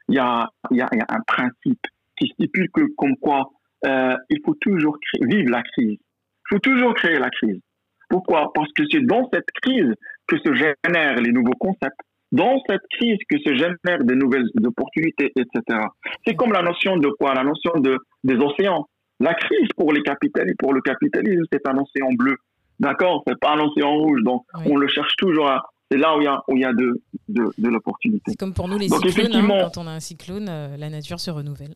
il 0.09 0.17
y 0.17 0.19
a, 0.19 0.49
y, 0.71 0.81
a, 0.81 0.89
y 0.93 1.01
a, 1.01 1.07
un 1.09 1.21
principe 1.27 1.81
qui 2.17 2.29
stipule 2.29 2.69
que, 2.73 2.83
comme 2.97 3.17
quoi, 3.17 3.51
euh, 3.87 4.17
il 4.31 4.39
faut 4.45 4.55
toujours 4.61 4.99
créer, 5.01 5.27
vivre 5.27 5.51
la 5.51 5.63
crise. 5.63 5.99
Il 5.99 6.49
faut 6.49 6.59
toujours 6.59 6.95
créer 6.95 7.19
la 7.19 7.31
crise. 7.31 7.61
Pourquoi? 8.09 8.53
Parce 8.55 8.71
que 8.73 8.83
c'est 8.91 9.05
dans 9.07 9.29
cette 9.33 9.51
crise 9.63 9.95
que 10.27 10.37
se 10.39 10.55
génèrent 10.55 11.17
les 11.17 11.33
nouveaux 11.33 11.57
concepts, 11.59 11.99
dans 12.31 12.61
cette 12.69 12.83
crise 12.91 13.19
que 13.29 13.39
se 13.39 13.55
génèrent 13.55 14.05
des 14.05 14.15
nouvelles 14.15 14.49
opportunités, 14.65 15.33
etc. 15.37 15.81
C'est 16.27 16.35
comme 16.35 16.53
la 16.53 16.63
notion 16.63 16.97
de 16.97 17.09
quoi? 17.19 17.35
La 17.35 17.45
notion 17.45 17.73
de, 17.81 17.99
des 18.25 18.37
océans. 18.37 18.87
La 19.21 19.35
crise 19.35 19.69
pour 19.77 19.93
les 19.93 20.03
capitalistes, 20.03 20.59
pour 20.59 20.75
le 20.75 20.81
capitalisme, 20.81 21.45
c'est 21.53 21.67
un 21.67 21.77
océan 21.79 22.09
bleu. 22.19 22.37
D'accord? 22.81 23.23
C'est 23.27 23.39
pas 23.39 23.55
un 23.55 23.61
océan 23.61 23.95
rouge. 23.95 24.23
Donc, 24.23 24.43
on 24.67 24.77
le 24.77 24.89
cherche 24.89 25.15
toujours 25.17 25.49
à, 25.49 25.63
c'est 25.93 25.99
là 25.99 26.17
où 26.17 26.21
il 26.23 26.25
y 26.25 26.27
a, 26.27 26.41
où 26.49 26.57
il 26.57 26.63
y 26.63 26.65
a 26.65 26.73
de, 26.73 27.03
de, 27.29 27.45
de 27.59 27.69
l'opportunité. 27.69 28.23
C'est 28.29 28.39
comme 28.39 28.55
pour 28.55 28.67
nous 28.67 28.79
les 28.79 28.89
cyclones, 28.89 29.35
hein. 29.35 29.59
quand 29.75 29.83
on 29.83 29.87
a 29.87 29.91
un 29.91 30.01
cyclone, 30.01 30.49
euh, 30.49 30.77
la 30.79 30.89
nature 30.89 31.21
se 31.21 31.31
renouvelle. 31.31 31.75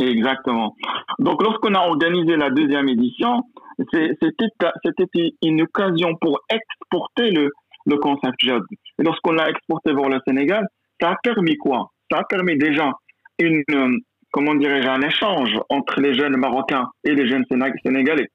Exactement. 0.00 0.74
Donc 1.20 1.40
lorsqu'on 1.42 1.74
a 1.74 1.80
organisé 1.80 2.36
la 2.36 2.50
deuxième 2.50 2.88
édition, 2.88 3.42
c'était 3.78 5.30
une 5.42 5.62
occasion 5.62 6.16
pour 6.20 6.40
exporter 6.50 7.30
le, 7.30 7.50
le 7.86 7.96
concept 7.98 8.34
JOD. 8.42 8.64
Et 8.98 9.04
lorsqu'on 9.04 9.32
l'a 9.32 9.48
exporté 9.48 9.92
vers 9.92 10.08
le 10.08 10.18
Sénégal, 10.26 10.66
ça 11.00 11.10
a 11.10 11.16
permis 11.22 11.56
quoi? 11.56 11.90
Ça 12.10 12.18
a 12.18 12.24
permis 12.24 12.56
déjà 12.58 12.90
une, 13.38 13.62
euh, 13.70 13.96
comment 14.32 14.54
dirais-je, 14.56 14.88
un 14.88 15.02
échange 15.02 15.52
entre 15.68 16.00
les 16.00 16.14
jeunes 16.14 16.36
marocains 16.36 16.88
et 17.04 17.14
les 17.14 17.28
jeunes 17.30 17.44
sénégalais. 17.84 18.28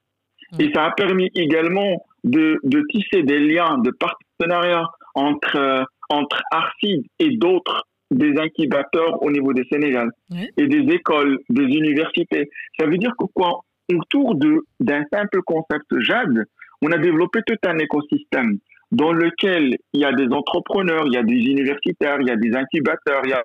Et 0.60 0.72
ça 0.74 0.86
a 0.86 0.92
permis 0.92 1.30
également 1.36 2.02
de, 2.24 2.58
de 2.64 2.82
tisser 2.90 3.24
des 3.24 3.40
liens 3.40 3.78
de 3.80 3.92
partenariat 4.38 4.86
entre, 5.16 5.56
euh, 5.58 5.84
entre 6.10 6.42
Arcide 6.52 7.04
et 7.20 7.38
d'autres 7.38 7.88
des 8.12 8.40
incubateurs 8.40 9.22
au 9.22 9.30
niveau 9.32 9.54
des 9.54 9.66
Sénégal 9.70 10.10
et 10.58 10.68
des 10.68 10.94
écoles, 10.94 11.40
des 11.50 11.64
universités. 11.64 12.50
Ça 12.80 12.86
veut 12.86 12.98
dire 12.98 13.12
que 13.20 13.26
quoi, 13.34 13.60
autour 13.94 14.36
d'un 14.36 15.04
simple 15.12 15.42
concept 15.46 15.86
JAD, 16.00 16.46
on 16.82 16.92
a 16.92 16.98
développé 17.00 17.42
tout 17.46 17.58
un 17.66 17.78
écosystème 17.80 18.60
dans 18.92 19.12
lequel 19.12 19.76
il 19.92 20.02
y 20.02 20.06
a 20.06 20.14
des 20.14 20.28
entrepreneurs, 20.32 21.04
il 21.08 21.14
y 21.14 21.18
a 21.18 21.24
des 21.24 21.36
universitaires, 21.36 22.18
il 22.22 22.28
y 22.28 22.32
a 22.32 22.38
des 22.38 22.56
incubateurs. 22.56 23.22
Il 23.26 23.32
y 23.32 23.34
a... 23.34 23.44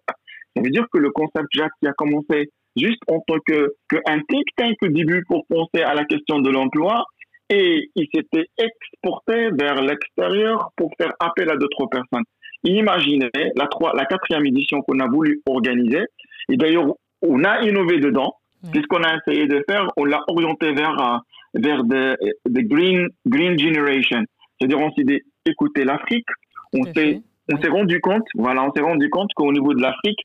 Ça 0.55 0.63
veut 0.63 0.71
dire 0.71 0.87
que 0.93 0.99
le 0.99 1.11
concept 1.11 1.49
JAD 1.53 1.71
qui 1.81 1.89
a 1.89 1.93
commencé 1.95 2.51
juste 2.77 3.01
en 3.09 3.19
tant 3.27 3.39
que, 3.45 3.75
que 3.89 3.97
un 4.07 4.21
think 4.29 4.47
tank 4.57 4.77
au 4.83 4.89
début 4.89 5.25
pour 5.27 5.45
penser 5.49 5.83
à 5.83 5.95
la 5.95 6.05
question 6.05 6.39
de 6.39 6.51
l'emploi, 6.51 7.05
et 7.53 7.91
il 7.95 8.09
s'était 8.15 8.47
exporté 8.57 9.51
vers 9.51 9.83
l'extérieur 9.83 10.71
pour 10.75 10.91
faire 10.99 11.13
appel 11.21 11.51
à 11.51 11.57
d'autres 11.57 11.87
personnes. 11.87 12.25
Imaginez 12.65 13.31
la, 13.55 13.67
trois, 13.67 13.93
la 13.95 14.07
quatrième 14.07 14.47
édition 14.47 14.81
qu'on 14.83 15.01
a 15.01 15.07
voulu 15.07 15.43
organiser, 15.47 16.05
et 16.49 16.57
d'ailleurs, 16.57 16.87
on 17.21 17.45
a 17.45 17.61
innové 17.63 17.99
dedans, 17.99 18.35
puisqu'on 18.73 19.03
a 19.03 19.17
essayé 19.17 19.47
de 19.47 19.63
faire, 19.69 19.87
on 19.99 20.05
l'a 20.07 20.23
orienté 20.29 20.73
vers, 20.73 20.99
euh, 20.99 21.19
vers 21.55 21.85
des 21.85 22.65
green, 22.65 23.09
green 23.27 23.59
generation. 23.59 24.23
C'est-à-dire, 24.59 24.79
on 24.79 24.91
s'est 24.93 25.05
dit, 25.05 25.21
écoutez, 25.45 25.85
l'Afrique, 25.85 26.29
on 26.73 26.85
s'est, 26.95 27.21
on 27.53 27.61
s'est 27.61 27.69
rendu 27.69 28.01
compte, 28.01 28.27
voilà, 28.35 28.65
on 28.65 28.73
s'est 28.73 28.83
rendu 28.83 29.11
compte 29.11 29.29
qu'au 29.35 29.53
niveau 29.53 29.75
de 29.75 29.83
l'Afrique, 29.83 30.21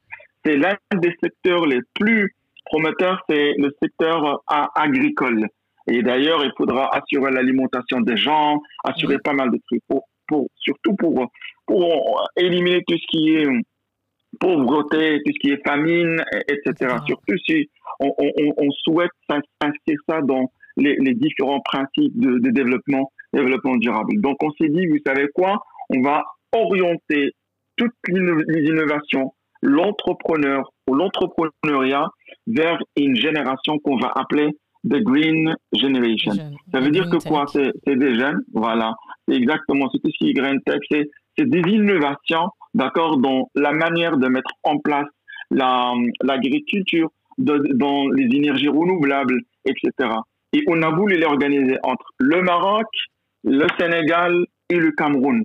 c'est 0.46 0.56
l'un 0.56 0.78
des 0.96 1.14
secteurs 1.22 1.66
les 1.66 1.80
plus 1.94 2.34
promoteurs, 2.66 3.22
c'est 3.30 3.54
le 3.58 3.76
secteur 3.82 4.26
euh, 4.26 4.66
agricole. 4.76 5.48
Et 5.88 6.02
d'ailleurs, 6.02 6.44
il 6.44 6.52
faudra 6.58 6.90
assurer 6.94 7.32
l'alimentation 7.32 8.02
des 8.02 8.18
gens, 8.18 8.62
assurer 8.84 9.18
pas 9.20 9.34
mal 9.34 9.52
de 9.52 9.60
trucs, 9.68 9.84
pour, 9.88 10.08
pour, 10.28 10.48
surtout 10.58 10.96
pour, 10.96 11.32
pour 11.66 12.28
éliminer 12.36 12.84
tout 12.86 12.98
ce 12.98 13.08
qui 13.10 13.36
est 13.36 13.48
pauvreté, 14.40 15.22
tout 15.26 15.32
ce 15.34 15.40
qui 15.40 15.52
est 15.52 15.66
famine, 15.66 16.22
etc. 16.50 16.96
Surtout 17.06 17.38
si 17.46 17.70
on, 18.00 18.14
on, 18.18 18.54
on 18.58 18.72
souhaite 18.84 19.12
inscrire 19.30 19.98
ça 20.10 20.22
dans 20.22 20.52
les, 20.76 20.96
les 21.00 21.14
différents 21.14 21.62
principes 21.62 22.18
de, 22.20 22.40
de, 22.40 22.50
développement, 22.52 23.12
développement 23.34 23.78
durable. 23.78 24.20
Donc, 24.22 24.38
on 24.44 24.52
s'est 24.52 24.70
dit, 24.70 24.88
vous 24.88 25.00
savez 25.06 25.28
quoi, 25.34 25.64
on 25.90 26.02
va 26.02 26.24
orienter 26.54 27.32
toutes 27.78 27.94
les 28.08 28.62
innovations, 28.62 29.34
l'entrepreneur 29.62 30.70
ou 30.88 30.96
l'entrepreneuriat 30.96 32.08
vers 32.48 32.78
une 32.96 33.16
génération 33.16 33.80
qu'on 33.80 33.98
va 33.98 34.12
appeler 34.16 34.50
The 34.84 35.02
Green 35.04 35.56
Generation. 35.74 36.34
Ça 36.72 36.80
veut 36.80 36.92
dire 36.92 37.10
que 37.10 37.18
quoi 37.28 37.46
C'est 37.54 37.96
des 37.96 38.18
jeunes, 38.18 38.42
voilà. 38.54 38.94
C'est 39.28 39.36
exactement 39.36 39.90
ce 39.90 39.98
qui 39.98 40.30
est 40.30 40.34
Green 40.34 40.60
Tech. 40.66 40.80
C'est 40.90 41.50
des 41.50 41.62
innovations, 41.72 42.50
d'accord, 42.74 43.18
dans 43.18 43.50
la 43.56 43.72
manière 43.72 44.18
de 44.18 44.28
mettre 44.28 44.52
en 44.64 44.78
place 44.80 45.08
l'agriculture, 45.52 47.10
dans 47.38 48.10
les 48.10 48.36
énergies 48.36 48.68
renouvelables, 48.70 49.40
etc. 49.66 50.10
Et 50.54 50.64
on 50.68 50.82
a 50.82 50.90
voulu 50.90 51.18
les 51.18 51.26
organiser 51.26 51.78
entre 51.84 52.06
le 52.20 52.42
Maroc, 52.42 52.88
le 53.44 53.68
Sénégal 53.80 54.46
et 54.70 54.78
le 54.78 54.92
Cameroun. 54.92 55.44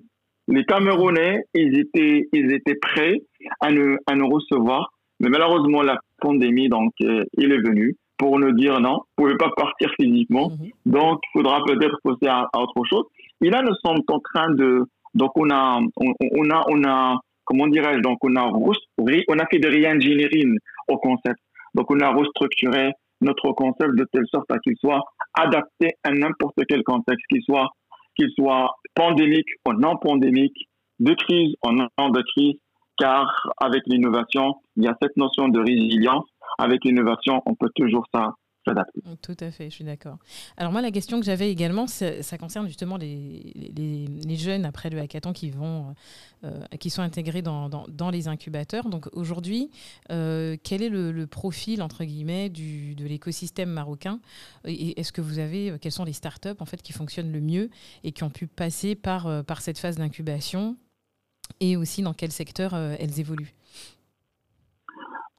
Les 0.48 0.64
Camerounais, 0.64 1.44
ils 1.54 1.78
étaient, 1.78 2.28
ils 2.32 2.52
étaient 2.52 2.74
prêts 2.74 3.20
à 3.60 3.70
nous, 3.70 3.96
à 4.06 4.14
nous 4.14 4.28
recevoir, 4.28 4.92
mais 5.20 5.28
malheureusement, 5.28 5.82
la 5.82 5.98
pandémie, 6.20 6.68
donc, 6.68 6.92
euh, 7.02 7.24
il 7.38 7.52
est 7.52 7.58
venu 7.60 7.96
pour 8.22 8.38
nous 8.38 8.52
dire 8.52 8.78
non, 8.78 8.98
vous 8.98 9.24
pouvez 9.24 9.36
pas 9.36 9.50
partir 9.56 9.90
physiquement, 10.00 10.50
mhm. 10.50 10.70
donc 10.86 11.18
il 11.34 11.38
faudra 11.38 11.60
peut-être 11.66 11.98
passer 12.04 12.28
à, 12.28 12.48
autre 12.56 12.80
chose. 12.88 13.04
Et 13.42 13.50
là, 13.50 13.62
nous 13.62 13.74
sommes 13.84 14.00
en 14.06 14.20
train 14.20 14.48
de, 14.54 14.84
donc 15.14 15.32
on 15.34 15.50
a, 15.50 15.80
on, 15.96 16.50
a, 16.50 16.64
on 16.70 16.84
a, 16.84 17.18
comment 17.44 17.66
dirais-je, 17.66 17.98
donc 17.98 18.18
on 18.22 18.36
a, 18.36 18.44
on 18.44 19.38
a 19.38 19.46
fait 19.50 19.58
de 19.58 19.68
re-engineering 19.68 20.56
au 20.86 20.98
concept. 20.98 21.40
Donc 21.74 21.90
on 21.90 21.98
a 21.98 22.10
restructuré 22.12 22.92
notre 23.20 23.50
concept 23.54 23.96
de 23.96 24.06
telle 24.12 24.26
sorte 24.30 24.48
à 24.52 24.58
qu'il 24.60 24.76
soit 24.76 25.02
adapté 25.34 25.90
à 26.04 26.12
n'importe 26.12 26.60
quel 26.68 26.84
contexte, 26.84 27.26
qu'il 27.28 27.42
soit, 27.42 27.70
qu'il 28.14 28.30
soit 28.38 28.70
pandémique 28.94 29.48
ou 29.66 29.72
non 29.72 29.96
pandémique, 29.96 30.68
de 31.00 31.12
crise 31.14 31.56
ou 31.66 31.72
non 31.72 32.10
de 32.10 32.22
crise, 32.36 32.54
car 32.98 33.50
avec 33.60 33.82
l'innovation, 33.86 34.54
il 34.76 34.84
y 34.84 34.86
a 34.86 34.96
cette 35.02 35.16
notion 35.16 35.48
de 35.48 35.58
résilience 35.58 36.26
avec 36.58 36.84
l'innovation, 36.84 37.42
on 37.46 37.54
peut 37.54 37.70
toujours 37.74 38.06
s'adapter. 38.12 39.02
Tout 39.22 39.36
à 39.40 39.50
fait, 39.50 39.70
je 39.70 39.74
suis 39.74 39.84
d'accord. 39.84 40.18
Alors 40.56 40.72
moi, 40.72 40.82
la 40.82 40.90
question 40.90 41.18
que 41.18 41.26
j'avais 41.26 41.50
également, 41.50 41.86
ça 41.86 42.38
concerne 42.38 42.66
justement 42.66 42.96
les, 42.96 44.36
jeunes 44.36 44.64
après 44.64 44.90
le 44.90 44.98
hackathon 45.00 45.32
qui 45.32 45.50
vont, 45.50 45.94
euh, 46.44 46.64
qui 46.78 46.90
sont 46.90 47.02
intégrés 47.02 47.42
dans, 47.42 48.10
les 48.12 48.28
incubateurs. 48.28 48.88
Donc 48.88 49.08
aujourd'hui, 49.12 49.70
euh, 50.10 50.56
quel 50.62 50.82
est 50.82 50.88
le, 50.88 51.26
profil 51.26 51.82
entre 51.82 52.04
guillemets 52.04 52.48
du, 52.48 52.94
de 52.94 53.04
l'écosystème 53.04 53.70
marocain? 53.70 54.20
Et 54.64 54.98
est-ce 55.00 55.12
que 55.12 55.20
vous 55.20 55.38
avez, 55.38 55.76
quelles 55.80 55.92
sont 55.92 56.04
les 56.04 56.12
startups 56.12 56.48
en 56.60 56.64
fait 56.64 56.82
qui 56.82 56.92
fonctionnent 56.92 57.32
le 57.32 57.40
mieux 57.40 57.70
et 58.04 58.12
qui 58.12 58.22
ont 58.24 58.30
pu 58.30 58.46
passer 58.46 58.94
par, 58.94 59.26
euh, 59.26 59.42
par 59.42 59.60
cette 59.60 59.78
phase 59.78 59.96
d'incubation? 59.96 60.76
Et 61.60 61.76
aussi 61.76 62.02
dans 62.02 62.14
quel 62.14 62.32
secteur 62.32 62.74
elles 62.74 63.20
évoluent? 63.20 63.54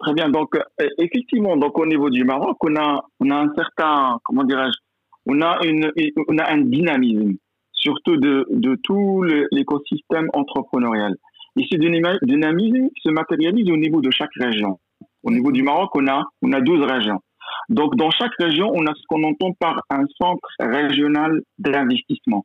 Très 0.04 0.14
bien. 0.14 0.30
Donc, 0.30 0.54
euh, 0.56 0.88
effectivement, 0.98 1.56
donc 1.56 1.80
au 1.80 1.86
niveau 1.86 2.10
du 2.10 2.26
Maroc, 2.26 2.58
on 2.62 2.76
a, 2.76 3.06
on 3.22 3.30
a 3.30 3.36
un 3.36 3.54
certain, 3.56 4.20
comment 4.26 4.44
dirais-je, 4.44 4.78
on 5.26 5.42
a 5.42 5.60
une, 5.66 5.92
on 6.28 6.38
a 6.40 6.52
un 6.52 6.58
dynamisme, 6.58 7.36
surtout 7.72 8.18
de, 8.18 8.46
de 8.50 8.78
tout 8.84 9.24
l'écosystème 9.52 10.28
entrepreneurial. 10.34 11.16
Et 11.58 11.66
ce 11.72 11.78
dynamisme 11.78 12.90
se 13.02 13.10
matérialise 13.12 13.70
au 13.70 13.78
niveau 13.78 14.02
de 14.02 14.12
chaque 14.12 14.34
région. 14.36 14.78
Au 15.24 15.32
niveau 15.32 15.54
du 15.54 15.64
Maroc, 15.64 15.92
on 15.96 16.06
a, 16.08 16.22
on 16.42 16.52
a 16.52 16.60
12 16.60 16.82
régions. 16.82 17.22
Donc, 17.70 17.96
dans 17.96 18.12
chaque 18.12 18.36
région, 18.40 18.70
on 18.74 18.86
a 18.86 18.94
ce 18.94 19.04
qu'on 19.08 19.24
entend 19.24 19.54
par 19.54 19.80
un 19.90 20.04
centre 20.20 20.50
régional 20.60 21.40
d'investissement. 21.60 22.44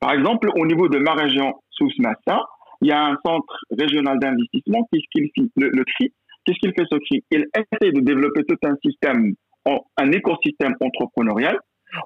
Par 0.00 0.12
exemple, 0.12 0.48
au 0.56 0.64
niveau 0.64 0.88
de 0.88 0.98
ma 0.98 1.12
région, 1.12 1.52
Souss-Massa, 1.72 2.46
il 2.80 2.88
y 2.88 2.92
a 2.92 3.04
un 3.04 3.16
centre 3.26 3.58
régional 3.70 4.18
d'investissement, 4.18 4.88
puisqu'il 4.90 5.28
le, 5.56 5.68
le 5.68 5.84
CRI, 5.84 6.12
Qu'est-ce 6.46 6.58
qu'il 6.60 6.72
fait 6.72 6.86
ce 6.90 6.96
CRI 6.96 7.24
Il 7.30 7.46
essaie 7.54 7.92
de 7.92 8.00
développer 8.00 8.44
tout 8.44 8.58
un 8.64 8.74
système, 8.84 9.34
un 9.66 10.12
écosystème 10.12 10.74
entrepreneurial 10.80 11.58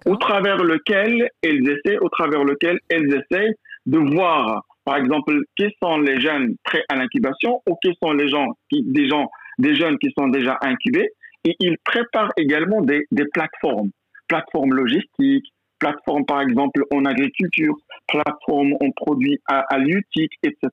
au 0.06 0.16
travers 0.16 0.58
lequel 0.58 1.28
elles 1.42 1.68
essaient, 1.68 1.98
au 1.98 2.08
travers 2.08 2.44
lequel 2.44 2.78
elles 2.88 3.08
essaient 3.08 3.54
de 3.86 3.98
voir, 3.98 4.62
par 4.84 4.96
exemple, 4.96 5.40
qui 5.56 5.66
sont 5.82 5.98
les 5.98 6.20
jeunes 6.20 6.56
prêts 6.64 6.84
à 6.88 6.96
l'incubation 6.96 7.62
ou 7.68 7.76
qui 7.82 7.92
sont 8.02 8.12
les 8.12 8.28
gens 8.28 8.46
qui, 8.70 8.82
des 8.82 9.08
gens, 9.08 9.28
des 9.58 9.74
jeunes 9.74 9.98
qui 9.98 10.12
sont 10.18 10.28
déjà 10.28 10.58
incubés. 10.62 11.08
Et 11.44 11.56
ils 11.60 11.76
préparent 11.84 12.32
également 12.36 12.82
des, 12.82 13.06
des 13.10 13.24
plateformes, 13.32 13.90
plateformes 14.28 14.74
logistiques, 14.74 15.52
plateformes 15.78 16.26
par 16.26 16.42
exemple 16.42 16.84
en 16.92 17.04
agriculture, 17.06 17.74
plateformes 18.06 18.74
en 18.80 18.90
produits 18.90 19.40
halieutiques, 19.46 20.34
etc. 20.42 20.68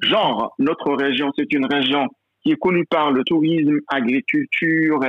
Genre, 0.00 0.54
notre 0.58 0.94
région, 0.94 1.30
c'est 1.36 1.52
une 1.52 1.66
région 1.66 2.06
qui 2.48 2.52
est 2.52 2.56
connu 2.56 2.86
par 2.86 3.12
le 3.12 3.22
tourisme, 3.24 3.78
agriculture 3.88 5.00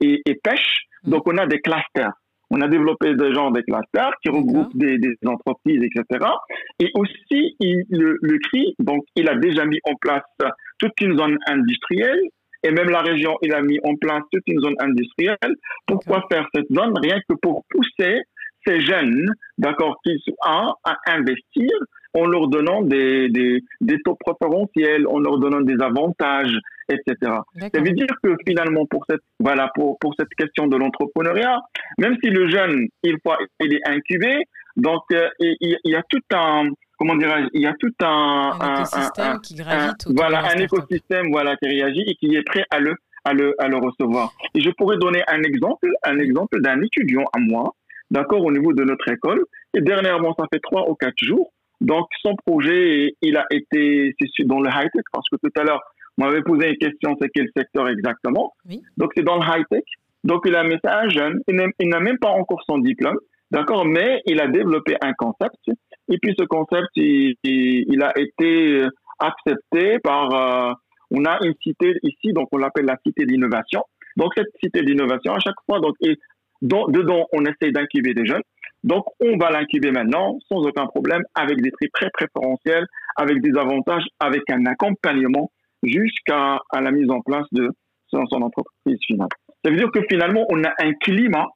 et, 0.00 0.22
pêche. 0.44 0.86
Mm. 1.02 1.10
Donc, 1.10 1.26
on 1.26 1.36
a 1.38 1.46
des 1.46 1.60
clusters. 1.60 2.12
On 2.50 2.60
a 2.60 2.68
développé 2.68 3.14
des 3.14 3.34
gens 3.34 3.50
des 3.50 3.64
clusters 3.64 4.12
qui 4.22 4.28
regroupent 4.30 4.76
des, 4.76 4.96
entreprises, 5.26 5.82
etc. 5.82 6.24
Et 6.78 6.90
aussi, 6.94 7.56
le, 7.60 8.16
le 8.22 8.38
CRI, 8.38 8.76
donc, 8.78 9.02
il 9.16 9.28
a 9.28 9.34
déjà 9.34 9.64
mis 9.64 9.80
en 9.90 9.94
place 9.96 10.22
toute 10.78 10.92
une 11.00 11.18
zone 11.18 11.36
industrielle 11.48 12.20
et 12.62 12.70
même 12.70 12.90
la 12.90 13.00
région, 13.00 13.36
il 13.42 13.52
a 13.52 13.60
mis 13.60 13.80
en 13.82 13.96
place 13.96 14.22
toute 14.30 14.44
une 14.46 14.60
zone 14.60 14.76
industrielle. 14.78 15.56
Pourquoi 15.86 16.24
faire 16.30 16.46
cette 16.54 16.70
zone? 16.72 16.94
Rien 17.02 17.18
que 17.28 17.34
pour 17.42 17.64
pousser 17.70 18.20
ces 18.64 18.80
jeunes, 18.82 19.28
d'accord, 19.58 19.96
qui 20.04 20.16
sont 20.24 20.36
à 20.42 20.74
investir 21.08 21.70
en 22.14 22.26
leur 22.26 22.48
donnant 22.48 22.82
des, 22.82 23.28
des, 23.28 23.62
des, 23.80 23.98
taux 24.04 24.16
préférentiels, 24.16 25.06
en 25.08 25.18
leur 25.18 25.38
donnant 25.38 25.60
des 25.60 25.80
avantages, 25.82 26.56
etc. 26.88 27.16
Ça 27.60 27.80
veut 27.80 27.90
dire 27.90 28.06
que 28.22 28.36
finalement, 28.46 28.86
pour 28.86 29.04
cette, 29.08 29.22
voilà, 29.40 29.70
pour, 29.74 29.98
pour 29.98 30.14
cette 30.18 30.28
question 30.36 30.66
de 30.66 30.76
l'entrepreneuriat, 30.76 31.60
même 31.98 32.16
si 32.22 32.30
le 32.30 32.48
jeune, 32.48 32.88
il, 33.02 33.16
faut, 33.22 33.34
il 33.60 33.74
est 33.74 33.88
incubé, 33.88 34.44
donc 34.76 35.02
euh, 35.12 35.28
il, 35.40 35.76
y 35.84 35.94
a 35.94 36.02
tout 36.08 36.22
un, 36.32 36.64
comment 36.98 37.16
dirais 37.16 37.44
il 37.52 37.62
y 37.62 37.66
a 37.66 37.74
tout 37.78 37.92
un, 38.00 38.52
un, 38.60 38.74
écosystème 38.82 39.40
qui 39.40 39.54
gravite 39.54 40.06
voilà, 40.16 40.42
un 40.52 40.58
écosystème, 40.58 41.30
voilà, 41.30 41.56
qui 41.56 41.68
réagit 41.68 42.04
et 42.06 42.14
qui 42.14 42.34
est 42.34 42.42
prêt 42.42 42.64
à 42.70 42.80
le, 42.80 42.94
à 43.24 43.32
le, 43.32 43.54
à 43.58 43.68
le 43.68 43.76
recevoir. 43.76 44.32
Et 44.54 44.60
je 44.60 44.70
pourrais 44.70 44.98
donner 44.98 45.22
un 45.28 45.42
exemple, 45.42 45.88
un 46.04 46.18
exemple 46.18 46.60
d'un 46.60 46.80
étudiant 46.82 47.24
à 47.32 47.38
moi, 47.38 47.72
d'accord, 48.10 48.44
au 48.44 48.52
niveau 48.52 48.72
de 48.72 48.84
notre 48.84 49.08
école. 49.08 49.44
Et 49.74 49.80
dernièrement, 49.80 50.34
ça 50.38 50.46
fait 50.52 50.60
trois 50.60 50.88
ou 50.88 50.94
quatre 50.94 51.18
jours, 51.18 51.52
donc, 51.80 52.06
son 52.22 52.34
projet, 52.46 53.14
il 53.20 53.36
a 53.36 53.46
été, 53.50 54.14
c'est 54.20 54.46
dans 54.46 54.60
le 54.60 54.68
high-tech, 54.68 55.04
parce 55.12 55.28
que 55.30 55.36
tout 55.36 55.60
à 55.60 55.64
l'heure, 55.64 55.80
vous 56.16 56.24
m'avez 56.24 56.42
posé 56.42 56.68
une 56.68 56.76
question, 56.76 57.16
c'est 57.20 57.28
quel 57.34 57.48
secteur 57.56 57.88
exactement? 57.88 58.52
Donc, 58.96 59.12
c'est 59.16 59.24
dans 59.24 59.36
le 59.36 59.42
high-tech. 59.42 59.82
Donc, 60.22 60.42
il 60.46 60.54
a 60.54 60.64
mis 60.64 60.76
ça 60.82 61.00
un 61.00 61.08
jeune, 61.08 61.40
il 61.48 61.88
n'a 61.88 62.00
même 62.00 62.18
pas 62.18 62.30
encore 62.30 62.62
son 62.66 62.78
diplôme, 62.78 63.18
d'accord, 63.50 63.84
mais 63.84 64.22
il 64.26 64.40
a 64.40 64.48
développé 64.48 64.96
un 65.02 65.12
concept. 65.12 65.58
Et 66.08 66.18
puis, 66.18 66.34
ce 66.38 66.44
concept, 66.44 66.88
il, 66.94 68.02
a 68.02 68.12
été 68.18 68.86
accepté 69.18 69.98
par, 69.98 70.34
euh, 70.34 70.72
on 71.10 71.24
a 71.24 71.38
une 71.44 71.54
cité 71.62 71.94
ici, 72.02 72.32
donc 72.32 72.48
on 72.52 72.58
l'appelle 72.58 72.86
la 72.86 72.96
cité 73.04 73.26
d'innovation. 73.26 73.82
Donc, 74.16 74.32
cette 74.36 74.48
cité 74.62 74.82
d'innovation, 74.82 75.32
à 75.34 75.40
chaque 75.40 75.60
fois, 75.66 75.80
donc, 75.80 75.94
et, 76.00 76.16
dedans, 76.62 77.26
on 77.32 77.44
essaie 77.44 77.72
d'incuber 77.72 78.14
des 78.14 78.24
jeunes. 78.24 78.42
Donc, 78.84 79.04
on 79.18 79.38
va 79.38 79.50
l'incuber 79.50 79.90
maintenant 79.90 80.38
sans 80.46 80.58
aucun 80.58 80.86
problème 80.86 81.22
avec 81.34 81.60
des 81.62 81.70
prix 81.70 81.88
très 81.90 82.10
préférentiels, 82.10 82.84
avec 83.16 83.40
des 83.40 83.58
avantages, 83.58 84.04
avec 84.20 84.42
un 84.50 84.66
accompagnement 84.66 85.50
jusqu'à 85.82 86.58
la 86.72 86.90
mise 86.90 87.10
en 87.10 87.20
place 87.22 87.46
de 87.52 87.70
son, 88.08 88.20
entreprise 88.20 88.98
finale. 89.06 89.28
Ça 89.64 89.70
veut 89.70 89.76
dire 89.76 89.90
que 89.90 90.00
finalement, 90.08 90.44
on 90.50 90.62
a 90.62 90.72
un 90.78 90.92
climat 91.00 91.46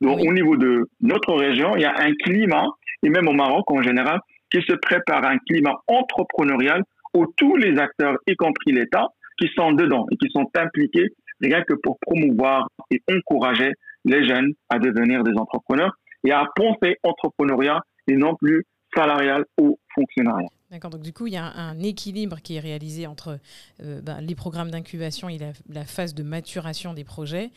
Donc, 0.00 0.18
au 0.20 0.32
niveau 0.32 0.56
de 0.56 0.88
notre 1.00 1.34
région, 1.34 1.76
il 1.76 1.82
y 1.82 1.86
a 1.86 1.94
un 1.96 2.12
climat, 2.24 2.66
et 3.04 3.08
même 3.08 3.28
au 3.28 3.32
Maroc 3.32 3.70
en 3.70 3.80
général, 3.80 4.18
qui 4.50 4.60
se 4.62 4.74
prépare 4.74 5.24
un 5.24 5.38
climat 5.48 5.76
entrepreneurial 5.86 6.82
où 7.14 7.26
tous 7.36 7.56
les 7.56 7.78
acteurs, 7.78 8.16
y 8.26 8.34
compris 8.34 8.72
l'État, 8.72 9.06
qui 9.38 9.48
sont 9.54 9.72
dedans 9.72 10.06
et 10.10 10.16
qui 10.16 10.28
sont 10.30 10.50
impliqués 10.56 11.08
rien 11.40 11.62
que 11.62 11.74
pour 11.74 11.98
promouvoir 12.00 12.68
et 12.90 13.00
encourager 13.10 13.72
les 14.04 14.26
jeunes 14.26 14.52
à 14.68 14.78
devenir 14.78 15.22
des 15.22 15.32
entrepreneurs 15.32 15.92
et 16.24 16.32
à 16.32 16.44
penser 16.56 16.96
entrepreneuriat 17.02 17.80
et 18.08 18.16
non 18.16 18.34
plus 18.34 18.64
salarial 18.94 19.44
ou 19.60 19.78
fonctionnariat. 19.94 20.48
D'accord, 20.70 20.90
donc 20.90 21.02
du 21.02 21.12
coup, 21.12 21.26
il 21.26 21.34
y 21.34 21.36
a 21.36 21.44
un, 21.44 21.78
équilibre 21.78 22.40
qui 22.40 22.56
est 22.56 22.60
réalisé 22.60 23.06
entre 23.06 23.38
euh, 23.82 24.00
ben, 24.00 24.20
les 24.20 24.34
programmes 24.34 24.70
d'incubation 24.70 25.28
et 25.28 25.38
la, 25.38 25.84
phase 25.84 26.14
de 26.14 26.22
maturation 26.22 26.94
des 26.94 27.04
projets. 27.04 27.50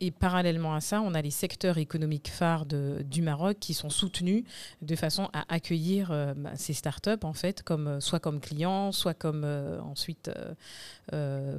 Et 0.00 0.10
parallèlement 0.10 0.74
à 0.74 0.80
ça, 0.80 1.00
on 1.00 1.14
a 1.14 1.22
les 1.22 1.30
secteurs 1.30 1.78
économiques 1.78 2.28
phares 2.28 2.66
du 2.66 3.22
Maroc 3.22 3.58
qui 3.60 3.74
sont 3.74 3.90
soutenus 3.90 4.42
de 4.82 4.96
façon 4.96 5.28
à 5.32 5.44
accueillir 5.54 6.10
euh, 6.10 6.34
ben, 6.34 6.56
ces 6.56 6.72
startups, 6.72 7.22
en 7.22 7.32
fait, 7.32 7.62
comme, 7.62 7.86
euh, 7.86 8.00
soit 8.00 8.18
comme 8.18 8.40
clients, 8.40 8.90
soit 8.90 9.14
comme 9.14 9.44
ensuite 9.84 10.30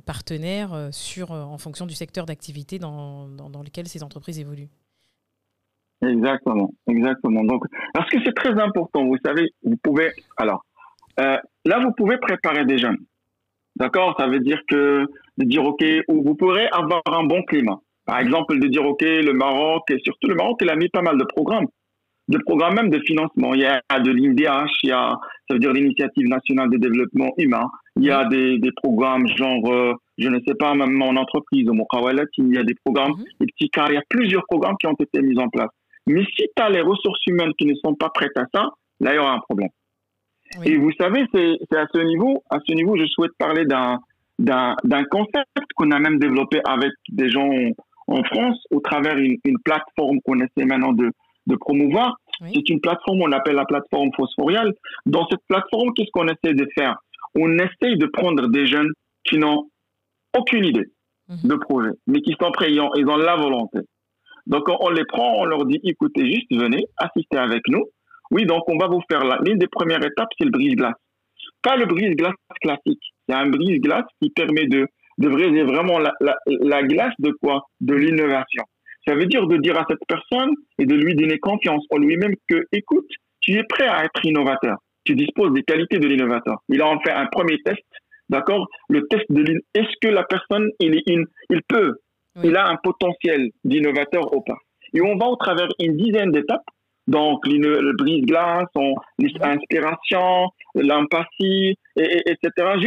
partenaires 0.05 0.73
en 0.73 1.57
fonction 1.57 1.85
du 1.85 1.95
secteur 1.95 2.25
d'activité 2.25 2.77
dans 2.77 3.29
lequel 3.63 3.87
ces 3.87 4.03
entreprises 4.03 4.39
évoluent. 4.39 4.69
Exactement, 6.01 6.71
exactement. 6.87 7.43
Donc, 7.43 7.63
parce 7.93 8.09
que 8.09 8.17
c'est 8.23 8.35
très 8.35 8.59
important, 8.59 9.05
vous 9.05 9.17
savez, 9.25 9.51
vous 9.63 9.77
pouvez, 9.81 10.11
alors, 10.37 10.63
euh, 11.19 11.37
là, 11.65 11.79
vous 11.79 11.91
pouvez 11.93 12.17
préparer 12.17 12.65
des 12.65 12.77
jeunes. 12.77 12.97
D'accord? 13.75 14.15
Ça 14.19 14.27
veut 14.27 14.39
dire 14.39 14.59
que 14.69 15.05
de 15.37 15.45
dire, 15.45 15.65
OK, 15.65 15.83
vous 16.07 16.35
pourrez 16.35 16.67
avoir 16.71 17.01
un 17.11 17.23
bon 17.23 17.43
climat. 17.43 17.79
Par 18.05 18.19
exemple, 18.19 18.59
de 18.59 18.67
dire, 18.67 18.85
OK, 18.85 19.01
le 19.01 19.33
Maroc, 19.33 19.83
et 19.89 19.99
surtout 20.03 20.27
le 20.27 20.35
Maroc, 20.35 20.59
il 20.61 20.69
a 20.69 20.75
mis 20.75 20.89
pas 20.89 21.01
mal 21.01 21.17
de 21.17 21.23
programmes. 21.23 21.67
De 22.27 22.39
programmes 22.39 22.75
même 22.75 22.89
de 22.89 22.99
financement. 23.05 23.53
Il 23.53 23.61
y 23.61 23.65
a 23.65 23.81
de 23.99 24.11
l'INDH, 24.11 24.71
il 24.83 24.89
y 24.89 24.91
a, 24.91 25.17
ça 25.47 25.53
veut 25.53 25.59
dire 25.59 25.73
l'Initiative 25.73 26.27
nationale 26.27 26.69
de 26.69 26.77
développement 26.77 27.33
humain. 27.37 27.67
Il 27.97 28.05
y 28.05 28.11
a 28.11 28.25
des, 28.25 28.57
des 28.57 28.71
programmes 28.71 29.27
genre, 29.35 29.71
euh, 29.71 29.93
je 30.17 30.29
ne 30.29 30.39
sais 30.47 30.55
pas, 30.55 30.73
même 30.73 30.91
mon 30.91 31.15
entreprise, 31.17 31.67
au 31.69 31.73
Mokawalat, 31.73 32.25
il 32.37 32.55
y 32.55 32.57
a 32.57 32.63
des 32.63 32.75
programmes, 32.83 33.11
mhm. 33.11 33.23
des 33.41 33.45
petits 33.47 33.69
cas. 33.69 33.85
Il 33.89 33.95
y 33.95 33.97
a 33.97 34.03
plusieurs 34.09 34.43
programmes 34.45 34.75
qui 34.79 34.87
ont 34.87 34.95
été 34.99 35.21
mis 35.21 35.37
en 35.39 35.49
place. 35.49 35.69
Mais 36.07 36.23
si 36.25 36.47
tu 36.55 36.63
as 36.63 36.69
les 36.69 36.81
ressources 36.81 37.25
humaines 37.27 37.53
qui 37.57 37.65
ne 37.65 37.75
sont 37.75 37.95
pas 37.95 38.09
prêtes 38.09 38.37
à 38.37 38.45
ça, 38.53 38.69
là, 38.99 39.13
il 39.13 39.15
y 39.15 39.19
aura 39.19 39.33
un 39.33 39.39
problème. 39.39 39.69
Et 40.63 40.77
vous 40.77 40.91
savez, 40.99 41.25
c'est 41.33 41.77
à 41.77 41.87
ce 41.93 41.99
niveau, 41.99 42.43
à 42.49 42.59
ce 42.65 42.73
niveau, 42.73 42.95
je 42.97 43.05
souhaite 43.07 43.31
parler 43.37 43.65
d'un 43.65 43.99
d'un 44.37 45.03
concept 45.09 45.47
qu'on 45.75 45.91
a 45.91 45.99
même 45.99 46.19
développé 46.19 46.59
avec 46.65 46.91
des 47.07 47.29
gens 47.29 47.49
en 48.07 48.21
France 48.23 48.61
au 48.69 48.81
travers 48.81 49.15
d'une 49.15 49.37
une 49.45 49.59
plateforme 49.59 50.19
qu'on 50.25 50.39
essaie 50.39 50.65
maintenant 50.65 50.91
de, 50.91 51.09
de 51.47 51.55
promouvoir. 51.55 52.17
C'est 52.41 52.69
une 52.69 52.81
plateforme, 52.81 53.21
on 53.21 53.31
appelle 53.31 53.55
la 53.55 53.65
plateforme 53.65 54.09
phosphoriale. 54.15 54.73
Dans 55.05 55.25
cette 55.29 55.41
plateforme, 55.47 55.93
qu'est-ce 55.93 56.11
qu'on 56.11 56.27
essaie 56.27 56.53
de 56.53 56.67
faire? 56.77 56.97
On 57.35 57.57
essaie 57.57 57.95
de 57.95 58.05
prendre 58.07 58.47
des 58.47 58.67
jeunes 58.67 58.91
qui 59.23 59.37
n'ont 59.37 59.69
aucune 60.37 60.65
idée 60.65 60.87
mhm. 61.29 61.49
de 61.49 61.55
projet, 61.55 61.91
mais 62.07 62.21
qui 62.21 62.35
sont 62.39 62.51
prêts, 62.51 62.71
ils 62.71 62.79
ont, 62.81 63.17
la 63.17 63.35
volonté. 63.35 63.79
Donc 64.47 64.63
on, 64.67 64.89
les 64.89 65.05
prend, 65.05 65.41
on 65.41 65.45
leur 65.45 65.65
dit, 65.65 65.79
écoutez, 65.83 66.25
juste 66.25 66.51
venez, 66.51 66.85
assistez 66.97 67.37
avec 67.37 67.61
nous. 67.67 67.83
Oui, 68.31 68.45
donc 68.45 68.63
on 68.67 68.77
va 68.77 68.87
vous 68.87 69.01
faire 69.09 69.23
l'une 69.43 69.57
des 69.57 69.67
premières 69.67 70.03
étapes, 70.03 70.29
c'est 70.37 70.45
le 70.45 70.51
brise-glace. 70.51 70.95
Pas 71.61 71.75
le 71.75 71.85
brise-glace 71.85 72.33
classique. 72.61 73.01
C'est 73.27 73.35
un 73.35 73.49
brise-glace 73.49 74.05
qui 74.21 74.29
permet 74.29 74.67
de, 74.67 74.87
de 75.17 75.29
briser 75.29 75.63
vraiment 75.63 75.99
la, 75.99 76.13
la, 76.21 76.35
la 76.45 76.83
glace 76.83 77.13
de 77.19 77.31
quoi? 77.41 77.63
De 77.81 77.93
l'innovation. 77.93 78.63
Ça 79.07 79.15
veut 79.15 79.25
dire 79.27 79.45
de 79.47 79.57
dire 79.57 79.77
à 79.77 79.85
cette 79.87 79.99
personne 80.07 80.51
et 80.79 80.85
de 80.85 80.95
lui 80.95 81.15
donner 81.15 81.37
confiance 81.37 81.83
en 81.91 81.97
lui-même 81.97 82.33
que, 82.49 82.65
écoute, 82.71 83.07
tu 83.41 83.53
es 83.53 83.63
prêt 83.63 83.87
à 83.87 84.05
être 84.05 84.25
innovateur. 84.25 84.77
Tu 85.05 85.15
disposes 85.15 85.53
des 85.53 85.61
qualités 85.61 85.99
de 85.99 86.07
l'innovateur. 86.07 86.57
Il 86.69 86.81
a 86.81 86.87
en 86.87 86.99
fait 86.99 87.11
un 87.11 87.27
premier 87.27 87.61
test, 87.63 87.83
d'accord? 88.29 88.67
Le 88.89 89.05
test 89.07 89.25
de 89.29 89.43
est-ce 89.75 89.93
que 90.01 90.07
la 90.07 90.23
personne, 90.23 90.67
il, 90.79 90.95
est 90.95 91.03
il 91.07 91.61
peut, 91.67 91.97
il 92.43 92.55
a 92.55 92.67
un 92.67 92.75
potentiel 92.77 93.49
d'innovateur 93.63 94.33
ou 94.35 94.41
pas. 94.41 94.57
Et 94.93 95.01
on 95.01 95.17
va 95.17 95.27
au 95.27 95.35
travers 95.35 95.67
une 95.79 95.97
dizaine 95.97 96.31
d'étapes. 96.31 96.65
Donc, 97.07 97.45
le 97.45 97.95
brise-glace, 97.97 98.67
l'inspiration, 99.19 100.49
l'empathie, 100.73 101.75
et, 101.97 102.21
etc., 102.25 102.77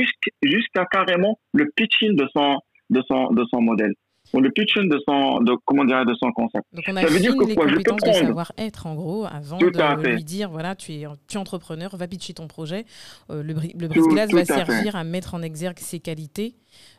jusqu'à 0.42 0.84
carrément 0.87 1.38
le 1.54 1.70
pitching 1.76 2.16
de 2.16 2.26
son, 2.34 2.58
de 2.90 3.02
son, 3.08 3.30
de 3.32 3.44
son 3.50 3.61
modèle 3.61 3.94
ou 4.33 4.41
le 4.41 4.51
pitching 4.51 4.88
de 4.88 4.99
son, 5.07 5.41
de, 5.41 5.55
comment 5.64 5.85
dire, 5.85 6.05
de 6.05 6.14
son 6.14 6.31
concept. 6.33 6.64
Donc 6.73 6.85
on 6.88 6.97
a 6.97 7.03
ça 7.03 7.09
veut 7.09 7.21
dire 7.21 7.37
que 7.37 7.45
les 7.45 7.55
compétences 7.55 8.01
de 8.01 8.12
savoir-être 8.12 8.87
en 8.87 8.95
gros 8.95 9.27
avant 9.27 9.59
de 9.59 10.09
lui 10.09 10.25
dire 10.25 10.51
voilà 10.51 10.75
tu 10.75 10.93
es, 10.93 11.07
tu 11.29 11.37
es 11.37 11.41
entrepreneur, 11.41 11.95
va 11.97 12.07
pitcher 12.07 12.35
ton 12.35 12.47
projet. 12.47 12.85
Euh, 13.31 13.43
le, 13.43 13.55
le 13.55 13.88
brise-glace 13.88 14.31
va 14.33 14.45
servir 14.45 14.97
à 14.97 15.05
mettre 15.05 15.35
en 15.35 15.43
exergue 15.43 15.79
ses 15.79 16.01
qualités 16.01 16.55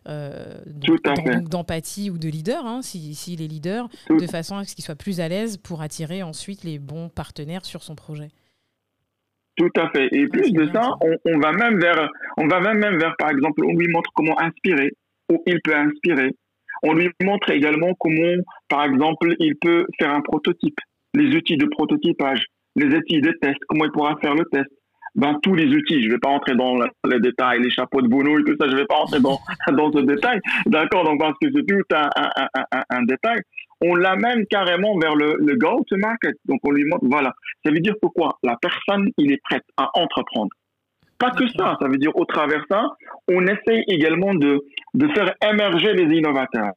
euh, 0.07 0.61
d'empathie 0.65 2.09
ou 2.09 2.17
de 2.17 2.27
leader, 2.29 2.65
hein, 2.65 2.81
s'il 2.81 3.15
si, 3.15 3.33
est 3.33 3.47
leader, 3.47 3.89
de 4.09 4.27
façon 4.27 4.57
à 4.57 4.63
ce 4.63 4.75
qu'il 4.75 4.83
soit 4.83 4.95
plus 4.95 5.19
à 5.19 5.27
l'aise 5.27 5.57
pour 5.57 5.81
attirer 5.81 6.23
ensuite 6.23 6.63
les 6.63 6.79
bons 6.79 7.09
partenaires 7.09 7.65
sur 7.65 7.83
son 7.83 7.95
projet. 7.95 8.29
Tout 9.57 9.71
à 9.75 9.89
fait. 9.89 10.07
Et 10.13 10.25
plus 10.27 10.51
de 10.53 10.69
ça, 10.73 10.95
on, 11.01 11.15
on, 11.25 11.39
va 11.39 11.51
même 11.51 11.79
vers, 11.79 12.09
on 12.37 12.47
va 12.47 12.61
même, 12.61 12.77
même 12.77 12.97
vers, 12.97 13.15
par 13.17 13.29
exemple, 13.29 13.61
on 13.65 13.75
lui 13.75 13.89
montre 13.89 14.09
comment 14.15 14.39
inspirer, 14.39 14.93
ou 15.29 15.43
il 15.45 15.59
peut 15.61 15.75
inspirer. 15.75 16.33
On 16.83 16.93
lui 16.93 17.09
montre 17.23 17.49
également 17.51 17.93
comment, 17.99 18.41
par 18.69 18.85
exemple, 18.85 19.35
il 19.39 19.55
peut 19.55 19.85
faire 19.99 20.13
un 20.13 20.21
prototype, 20.21 20.77
les 21.13 21.35
outils 21.35 21.57
de 21.57 21.65
prototypage, 21.65 22.45
les 22.75 22.95
outils 22.95 23.21
de 23.21 23.31
test, 23.41 23.57
comment 23.67 23.85
il 23.85 23.91
pourra 23.91 24.15
faire 24.21 24.35
le 24.35 24.45
test, 24.45 24.69
ben, 25.15 25.37
tous 25.41 25.55
les 25.55 25.67
outils. 25.67 26.01
Je 26.01 26.07
ne 26.07 26.13
vais 26.13 26.19
pas 26.19 26.29
entrer 26.29 26.55
dans 26.55 26.75
les 26.77 27.19
détails, 27.19 27.61
les 27.61 27.71
chapeaux 27.71 28.01
de 28.01 28.07
boulot 28.07 28.39
et 28.39 28.43
tout 28.43 28.55
ça, 28.59 28.67
je 28.67 28.73
ne 28.73 28.77
vais 28.77 28.85
pas 28.85 28.97
entrer 28.97 29.19
dans, 29.19 29.39
dans 29.73 29.91
ce 29.91 29.99
détail. 29.99 30.39
D'accord 30.65 31.03
Donc, 31.03 31.19
parce 31.19 31.37
que 31.41 31.47
c'est 31.53 31.65
tout 31.65 31.95
un, 31.95 32.09
un, 32.15 32.83
un, 32.89 33.03
détail. 33.03 33.39
On 33.81 33.95
l'amène 33.95 34.45
carrément 34.47 34.97
vers 34.99 35.15
le, 35.15 35.35
le 35.39 35.55
go-to-market. 35.55 36.35
Donc, 36.45 36.59
on 36.63 36.71
lui 36.71 36.85
montre, 36.85 37.05
voilà. 37.05 37.33
Ça 37.65 37.71
veut 37.71 37.79
dire 37.79 37.95
pourquoi 38.01 38.37
La 38.43 38.57
personne, 38.61 39.09
il 39.17 39.31
est 39.31 39.41
prête 39.49 39.63
à 39.77 39.89
entreprendre. 39.93 40.49
Pas 41.19 41.31
que 41.31 41.47
ça, 41.49 41.77
ça 41.79 41.87
veut 41.87 41.97
dire 41.97 42.15
au 42.15 42.25
travers 42.25 42.63
ça, 42.69 42.87
on 43.27 43.45
essaye 43.45 43.83
également 43.87 44.33
de, 44.33 44.61
de 44.93 45.07
faire 45.09 45.33
émerger 45.51 45.93
les 45.93 46.15
innovateurs. 46.15 46.73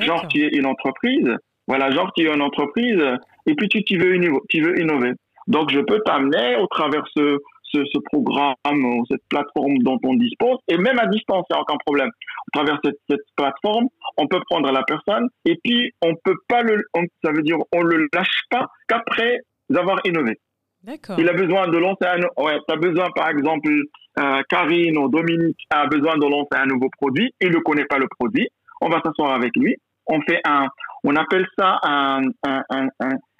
Genre, 0.00 0.26
tu 0.28 0.42
es 0.42 0.48
une 0.48 0.66
entreprise, 0.66 1.30
voilà, 1.68 1.90
genre, 1.90 2.12
tu 2.16 2.24
es 2.26 2.34
une 2.34 2.42
entreprise, 2.42 3.02
et 3.46 3.54
puis 3.54 3.68
tu, 3.68 3.84
tu, 3.84 3.98
veux, 3.98 4.18
tu 4.48 4.62
veux 4.62 4.80
innover. 4.80 5.12
Donc, 5.46 5.70
je 5.70 5.80
peux 5.80 6.00
t'amener 6.04 6.56
au 6.56 6.66
travers 6.66 7.04
ce, 7.16 7.38
ce, 7.72 7.98
programme 8.12 8.56
ou 8.84 9.04
cette 9.10 9.22
plateforme 9.28 9.78
dont 9.78 9.98
on 10.04 10.14
dispose, 10.14 10.58
et 10.68 10.78
même 10.78 10.98
à 10.98 11.06
distance, 11.06 11.44
il 11.50 11.54
n'y 11.54 11.58
a 11.58 11.62
aucun 11.62 11.76
problème. 11.84 12.08
À 12.08 12.58
travers 12.58 12.78
cette, 12.84 12.98
cette, 13.08 13.20
plateforme, 13.36 13.88
on 14.16 14.26
peut 14.26 14.40
prendre 14.48 14.70
la 14.70 14.82
personne 14.82 15.28
et 15.44 15.58
puis 15.62 15.92
on 16.02 16.14
peut 16.24 16.36
pas 16.48 16.62
le, 16.62 16.82
ça 17.24 17.32
veut 17.32 17.42
dire 17.42 17.56
on 17.72 17.82
le 17.82 18.06
lâche 18.12 18.42
pas 18.50 18.68
qu'après 18.88 19.40
avoir 19.74 19.98
innové. 20.04 20.38
D'accord. 20.84 21.18
Il 21.18 21.28
a 21.28 21.32
besoin 21.32 21.66
de 21.68 21.78
lancer 21.78 22.04
un, 22.04 22.20
ouais, 22.42 22.58
tu 22.68 22.74
as 22.74 22.76
besoin 22.76 23.06
par 23.16 23.30
exemple, 23.30 23.70
euh, 24.18 24.42
Karine 24.48 24.98
ou 24.98 25.08
Dominique 25.08 25.58
a 25.70 25.86
besoin 25.86 26.16
de 26.16 26.26
lancer 26.26 26.54
un 26.54 26.66
nouveau 26.66 26.88
produit, 26.98 27.32
il 27.40 27.50
ne 27.50 27.58
connaît 27.58 27.86
pas 27.86 27.98
le 27.98 28.06
produit, 28.08 28.48
on 28.80 28.88
va 28.88 29.00
s'asseoir 29.04 29.32
avec 29.32 29.56
lui, 29.56 29.76
on 30.06 30.20
fait 30.22 30.40
un, 30.44 30.66
on 31.04 31.16
appelle 31.16 31.46
ça 31.58 31.78
un, 31.82 32.22
un, 32.46 32.62
un, 32.70 32.88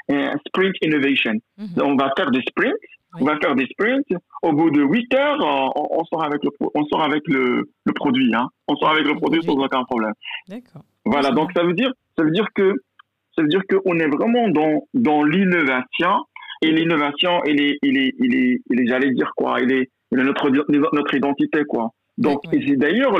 un 0.08 0.32
sprint 0.46 0.74
innovation. 0.82 1.34
Mhm. 1.58 1.82
On 1.82 1.96
va 1.96 2.12
faire 2.16 2.30
des 2.30 2.40
sprints 2.48 2.74
on 3.20 3.24
va 3.24 3.38
faire 3.38 3.54
des 3.54 3.66
sprints. 3.66 4.06
Au 4.42 4.52
bout 4.52 4.70
de 4.70 4.82
8 4.82 5.14
heures, 5.14 5.38
on, 5.76 6.04
sort 6.04 6.24
avec 6.24 6.42
le, 6.42 6.50
on 6.74 6.84
sort 6.86 7.02
avec 7.02 7.22
le, 7.26 7.68
le 7.84 7.92
produit. 7.92 8.34
Hein. 8.34 8.48
On 8.68 8.76
sort 8.76 8.90
avec 8.90 9.06
le 9.06 9.14
produit 9.14 9.42
sans 9.42 9.54
aucun 9.54 9.84
problème. 9.84 10.12
D'accord. 10.48 10.82
Voilà, 11.04 11.30
donc 11.30 11.50
ça 11.54 11.62
veut 11.62 11.74
dire, 11.74 11.92
ça 12.16 12.24
veut 12.24 12.30
dire 12.30 12.46
que, 12.54 12.72
ça 13.36 13.42
veut 13.42 13.48
dire 13.48 13.62
qu'on 13.68 13.98
est 13.98 14.08
vraiment 14.08 14.48
dans, 14.48 14.86
dans 14.94 15.22
l'innovation. 15.22 16.24
Et 16.64 16.72
l'innovation, 16.72 17.42
il 17.46 17.60
est, 17.60 17.78
il 17.82 17.98
est, 17.98 18.14
il 18.18 18.34
est, 18.34 18.60
il 18.70 18.80
est 18.80 18.86
j'allais 18.86 19.10
dire 19.12 19.32
quoi, 19.36 19.60
il 19.60 19.72
est, 19.72 19.90
il 20.12 20.18
est 20.18 20.24
notre, 20.24 20.50
notre 20.50 21.14
identité, 21.14 21.64
quoi. 21.64 21.90
Donc, 22.16 22.40
c'est 22.52 22.76
d'ailleurs 22.76 23.18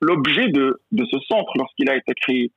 l'objet 0.00 0.48
de, 0.48 0.80
de 0.92 1.04
ce 1.10 1.18
centre 1.28 1.52
lorsqu'il 1.56 1.90
a 1.90 1.96
été 1.96 2.12
créé. 2.14 2.52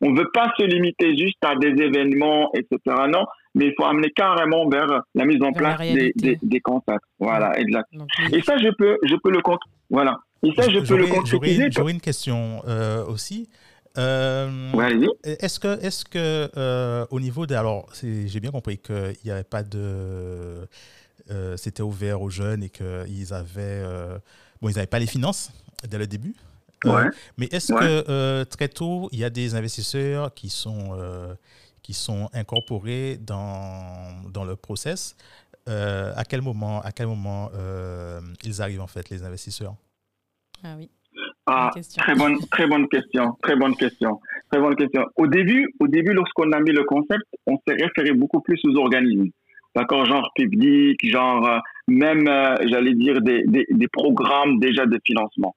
On 0.00 0.10
ne 0.10 0.18
veut 0.18 0.30
pas 0.32 0.52
se 0.58 0.64
limiter 0.64 1.16
juste 1.16 1.42
à 1.42 1.56
des 1.56 1.68
événements, 1.82 2.50
etc. 2.54 2.78
Non, 3.08 3.26
mais 3.54 3.66
il 3.66 3.74
faut 3.76 3.84
amener 3.84 4.10
carrément 4.10 4.68
vers 4.68 5.02
la 5.14 5.24
mise 5.24 5.42
en 5.42 5.52
place 5.52 5.80
des, 5.80 6.38
des, 6.42 6.60
contacts. 6.60 7.04
Voilà, 7.18 7.58
exact. 7.58 7.88
et 8.32 8.40
ça, 8.42 8.56
je 8.58 8.68
peux, 8.76 8.98
je 9.02 9.16
peux 9.16 9.30
le 9.30 9.40
compte. 9.40 9.60
Voilà. 9.90 10.18
Et 10.42 10.52
ça, 10.54 10.68
je 10.68 10.80
peux 10.80 10.96
le 10.96 11.06
concrétiser. 11.06 11.68
J'aurais 11.70 11.92
une 11.92 12.00
question 12.00 12.62
euh, 12.68 13.04
aussi. 13.06 13.48
Euh, 13.98 14.72
est-ce 15.24 15.58
que, 15.58 15.80
est-ce 15.82 16.04
que 16.04 16.50
euh, 16.56 17.06
au 17.10 17.20
niveau 17.20 17.46
de, 17.46 17.54
alors, 17.54 17.88
j'ai 18.02 18.40
bien 18.40 18.50
compris 18.50 18.78
qu'il 18.78 19.16
n'y 19.24 19.30
avait 19.30 19.44
pas 19.44 19.62
de, 19.62 20.68
c'était 21.56 21.82
ouvert 21.82 22.20
aux 22.22 22.30
jeunes 22.30 22.62
et 22.62 22.70
qu'ils 22.70 23.32
avaient, 23.32 23.84
bon, 24.60 24.68
ils 24.68 24.74
n'avaient 24.74 24.86
pas 24.86 24.98
les 24.98 25.06
finances 25.06 25.50
dès 25.88 25.98
le 25.98 26.06
début. 26.06 26.34
Ouais. 26.84 27.08
mais 27.38 27.46
est-ce 27.50 27.72
que 27.72 28.44
très 28.44 28.68
tôt, 28.68 29.08
il 29.12 29.18
y 29.18 29.24
a 29.24 29.30
des 29.30 29.54
investisseurs 29.54 30.34
qui 30.34 30.50
sont 30.50 30.96
qui 31.82 31.94
sont 31.94 32.28
incorporés 32.32 33.16
dans, 33.20 34.22
dans 34.30 34.44
le 34.44 34.56
process? 34.56 35.16
à 35.66 36.24
quel 36.28 36.42
moment, 36.42 36.80
à 36.82 36.92
quel 36.92 37.06
moment 37.06 37.50
ils 38.44 38.62
arrivent 38.62 38.82
en 38.82 38.86
fait, 38.86 39.08
les 39.10 39.22
investisseurs? 39.22 39.74
Ah 40.62 40.74
oui. 40.76 40.90
Ah, 41.48 41.70
très 41.96 42.14
bonne, 42.16 42.38
très 42.50 42.66
bonne 42.66 42.88
question, 42.88 43.36
très 43.40 43.54
bonne 43.54 43.76
question, 43.76 44.20
très 44.50 44.60
bonne 44.60 44.74
question. 44.74 45.04
Au 45.14 45.28
début, 45.28 45.68
au 45.78 45.86
début, 45.86 46.12
lorsqu'on 46.12 46.50
a 46.50 46.58
mis 46.58 46.72
le 46.72 46.82
concept, 46.82 47.22
on 47.46 47.56
s'est 47.66 47.76
référé 47.80 48.12
beaucoup 48.12 48.40
plus 48.40 48.60
aux 48.64 48.76
organismes, 48.76 49.28
d'accord, 49.76 50.04
genre 50.06 50.28
public, 50.34 50.98
genre 51.08 51.48
euh, 51.48 51.58
même, 51.86 52.26
euh, 52.26 52.56
j'allais 52.66 52.94
dire 52.94 53.20
des, 53.20 53.44
des, 53.46 53.64
des, 53.70 53.88
programmes 53.88 54.58
déjà 54.58 54.86
de 54.86 54.98
financement. 55.06 55.54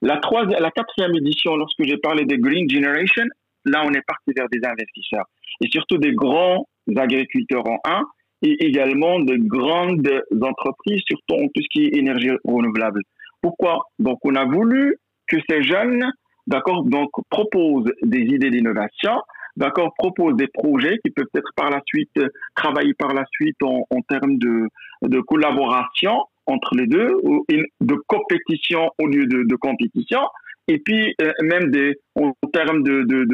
La 0.00 0.16
troisième, 0.16 0.58
la 0.58 0.70
quatrième 0.70 1.14
édition, 1.16 1.54
lorsque 1.56 1.82
j'ai 1.82 1.98
parlé 1.98 2.24
de 2.24 2.36
Green 2.36 2.68
Generation, 2.70 3.24
là, 3.66 3.82
on 3.84 3.92
est 3.92 4.06
parti 4.06 4.32
vers 4.34 4.48
des 4.50 4.66
investisseurs 4.66 5.26
et 5.62 5.68
surtout 5.70 5.98
des 5.98 6.12
grands 6.12 6.66
agriculteurs 6.96 7.68
en 7.68 7.78
un 7.84 8.02
et 8.40 8.64
également 8.64 9.20
de 9.20 9.36
grandes 9.36 10.08
entreprises, 10.42 11.02
surtout 11.06 11.34
en 11.34 11.48
tout 11.48 11.62
ce 11.62 11.68
qui 11.72 11.84
est 11.84 11.98
énergie 11.98 12.30
renouvelable. 12.44 13.02
Pourquoi? 13.42 13.84
Donc, 13.98 14.18
on 14.24 14.34
a 14.34 14.44
voulu 14.44 14.96
que 15.28 15.36
ces 15.48 15.62
jeunes, 15.62 16.04
d'accord, 16.46 16.84
donc 16.84 17.10
proposent 17.30 17.90
des 18.02 18.20
idées 18.20 18.50
d'innovation, 18.50 19.20
d'accord, 19.56 19.92
proposent 19.96 20.36
des 20.36 20.48
projets 20.48 20.98
qui 21.04 21.10
peuvent 21.10 21.26
être 21.34 21.50
par 21.56 21.70
la 21.70 21.80
suite 21.86 22.18
travailler 22.54 22.94
par 22.94 23.14
la 23.14 23.24
suite 23.32 23.56
en, 23.62 23.84
termes 24.08 24.38
de, 24.38 24.68
de 25.02 25.20
collaboration 25.20 26.24
entre 26.46 26.76
les 26.76 26.86
deux, 26.86 27.16
ou 27.22 27.44
de 27.48 27.94
compétition 28.06 28.90
au 29.00 29.06
lieu 29.08 29.26
de, 29.26 29.42
de 29.42 29.56
compétition, 29.56 30.20
et 30.68 30.78
puis 30.78 31.14
euh, 31.20 31.32
même 31.42 31.70
des, 31.70 31.96
en 32.14 32.32
termes 32.52 32.82
de, 32.82 33.02
de, 33.02 33.24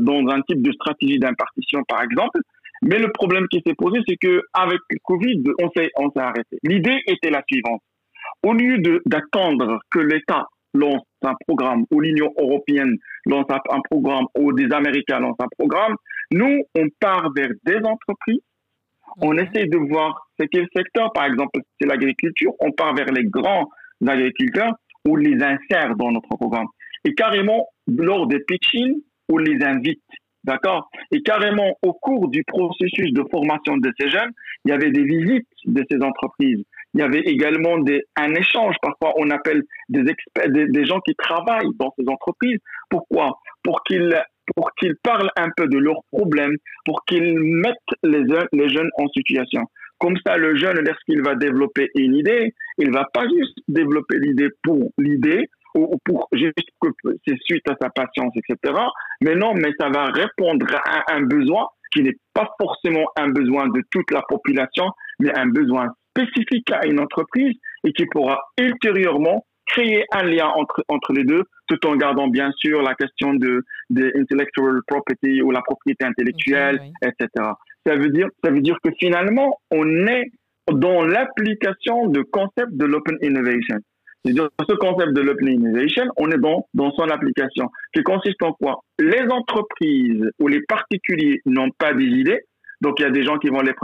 dans 0.00 0.32
un 0.32 0.40
type 0.42 0.62
de 0.62 0.72
stratégie 0.72 1.18
d'impartition 1.18 1.82
par 1.88 2.02
exemple. 2.02 2.40
Mais 2.82 2.98
le 2.98 3.10
problème 3.10 3.48
qui 3.48 3.62
s'est 3.66 3.74
posé, 3.74 4.00
c'est 4.06 4.16
que 4.16 4.42
avec 4.52 4.78
Covid, 5.02 5.42
on 5.60 5.70
s'est 5.70 5.90
on 5.96 6.10
s'est 6.10 6.20
arrêté. 6.20 6.58
L'idée 6.62 6.98
était 7.06 7.30
la 7.30 7.42
suivante 7.50 7.80
au 8.42 8.52
lieu 8.52 8.78
d'attendre 9.06 9.80
que 9.90 9.98
l'État 9.98 10.46
lance 10.74 11.02
un 11.26 11.34
programme, 11.46 11.84
ou 11.90 12.00
l'Union 12.00 12.32
européenne 12.38 12.96
lance 13.26 13.46
un 13.50 13.80
programme, 13.90 14.26
ou 14.38 14.52
des 14.52 14.72
Américains 14.72 15.20
lancent 15.20 15.40
un 15.40 15.48
programme, 15.58 15.96
nous, 16.32 16.62
on 16.74 16.86
part 17.00 17.30
vers 17.34 17.50
des 17.64 17.78
entreprises, 17.78 18.40
on 19.18 19.36
essaie 19.36 19.66
de 19.66 19.78
voir 19.78 20.28
c'est 20.38 20.48
quel 20.48 20.66
secteur, 20.74 21.12
par 21.12 21.26
exemple, 21.26 21.60
c'est 21.80 21.86
l'agriculture, 21.86 22.52
on 22.60 22.72
part 22.72 22.94
vers 22.94 23.12
les 23.12 23.24
grands 23.24 23.68
agriculteurs, 24.06 24.74
ou 25.06 25.16
les 25.16 25.42
insère 25.42 25.94
dans 25.96 26.10
notre 26.10 26.28
programme. 26.28 26.66
Et 27.04 27.14
carrément, 27.14 27.68
lors 27.86 28.26
des 28.26 28.40
pitching, 28.40 29.00
on 29.28 29.38
les 29.38 29.62
invite. 29.64 30.02
D'accord? 30.44 30.88
Et 31.10 31.22
carrément, 31.22 31.76
au 31.82 31.92
cours 31.92 32.28
du 32.28 32.44
processus 32.44 33.12
de 33.12 33.22
formation 33.30 33.76
de 33.78 33.92
ces 33.98 34.08
jeunes, 34.08 34.30
il 34.64 34.70
y 34.70 34.72
avait 34.72 34.90
des 34.90 35.02
visites 35.02 35.48
de 35.64 35.84
ces 35.90 36.00
entreprises. 36.02 36.62
Il 36.96 37.00
y 37.00 37.02
avait 37.02 37.20
également 37.20 37.76
un 38.16 38.34
échange. 38.34 38.74
Parfois, 38.80 39.12
on 39.18 39.28
appelle 39.28 39.62
des 39.90 40.00
experts, 40.10 40.48
des, 40.48 40.86
gens 40.86 40.98
qui 41.00 41.14
travaillent 41.14 41.68
dans 41.78 41.92
ces 41.98 42.08
entreprises. 42.08 42.58
Pourquoi? 42.88 43.38
Pour 43.62 43.82
qu'ils 43.84 44.18
pour 44.54 44.70
qu'ils 44.78 44.94
parlent 45.02 45.30
un 45.36 45.48
peu 45.56 45.66
de 45.66 45.76
leurs 45.76 46.02
problèmes, 46.10 46.56
pour 46.86 47.04
qu'ils 47.04 47.38
mettent 47.38 47.76
les, 48.02 48.22
les 48.52 48.68
jeunes 48.70 48.88
en 48.96 49.08
situation. 49.08 49.62
Comme 49.98 50.16
ça, 50.24 50.38
le 50.38 50.56
jeune, 50.56 50.78
lorsqu'il 50.86 51.20
va 51.22 51.34
développer 51.34 51.90
une 51.96 52.14
idée, 52.14 52.54
il 52.78 52.90
va 52.92 53.04
pas 53.12 53.24
juste 53.24 53.58
développer 53.68 54.18
l'idée 54.18 54.48
pour 54.62 54.92
l'idée, 54.96 55.50
ou 55.74 55.98
pour 56.04 56.28
juste 56.32 56.54
que 56.80 56.88
c'est 57.26 57.36
suite 57.42 57.68
à 57.68 57.74
sa 57.78 57.90
patience, 57.90 58.32
etc. 58.36 58.72
Mais 59.20 59.34
non, 59.34 59.52
mais 59.52 59.72
ça 59.78 59.90
va 59.90 60.06
répondre 60.06 60.66
à 60.74 61.12
un 61.12 61.22
besoin 61.22 61.66
qui 61.92 62.02
n'est 62.02 62.16
pas 62.32 62.48
forcément 62.58 63.04
un 63.16 63.28
besoin 63.28 63.68
de 63.68 63.82
toute 63.90 64.10
la 64.12 64.22
population, 64.28 64.86
mais 65.18 65.36
un 65.36 65.46
besoin 65.46 65.88
spécifique 66.16 66.70
à 66.72 66.86
une 66.86 67.00
entreprise 67.00 67.54
et 67.84 67.92
qui 67.92 68.06
pourra 68.06 68.38
ultérieurement 68.58 69.44
créer 69.66 70.04
un 70.12 70.22
lien 70.22 70.46
entre, 70.46 70.84
entre 70.88 71.12
les 71.12 71.24
deux, 71.24 71.42
tout 71.66 71.84
en 71.86 71.96
gardant 71.96 72.28
bien 72.28 72.50
sûr 72.56 72.82
la 72.82 72.94
question 72.94 73.34
de, 73.34 73.64
de 73.90 74.12
intellectual 74.16 74.80
property 74.86 75.42
ou 75.42 75.50
la 75.50 75.60
propriété 75.60 76.04
intellectuelle, 76.04 76.80
etc. 77.02 77.28
Ça 77.84 77.96
veut 77.96 78.10
dire, 78.10 78.28
ça 78.44 78.50
veut 78.50 78.60
dire 78.60 78.78
que 78.82 78.90
finalement, 78.98 79.58
on 79.70 80.06
est 80.06 80.30
dans 80.72 81.02
l'application 81.04 82.06
du 82.08 82.24
concept 82.24 82.72
de 82.72 82.84
l'open 82.84 83.16
innovation. 83.22 83.78
C'est-à-dire, 84.24 84.48
ce 84.68 84.74
concept 84.74 85.12
de 85.12 85.20
l'open 85.20 85.48
innovation, 85.48 86.04
on 86.16 86.30
est 86.30 86.38
dans, 86.38 86.66
dans 86.74 86.90
son 86.92 87.08
application, 87.10 87.70
qui 87.92 88.02
consiste 88.02 88.42
en 88.42 88.52
quoi? 88.52 88.80
Les 88.98 89.22
entreprises 89.30 90.30
ou 90.40 90.48
les 90.48 90.62
particuliers 90.62 91.40
n'ont 91.46 91.70
pas 91.78 91.92
des 91.92 92.06
idées, 92.06 92.40
donc 92.80 92.98
il 92.98 93.02
y 93.02 93.06
a 93.06 93.10
des 93.10 93.24
gens 93.24 93.38
qui 93.38 93.48
vont 93.48 93.62
les 93.62 93.74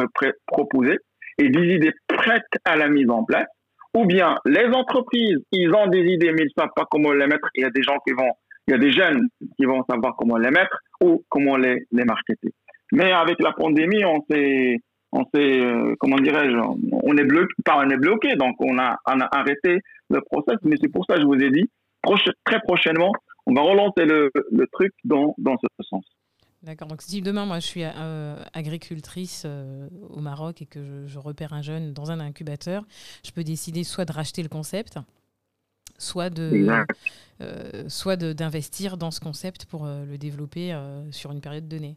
proposer, 0.46 0.98
et 1.44 1.48
des 1.48 1.74
idées 1.74 1.92
prêtes 2.06 2.54
à 2.64 2.76
la 2.76 2.88
mise 2.88 3.10
en 3.10 3.24
place, 3.24 3.46
ou 3.94 4.06
bien 4.06 4.36
les 4.44 4.66
entreprises, 4.66 5.38
ils 5.52 5.74
ont 5.74 5.86
des 5.86 6.04
idées 6.14 6.32
mais 6.32 6.42
ils 6.42 6.52
ne 6.56 6.62
savent 6.62 6.72
pas 6.74 6.86
comment 6.90 7.12
les 7.12 7.26
mettre. 7.26 7.48
Il 7.54 7.62
y 7.62 7.64
a 7.64 7.70
des 7.70 7.82
gens 7.82 7.98
qui 8.06 8.14
vont, 8.14 8.32
il 8.66 8.72
y 8.72 8.74
a 8.74 8.78
des 8.78 8.92
jeunes 8.92 9.28
qui 9.56 9.64
vont 9.64 9.84
savoir 9.88 10.14
comment 10.16 10.36
les 10.36 10.50
mettre 10.50 10.78
ou 11.02 11.24
comment 11.28 11.56
les, 11.56 11.84
les 11.90 12.04
marketer. 12.04 12.52
Mais 12.92 13.12
avec 13.12 13.40
la 13.40 13.52
pandémie, 13.52 14.04
on 14.04 14.24
s'est, 14.30 14.78
on 15.12 15.24
s'est, 15.34 15.60
euh, 15.60 15.94
comment 15.98 16.16
dirais-je, 16.16 16.56
on 16.56 17.16
est 17.16 17.24
bloqué, 17.24 17.52
pas 17.64 17.82
on 17.84 17.90
est 17.90 17.96
bloqué, 17.96 18.36
donc 18.36 18.56
on 18.60 18.78
a, 18.78 18.96
on 19.06 19.20
a 19.20 19.28
arrêté 19.32 19.80
le 20.10 20.20
process. 20.20 20.56
Mais 20.62 20.76
c'est 20.80 20.92
pour 20.92 21.04
ça 21.06 21.16
que 21.16 21.22
je 21.22 21.26
vous 21.26 21.42
ai 21.42 21.50
dit, 21.50 21.68
très 22.44 22.60
prochainement, 22.60 23.12
on 23.46 23.54
va 23.54 23.62
relancer 23.62 24.04
le, 24.04 24.30
le 24.52 24.66
truc 24.72 24.92
dans, 25.04 25.34
dans 25.38 25.56
ce 25.56 25.84
sens. 25.84 26.04
D'accord. 26.62 26.86
Donc 26.86 27.02
si 27.02 27.22
demain, 27.22 27.44
moi, 27.44 27.58
je 27.58 27.66
suis 27.66 27.82
euh, 27.82 28.36
agricultrice 28.52 29.42
euh, 29.46 29.88
au 30.10 30.20
Maroc 30.20 30.62
et 30.62 30.66
que 30.66 31.06
je, 31.06 31.18
repère 31.18 31.52
un 31.52 31.62
jeune 31.62 31.92
dans 31.92 32.12
un 32.12 32.20
incubateur, 32.20 32.84
je 33.24 33.32
peux 33.32 33.42
décider 33.42 33.82
soit 33.82 34.04
de 34.04 34.12
racheter 34.12 34.42
le 34.44 34.48
concept, 34.48 34.98
soit 35.98 36.30
de, 36.30 36.68
euh, 37.40 37.88
soit 37.88 38.16
d'investir 38.16 38.96
dans 38.96 39.10
ce 39.10 39.18
concept 39.18 39.66
pour 39.66 39.86
le 39.86 40.16
développer 40.18 40.76
sur 41.10 41.32
une 41.32 41.40
période 41.40 41.66
donnée. 41.66 41.96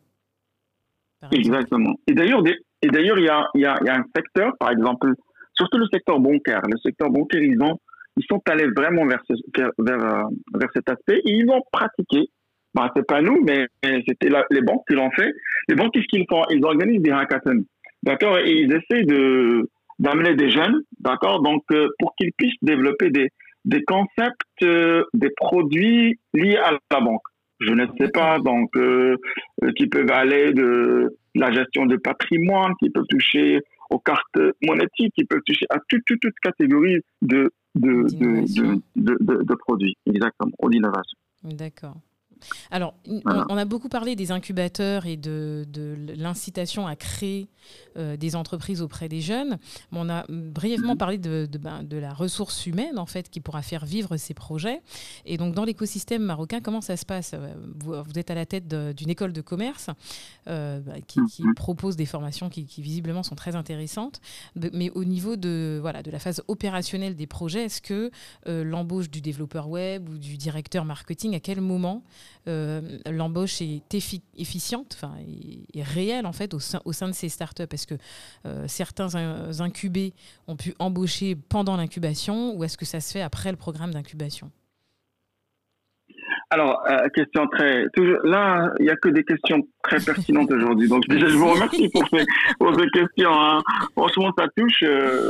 Exactement. 1.32 1.96
Et 2.08 2.14
d'ailleurs, 2.14 2.42
et 2.82 2.88
d'ailleurs, 2.88 3.18
il 3.18 3.26
y 3.26 3.30
a, 3.30 3.48
y, 3.56 3.66
a, 3.66 3.78
y 3.84 3.90
a, 3.90 3.96
un 3.96 4.06
secteur, 4.16 4.54
par 4.60 4.72
exemple, 4.72 5.14
surtout 5.54 5.78
le 5.78 5.88
secteur 5.92 6.20
bancaire. 6.20 6.62
Le 6.68 6.78
secteur 6.80 7.10
bancaire, 7.10 7.42
ils 7.42 7.60
ont, 7.62 7.80
ils 8.18 8.26
sont 8.30 8.42
allés 8.48 8.68
vraiment 8.76 9.06
vers, 9.08 9.22
vers, 9.56 9.72
vers, 9.78 10.28
vers 10.54 10.70
cet 10.76 10.90
aspect 10.90 11.22
et 11.26 11.32
ils 11.32 11.50
ont 11.50 11.62
pratiqué 11.72 12.30
bah, 12.76 12.92
c'est 12.96 13.08
pas 13.08 13.22
nous, 13.22 13.42
mais 13.44 13.68
c'était 14.08 14.30
les 14.52 14.62
banques 14.62 14.84
qui 14.88 14.96
l'ont 14.96 15.12
fait. 15.12 15.32
Les 15.70 15.76
banques, 15.76 15.94
qu'est-ce 15.94 16.08
qu'ils 16.08 16.26
font? 16.30 16.44
Ils 16.52 16.64
organisent 16.64 17.02
des 17.02 17.12
hackathons, 17.12 17.64
d'accord? 18.04 18.38
Et 18.40 18.52
ils 18.52 18.72
essaient 18.72 19.04
de 19.04 19.68
d'amener 19.98 20.36
des 20.36 20.52
jeunes, 20.52 20.82
d'accord? 21.00 21.42
Donc, 21.42 21.64
euh, 21.72 21.88
pour 22.00 22.14
qu'ils 22.18 22.34
puissent 22.34 22.62
développer 22.62 23.12
des, 23.12 23.30
des 23.64 23.82
concepts, 23.84 24.42
euh, 24.64 25.06
des 25.14 25.30
produits 25.38 26.20
liés 26.34 26.58
à 26.58 26.72
la 26.92 27.00
banque. 27.00 27.22
Je 27.62 27.72
ne 27.72 27.86
sais 27.98 28.10
pas, 28.10 28.40
donc, 28.40 28.70
euh, 28.76 29.16
qui 29.78 29.88
peuvent 29.88 30.12
aller 30.12 30.52
de 30.52 31.16
la 31.34 31.50
gestion 31.54 31.86
de 31.86 31.96
patrimoine, 31.96 32.74
qui 32.80 32.90
peuvent 32.90 33.08
toucher 33.10 33.62
aux 33.90 34.00
cartes 34.00 34.40
monétiques, 34.62 35.14
qui 35.16 35.24
peuvent 35.24 35.46
toucher 35.46 35.66
à 35.70 35.78
toute, 35.88 36.04
toute, 36.06 36.20
toute 36.20 36.40
catégorie 36.44 37.00
de, 37.22 37.50
de, 37.76 38.04
de, 38.20 38.32
de, 38.98 39.16
de, 39.28 39.44
de 39.44 39.56
produits, 39.56 39.96
exactement, 40.06 40.52
ou 40.62 40.70
d'innovation. 40.70 41.18
D'accord. 41.44 41.96
Alors, 42.72 42.94
on, 43.08 43.58
a 43.58 43.66
beaucoup 43.66 43.90
parlé 43.90 44.16
des 44.16 44.32
incubateurs 44.32 45.06
et 45.06 45.18
de, 45.18 45.66
l'incitation 46.18 46.88
à 46.88 46.96
créer 46.96 47.48
euh, 47.98 48.18
des 48.18 48.36
entreprises 48.36 48.82
auprès 48.82 49.10
des 49.10 49.22
jeunes. 49.22 49.58
Mais 49.92 50.00
on 50.00 50.10
a 50.10 50.26
brièvement 50.30 50.94
mhm. 50.94 50.98
parlé 50.98 51.18
ben, 51.18 51.84
de, 51.84 51.98
la 51.98 52.14
ressource 52.14 52.66
humaine, 52.66 53.00
en 53.00 53.06
fait, 53.06 53.30
qui 53.30 53.40
pourra 53.40 53.62
faire 53.62 53.86
vivre 53.86 54.18
ces 54.18 54.34
projets. 54.34 54.82
Et 55.26 55.38
donc, 55.38 55.54
dans 55.56 55.64
l'écosystème 55.64 56.22
marocain, 56.22 56.62
comment 56.62 56.82
ça 56.82 56.98
se 56.98 57.06
passe? 57.06 57.32
Euh, 57.34 57.54
vous, 57.80 58.20
êtes 58.20 58.32
à 58.32 58.36
la 58.36 58.46
tête 58.46 58.68
d'une 58.68 59.10
école 59.10 59.34
de 59.34 59.42
commerce 59.42 59.90
euh, 60.48 60.80
bah, 60.80 60.94
qui, 61.08 61.20
mhm. 61.20 61.54
propose 61.56 61.96
des 61.96 62.06
formations 62.06 62.50
qui, 62.50 62.66
visiblement 62.78 63.24
sont 63.24 63.36
très 63.36 63.56
intéressantes. 63.56 64.20
mais 64.74 64.90
au 64.92 65.04
niveau 65.04 65.36
de, 65.36 65.80
voilà, 65.82 66.04
de 66.04 66.12
la 66.12 66.20
phase 66.20 66.44
opérationnelle 66.48 67.16
des 67.16 67.28
projets, 67.28 67.66
est-ce 67.66 67.82
que 67.82 68.12
l'embauche 68.46 69.10
du 69.10 69.22
développeur 69.22 69.70
web 69.70 70.10
ou 70.10 70.18
du 70.18 70.38
directeur 70.38 70.86
marketing, 70.86 71.36
à 71.36 71.40
quel 71.40 71.62
moment 71.62 72.04
euh, 72.48 72.82
l'embauche 73.10 73.62
est 73.62 73.82
efficiente, 73.94 74.96
enfin, 74.96 75.14
est, 75.74 75.82
réelle 75.82 76.26
en 76.26 76.32
fait 76.32 76.54
au 76.54 76.60
sein, 76.60 76.80
au 76.86 76.94
sein 76.94 77.08
de 77.08 77.14
ces 77.14 77.30
startups 77.30 77.64
Est-ce 77.72 77.88
que 77.88 77.96
euh, 78.46 78.66
certains 78.68 79.16
incubés 79.60 80.14
ont 80.48 80.56
pu 80.56 80.74
embaucher 80.78 81.36
pendant 81.36 81.76
l'incubation 81.76 82.56
ou 82.56 82.64
est-ce 82.64 82.78
que 82.78 82.86
ça 82.86 83.00
se 83.00 83.14
fait 83.14 83.22
après 83.22 83.50
le 83.50 83.58
programme 83.58 83.92
d'incubation? 83.92 84.52
Alors, 86.52 86.84
euh, 86.88 87.10
question 87.10 87.48
très. 87.48 87.86
Toujours, 87.94 88.20
là, 88.24 88.72
il 88.80 88.86
n'y 88.86 88.92
a 88.92 88.96
que 88.96 89.10
des 89.10 89.24
questions 89.24 89.68
très 89.82 89.98
pertinentes 89.98 90.52
aujourd'hui. 90.52 90.88
Donc, 90.88 91.08
déjà, 91.08 91.28
je 91.28 91.36
vous 91.36 91.50
remercie 91.50 91.90
pour 91.90 92.08
ces, 92.10 92.24
pour 92.60 92.76
ces 92.76 92.88
questions. 92.92 93.32
Hein. 93.34 93.62
Franchement, 93.98 94.32
ça 94.38 94.46
touche, 94.56 94.84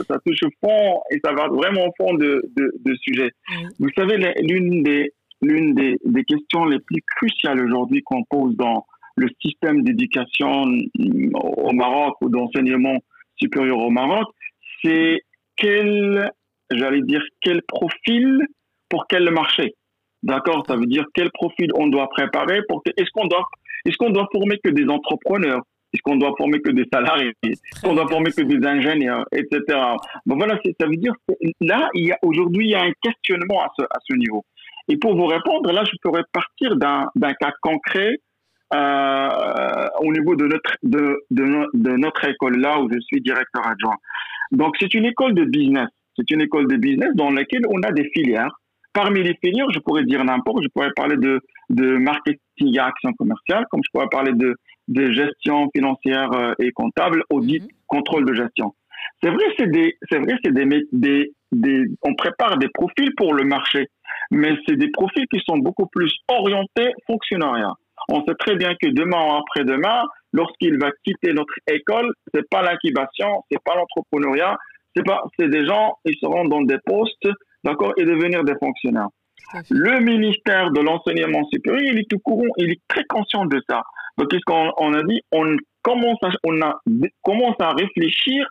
ça 0.08 0.20
touche 0.26 0.44
au 0.44 0.50
fond 0.60 1.02
et 1.12 1.20
ça 1.24 1.32
va 1.32 1.48
vraiment 1.48 1.88
au 1.88 1.92
fond 1.98 2.14
de, 2.16 2.44
de, 2.58 2.74
de 2.84 2.96
sujet. 2.96 3.32
Vous 3.80 3.90
savez, 3.96 4.18
l'une 4.42 4.84
des, 4.84 5.14
l'une 5.46 5.74
des, 5.74 5.98
des, 6.04 6.24
questions 6.24 6.66
les 6.66 6.80
plus 6.80 7.02
cruciales 7.16 7.64
aujourd'hui 7.64 8.02
qu'on 8.04 8.24
pose 8.24 8.56
dans, 8.56 8.86
le 9.16 9.28
système 9.42 9.82
d'éducation 9.84 10.66
au 11.34 11.72
Maroc 11.72 12.16
ou 12.22 12.30
d'enseignement 12.30 12.98
supérieur 13.38 13.80
au 13.80 13.90
Maroc, 13.90 14.28
c'est 14.84 15.22
quel, 15.56 16.32
j'allais 16.72 17.02
dire, 17.02 17.24
quel 17.42 17.62
profil 17.64 18.46
pour 18.90 19.06
quel 19.08 19.30
marché? 19.32 19.76
D'accord? 20.24 20.64
Ça 20.68 20.76
veut 20.76 20.86
dire 20.86 21.06
quel 21.14 21.32
profil 21.32 21.70
on 21.76 21.88
doit 21.88 22.10
préparer 22.10 22.62
pour 22.68 22.82
est-ce 22.98 23.10
qu'on 23.14 23.28
doit 23.28 23.46
est-ce 23.86 23.98
qu'on 23.98 24.10
doit 24.10 24.28
former 24.32 24.58
que 24.64 24.72
des 24.72 24.88
entrepreneurs? 24.88 25.62
Est-ce 25.94 26.02
qu'on 26.02 26.16
doit 26.16 26.34
former 26.38 26.60
que 26.60 26.72
des 26.72 26.86
salariés? 26.92 27.34
Est-ce 27.44 27.82
qu'on 27.82 27.94
doit 27.94 28.08
former 28.08 28.32
que 28.32 28.42
des 28.42 28.66
ingénieurs, 28.68 29.26
etc. 29.32 29.62
Bon 30.26 30.36
voilà, 30.36 30.60
ça 30.80 30.88
veut 30.88 30.98
dire 30.98 31.14
que 31.28 31.36
là, 31.62 31.90
il 31.94 32.08
y 32.08 32.12
a 32.12 32.18
aujourd'hui 32.24 32.68
il 32.68 32.72
y 32.72 32.76
a 32.76 32.82
un 32.82 32.92
questionnement 33.02 33.62
à 33.62 33.70
ce, 33.78 33.84
à 33.84 34.00
ce 34.04 34.16
niveau. 34.16 34.44
Et 34.88 34.98
pour 34.98 35.16
vous 35.16 35.26
répondre, 35.26 35.72
là, 35.72 35.84
je 35.84 35.96
pourrais 36.02 36.24
partir 36.32 36.76
d'un 36.76 37.34
cas 37.34 37.52
concret 37.62 38.20
euh, 38.74 39.88
au 40.02 40.12
niveau 40.12 40.36
de 40.36 40.46
notre 40.46 40.78
de, 40.84 41.20
de, 41.30 41.68
de, 41.74 41.92
notre 41.98 42.28
école 42.28 42.60
là 42.60 42.80
où 42.82 42.90
je 42.92 43.00
suis 43.00 43.22
directeur 43.22 43.66
adjoint. 43.66 43.98
Donc 44.52 44.76
c'est 44.80 44.94
une 44.94 45.06
école 45.06 45.34
de 45.34 45.46
business. 45.46 45.88
C'est 46.16 46.30
une 46.32 46.42
école 46.42 46.68
de 46.68 46.76
business 46.76 47.10
dans 47.14 47.30
laquelle 47.30 47.62
on 47.70 47.82
a 47.84 47.92
des 47.92 48.10
filières. 48.14 48.52
Parmi 48.94 49.22
les 49.22 49.36
filières, 49.44 49.70
je 49.72 49.80
pourrais 49.80 50.04
dire 50.04 50.24
n'importe. 50.24 50.64
Je 50.64 50.70
pourrais 50.70 50.92
parler 50.96 51.18
de 51.18 51.42
de 51.70 51.98
marketing 51.98 52.76
et 52.76 52.80
action 52.80 53.14
commerciale, 53.14 53.66
comme 53.70 53.82
je 53.84 53.90
pourrais 53.94 54.10
parler 54.10 54.34
de 54.34 54.56
de 54.88 55.12
gestion 55.12 55.70
financière 55.76 56.32
euh, 56.34 56.54
et 56.60 56.72
comptable, 56.72 57.24
audit, 57.30 57.62
mhm. 57.62 57.70
contrôle 57.88 58.26
de 58.26 58.34
gestion. 58.34 58.74
C'est 59.22 59.30
vrai, 59.30 59.46
c'est 59.58 59.70
des 59.70 59.96
c'est 60.10 60.20
vrai, 60.20 60.38
c'est 60.44 60.54
des, 60.54 60.88
des 60.92 61.34
des 61.62 61.86
on 62.04 62.14
prépare 62.16 62.58
des 62.58 62.70
profils 62.70 63.14
pour 63.16 63.34
le 63.34 63.44
marché, 63.44 63.88
mais 64.32 64.56
c'est 64.68 64.76
des 64.76 64.92
profils 64.92 65.26
qui 65.32 65.40
sont 65.46 65.58
beaucoup 65.58 65.88
plus 65.88 66.12
orientés 66.28 66.92
fonctionnariat 67.08 67.74
on 68.10 68.24
sait 68.26 68.36
très 68.36 68.56
bien 68.56 68.74
que 68.82 68.90
demain 68.90 69.18
ou 69.18 69.36
après-demain, 69.38 70.04
lorsqu'il 70.34 70.78
va 70.80 70.92
quitter 71.04 71.34
notre 71.34 71.54
école, 71.68 72.12
c'est 72.34 72.48
pas 72.50 72.62
l'incubation, 72.62 73.44
c'est 73.52 73.62
pas 73.64 73.76
l'entrepreneuriat, 73.76 74.58
c'est 74.96 75.06
pas, 75.06 75.24
c'est 75.38 75.50
des 75.50 75.66
gens, 75.66 75.98
ils 76.06 76.18
seront 76.20 76.46
dans 76.46 76.62
des 76.62 76.78
postes, 76.86 77.28
d'accord, 77.64 77.94
et 77.98 78.06
devenir 78.06 78.44
des 78.44 78.56
fonctionnaires. 78.56 79.10
Le 79.70 80.00
ministère 80.00 80.72
de 80.72 80.82
l'enseignement 80.82 81.44
supérieur, 81.52 81.82
il 81.94 82.00
est 82.00 82.10
tout 82.10 82.20
courant, 82.20 82.48
il 82.58 82.72
est 82.72 82.82
très 82.88 83.04
conscient 83.06 83.46
de 83.46 83.62
ça. 83.70 83.84
Donc, 84.18 84.30
qu'est-ce 84.30 84.46
qu'on 84.46 84.72
on 84.78 84.94
a 84.94 85.04
dit? 85.04 85.22
On 85.32 85.56
commence 85.82 86.18
à, 86.24 86.30
on 86.44 86.62
a, 86.62 86.80
commence 87.22 87.56
à 87.60 87.72
réfléchir 87.72 88.48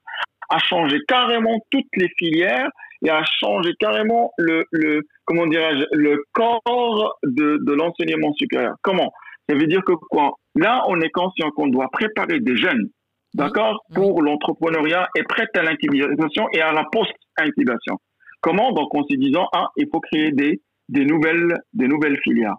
à 0.49 0.59
changer 0.59 0.99
carrément 1.09 1.59
toutes 1.71 1.97
les 1.97 2.09
filières 2.19 2.69
et 3.05 3.11
à 3.11 3.23
changer 3.25 3.73
carrément 3.79 4.33
le, 4.39 4.65
le 4.73 5.03
comment 5.25 5.47
dirais-je, 5.47 5.85
le 5.93 6.25
corps 6.33 7.19
de, 7.23 7.59
de 7.65 7.73
l'enseignement 7.73 8.33
supérieur. 8.35 8.75
Comment? 8.83 9.13
Ça 9.49 9.55
veut 9.55 9.67
dire 9.67 9.83
que 9.85 9.93
quoi? 9.93 10.33
Là, 10.55 10.85
on 10.89 11.01
est 11.01 11.11
conscient 11.11 11.51
qu'on 11.51 11.67
doit 11.67 11.89
préparer 11.93 12.41
des 12.41 12.57
jeunes, 12.57 12.89
d'accord, 13.35 13.85
pour 13.95 14.23
l'entrepreneuriat 14.23 15.09
et 15.17 15.23
prêt 15.25 15.49
à 15.55 15.63
l'incubation 15.63 16.49
et 16.53 16.61
à 16.61 16.73
la 16.73 16.85
post-incubation. 16.91 17.99
Comment? 18.41 18.73
Donc, 18.73 18.95
en 18.95 19.03
se 19.05 19.17
disant, 19.17 19.49
ah, 19.53 19.69
il 19.77 19.89
faut 19.91 20.01
créer 20.01 20.31
des, 20.31 20.61
des, 20.89 21.05
nouvelles, 21.05 21.55
des 21.73 21.89
nouvelles 21.89 22.19
filières. 22.23 22.57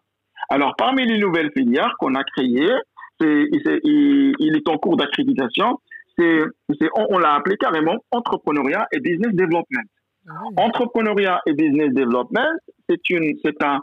Alors, 0.49 0.75
parmi 0.77 1.05
les 1.05 1.17
nouvelles 1.17 1.51
filières 1.55 1.95
qu'on 1.99 2.15
a 2.15 2.23
créées, 2.23 2.75
c'est, 3.19 3.47
il, 3.83 4.33
il, 4.39 4.57
est 4.57 4.67
en 4.67 4.77
cours 4.77 4.97
d'accréditation, 4.97 5.79
c'est, 6.17 6.89
on, 6.95 7.05
on 7.09 7.17
l'a 7.17 7.35
appelé 7.35 7.57
carrément 7.57 7.97
entrepreneuriat 8.11 8.87
et 8.91 8.99
business 8.99 9.33
development. 9.33 9.85
Ah 10.27 10.41
Entrepreneuriat 10.57 11.39
et 11.45 11.53
business 11.53 11.93
development, 11.93 12.57
c'est 12.89 13.09
une, 13.09 13.37
c'est 13.43 13.61
un, 13.63 13.79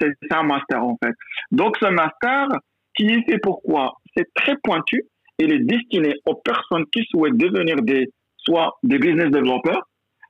c'est 0.00 0.32
un 0.32 0.42
master 0.42 0.84
en 0.84 0.98
fait. 1.02 1.14
Donc 1.52 1.76
ce 1.80 1.86
master, 1.86 2.48
qui 2.96 3.06
est 3.06 3.22
fait 3.30 3.38
pourquoi? 3.38 3.92
C'est 4.16 4.26
très 4.34 4.56
pointu. 4.62 5.04
Il 5.38 5.52
est 5.52 5.60
destiné 5.60 6.14
aux 6.26 6.34
personnes 6.34 6.86
qui 6.86 7.04
souhaitent 7.10 7.36
devenir 7.36 7.76
des, 7.82 8.10
soit 8.38 8.76
des 8.82 8.98
business 8.98 9.30
developers, 9.30 9.82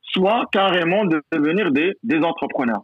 soit 0.02 0.44
carrément 0.52 1.04
devenir 1.32 1.70
des, 1.72 1.92
des 2.02 2.18
entrepreneurs. 2.18 2.82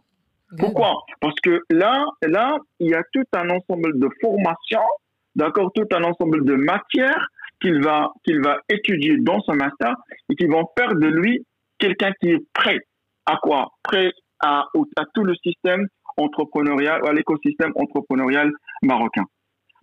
Pourquoi? 0.57 0.95
Parce 1.21 1.39
que 1.43 1.61
là, 1.69 2.05
là, 2.23 2.57
il 2.79 2.89
y 2.89 2.95
a 2.95 3.03
tout 3.13 3.23
un 3.33 3.49
ensemble 3.51 3.99
de 3.99 4.09
formations, 4.19 4.89
d'accord, 5.35 5.71
tout 5.75 5.87
un 5.93 6.03
ensemble 6.03 6.43
de 6.43 6.55
matières 6.55 7.27
qu'il 7.61 7.81
va, 7.83 8.11
qu'il 8.23 8.41
va 8.41 8.59
étudier 8.69 9.17
dans 9.17 9.39
ce 9.41 9.51
master 9.53 9.95
et 10.29 10.35
qui 10.35 10.45
vont 10.45 10.65
faire 10.77 10.93
de 10.95 11.07
lui 11.07 11.45
quelqu'un 11.77 12.11
qui 12.21 12.29
est 12.29 12.43
prêt 12.53 12.79
à 13.25 13.37
quoi? 13.41 13.67
Prêt 13.83 14.11
à, 14.41 14.65
à 14.97 15.03
tout 15.13 15.23
le 15.23 15.35
système 15.43 15.87
entrepreneurial, 16.17 17.01
à 17.07 17.13
l'écosystème 17.13 17.71
entrepreneurial 17.75 18.51
marocain. 18.83 19.23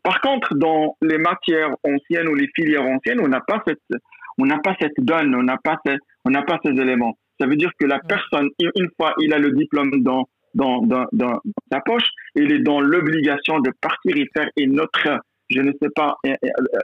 Par 0.02 0.20
contre, 0.20 0.54
dans 0.54 0.96
les 1.02 1.18
matières 1.18 1.70
anciennes 1.82 2.28
ou 2.28 2.34
les 2.34 2.48
filières 2.54 2.84
anciennes, 2.84 3.20
on 3.20 3.28
n'a 3.28 3.40
pas 3.40 3.62
cette, 3.66 3.80
on 4.38 4.46
n'a 4.46 4.58
pas 4.58 4.76
cette 4.80 4.98
donne, 4.98 5.34
on 5.34 5.42
n'a 5.42 5.56
pas, 5.62 5.78
on 6.24 6.30
n'a 6.30 6.42
pas 6.42 6.58
ces 6.64 6.70
éléments. 6.70 7.18
Ça 7.40 7.46
veut 7.46 7.56
dire 7.56 7.70
que 7.78 7.86
la 7.86 7.98
personne, 7.98 8.48
une 8.60 8.88
fois 8.96 9.14
il 9.18 9.32
a 9.34 9.38
le 9.38 9.50
diplôme 9.50 10.02
dans, 10.02 10.28
dans, 10.54 10.80
dans, 10.82 11.06
dans 11.12 11.40
sa 11.72 11.80
poche, 11.80 12.08
il 12.34 12.52
est 12.52 12.60
dans 12.60 12.80
l'obligation 12.80 13.58
de 13.60 13.70
partir 13.80 14.16
et 14.16 14.28
faire 14.34 14.48
une 14.56 14.80
autre, 14.80 15.08
je 15.48 15.60
ne 15.60 15.72
sais 15.80 15.90
pas, 15.94 16.16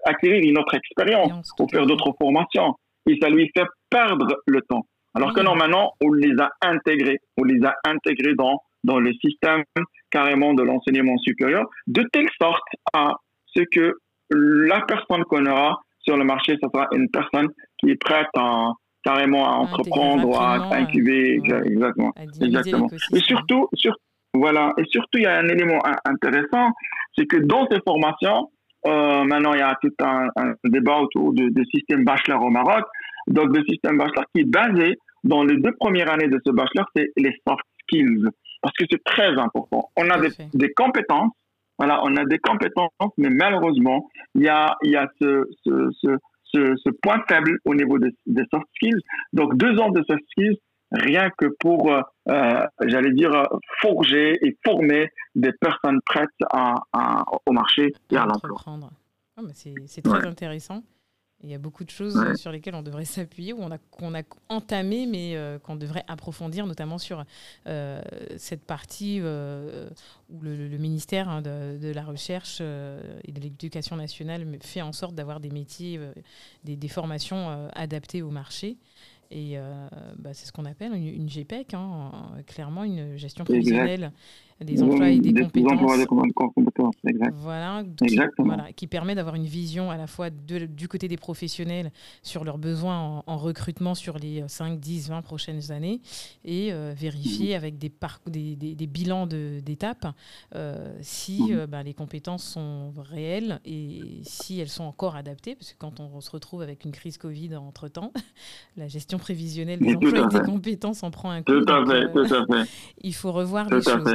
acquérir 0.05 0.43
une 0.43 0.59
autre 0.59 0.75
expérience 0.75 1.51
ou 1.59 1.69
faire 1.69 1.87
d'autres 1.87 2.15
formations. 2.21 2.75
Et 3.07 3.19
ça 3.21 3.29
lui 3.29 3.51
fait 3.57 3.67
perdre 3.91 4.37
le 4.47 4.61
temps. 4.63 4.87
Alors 5.15 5.35
que 5.35 5.41
normalement, 5.41 5.95
on 6.03 6.13
les 6.13 6.35
a 6.41 6.51
intégrés, 6.63 7.19
on 7.37 7.45
les 7.45 7.63
a 7.65 7.75
intégrés 7.85 8.35
dans, 8.35 8.63
dans 8.85 8.99
le 8.99 9.13
système 9.15 9.65
carrément 10.11 10.55
de 10.55 10.63
l'enseignement 10.63 11.19
supérieur, 11.19 11.67
de 11.87 12.03
telle 12.13 12.29
sorte 12.41 12.63
à 12.93 13.15
ce 13.55 13.63
que 13.63 13.97
la 14.31 14.81
personne 14.83 15.25
qu'on 15.25 15.45
aura 15.47 15.81
sur 16.01 16.17
le 16.17 16.25
marché, 16.25 16.57
ce 16.63 16.69
sera 16.73 16.89
une 16.93 17.09
personne 17.11 17.49
qui 17.79 17.91
est 17.91 17.97
prête 17.97 18.29
à, 18.37 18.73
carrément 19.05 19.47
à 19.49 19.57
entreprendre, 19.57 20.41
à 20.41 20.75
incuber, 20.77 21.41
exactement. 21.65 22.13
exactement. 22.41 22.89
Et 23.13 23.19
surtout, 23.21 23.69
sur, 23.75 23.95
voilà, 24.35 24.73
et 24.79 24.85
surtout, 24.91 25.19
il 25.19 25.23
y 25.23 25.27
a 25.27 25.39
un 25.39 25.49
élément 25.49 25.81
intéressant, 26.05 26.71
c'est 27.17 27.27
que 27.27 27.37
dans 27.37 27.67
ces 27.71 27.79
formations, 27.87 28.51
euh, 28.87 29.25
maintenant, 29.25 29.53
il 29.53 29.61
y 29.61 29.63
a 29.63 29.77
tout 29.81 29.93
un, 30.01 30.29
un 30.37 30.55
débat 30.65 30.99
autour 30.99 31.33
du 31.33 31.65
système 31.73 32.05
bachelor 32.05 32.43
au 32.43 32.51
Maroc. 32.51 32.85
Donc, 33.29 33.57
le 33.57 33.63
système 33.69 33.99
bachelor 33.99 34.25
qui 34.35 34.43
est 34.43 34.51
basé 34.51 34.97
dans 35.25 35.45
les 35.45 35.57
deux 35.59 35.73
premières 35.73 36.11
années 36.11 36.29
de 36.29 36.41
ce 36.45 36.51
bachelor, 36.51 36.87
c'est 36.97 37.11
les 37.17 37.35
soft 37.47 37.63
skills. 37.83 38.29
Parce 38.61 38.77
que 38.77 38.85
c'est 38.91 39.03
très 39.05 39.39
important. 39.39 39.91
On 39.97 40.09
a 40.11 40.19
des, 40.19 40.31
des, 40.55 40.73
compétences, 40.73 41.33
voilà, 41.79 42.01
on 42.05 42.17
a 42.17 42.25
des 42.25 42.39
compétences, 42.39 42.91
mais 43.17 43.31
malheureusement, 43.31 44.09
il 44.35 44.43
y 44.43 44.49
a, 44.49 44.77
il 44.83 44.91
y 44.91 44.97
a 44.97 45.09
ce, 45.21 45.45
ce, 45.65 45.91
ce, 46.45 46.77
ce, 46.77 46.91
point 47.03 47.23
faible 47.29 47.59
au 47.65 47.75
niveau 47.75 47.99
des, 47.99 48.11
des, 48.27 48.45
soft 48.53 48.67
skills. 48.77 49.01
Donc, 49.33 49.57
deux 49.57 49.79
ans 49.79 49.91
de 49.91 50.03
soft 50.05 50.23
skills, 50.31 50.59
rien 50.93 51.31
que 51.37 51.47
pour, 51.61 51.93
euh, 51.93 52.01
euh 52.29 52.67
j'allais 52.87 53.13
dire, 53.13 53.49
forger 53.81 54.39
et 54.43 54.57
former 54.65 55.11
des 55.35 55.53
personnes 55.53 56.01
prêtes 56.05 56.29
à, 56.51 56.75
à 56.93 57.25
au 57.47 57.53
marché 57.53 57.93
et 58.11 58.17
à 58.17 58.27
l'emploi. 58.27 58.59
C'est 59.55 60.03
très 60.03 60.27
intéressant. 60.27 60.83
Il 61.45 61.51
y 61.51 61.55
a 61.55 61.59
beaucoup 61.59 61.83
de 61.83 61.91
choses 61.91 62.37
sur 62.37 62.53
lesquelles 62.53 62.77
on 62.77 62.83
devrait 62.83 63.05
s'appuyer, 63.05 63.53
ou 63.53 63.59
on 63.61 63.73
a, 63.73 63.79
qu'on 63.79 64.15
a 64.15 64.23
entamé, 64.49 65.07
mais 65.07 65.35
euh, 65.35 65.59
qu'on 65.59 65.75
devrait 65.75 66.05
approfondir, 66.07 66.67
notamment 66.67 66.99
sur 66.99 67.25
euh, 67.67 68.01
cette 68.37 68.65
partie 68.65 69.19
euh, 69.21 69.89
où 70.31 70.41
le, 70.41 70.69
ministère 70.79 71.29
hein, 71.29 71.43
de, 71.43 71.93
la 71.93 72.05
Recherche 72.05 72.61
et 72.61 73.33
de 73.33 73.41
l'Éducation 73.41 73.97
nationale 73.97 74.47
fait 74.61 74.83
en 74.83 74.93
sorte 74.93 75.17
d'avoir 75.17 75.41
des 75.41 75.51
métiers, 75.51 75.99
des, 76.63 76.77
des, 76.77 76.89
formations 76.89 77.69
adaptées 77.75 78.23
au 78.23 78.31
marché. 78.31 78.77
Et 79.33 79.57
bah, 80.19 80.35
c'est 80.35 80.47
ce 80.47 80.53
qu'on 80.53 80.67
appelle 80.67 80.93
une, 80.95 81.29
GPEC, 81.29 81.75
hein, 81.75 82.13
clairement 82.47 82.85
une 82.85 83.17
gestion 83.17 83.45
prévisionnelle 83.45 84.13
des 84.63 84.83
emplois 84.83 85.11
et 85.11 85.19
des, 85.19 85.33
compétences. 85.33 86.95
Voilà, 87.35 87.83
qui, 87.97 88.19
voilà, 88.39 88.73
qui 88.73 88.87
permet 88.87 89.15
d'avoir 89.15 89.35
une 89.35 89.45
vision 89.45 89.91
à 89.91 89.97
la 89.97 90.07
fois 90.07 90.31
du 90.31 90.89
côté 90.89 91.09
des 91.09 91.17
professionnels 91.17 91.91
sur 92.23 92.45
leurs 92.45 92.59
besoins 92.59 93.23
en, 93.27 93.37
recrutement 93.37 93.95
sur 93.95 94.19
les 94.19 94.45
5, 94.47 94.79
10, 94.79 95.09
20 95.09 95.23
prochaines 95.23 95.73
années 95.73 96.01
et 96.45 96.73
euh, 96.73 96.93
vérifier 96.97 97.55
avec 97.55 97.79
des, 97.79 97.93
des, 98.27 98.75
des, 98.75 98.87
bilans 98.87 99.27
d'étapes 99.27 100.07
euh, 100.55 100.93
si 101.01 101.49
euh, 101.51 101.67
ben, 101.67 101.83
les 101.83 101.95
compétences 101.95 102.45
sont 102.45 102.93
réelles 102.97 103.61
et 103.65 104.21
si 104.23 104.61
elles 104.61 104.69
sont 104.69 104.85
encore 104.85 105.17
adaptées. 105.17 105.55
Parce 105.55 105.73
que 105.73 105.79
quand 105.79 106.01
on 106.01 106.21
se 106.21 106.31
retrouve 106.31 106.63
avec 106.63 106.85
une 106.85 106.93
crise 106.93 107.19
Covid 107.19 107.57
entre-temps, 107.57 108.13
la 108.77 108.89
gestion 108.89 109.19
prévisionnelle 109.19 109.81
des 109.81 109.95
emplois 109.95 110.29
et 110.31 110.39
des 110.39 110.45
compétences 110.45 111.03
en 111.03 111.11
prend 111.11 111.31
un 111.31 111.43
coup. 111.43 111.53
Tout 111.53 111.73
à 111.73 111.85
fait, 111.87 112.13
tout 112.13 112.35
à 112.35 112.47
fait. 112.47 112.71
Il 113.03 113.15
faut 113.15 113.33
revoir 113.33 113.69
les 113.69 113.83
choses. 113.83 114.15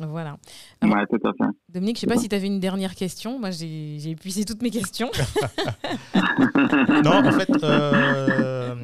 Voilà. 0.00 0.36
tout 0.80 0.88
à 1.24 1.32
fait. 1.32 1.50
Dominique, 1.68 1.98
je 1.98 2.06
ne 2.06 2.10
sais 2.10 2.14
pas 2.14 2.20
si 2.20 2.28
tu 2.28 2.34
avais 2.34 2.46
une 2.46 2.60
dernière 2.60 2.94
question. 2.94 3.38
Moi, 3.38 3.50
j'ai 3.50 4.10
épuisé 4.10 4.44
toutes 4.44 4.62
mes 4.62 4.70
questions. 4.70 5.10
non, 7.04 7.26
en 7.26 7.32
fait, 7.32 7.50
euh, 7.62 8.74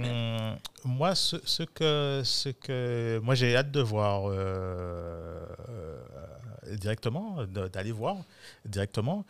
moi, 0.84 1.14
ce, 1.14 1.36
ce, 1.44 1.62
que, 1.62 2.22
ce 2.24 2.48
que 2.48 3.20
moi 3.22 3.34
j'ai 3.34 3.56
hâte 3.56 3.70
de 3.70 3.80
voir 3.80 4.22
euh, 4.26 5.44
directement, 6.72 7.44
d'aller 7.46 7.92
voir 7.92 8.16
directement, 8.64 9.24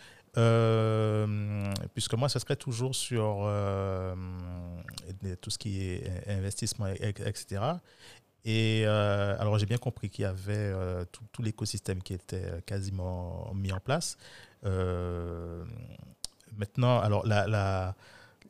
puisque 1.95 2.15
moi, 2.15 2.29
ce 2.29 2.39
serait 2.39 2.57
toujours 2.57 2.95
sur 2.95 3.49
tout 5.41 5.51
ce 5.51 5.59
qui 5.59 5.83
est 5.83 6.05
investissement, 6.29 6.87
etc. 6.87 7.61
Et 8.45 8.85
alors, 8.87 9.59
j'ai 9.59 9.67
bien 9.67 9.79
compris 9.79 10.11
qu'il 10.11 10.23
y 10.23 10.27
avait 10.27 10.73
tout, 11.13 11.23
tout 11.31 11.43
l'écosystème 11.43 12.03
qui 12.03 12.15
était 12.15 12.63
quasiment 12.67 13.53
mis 13.55 13.73
en 13.73 13.81
place. 13.81 14.17
maintenant, 16.57 17.01
alors, 17.01 17.27
la, 17.27 17.47
la 17.47 17.95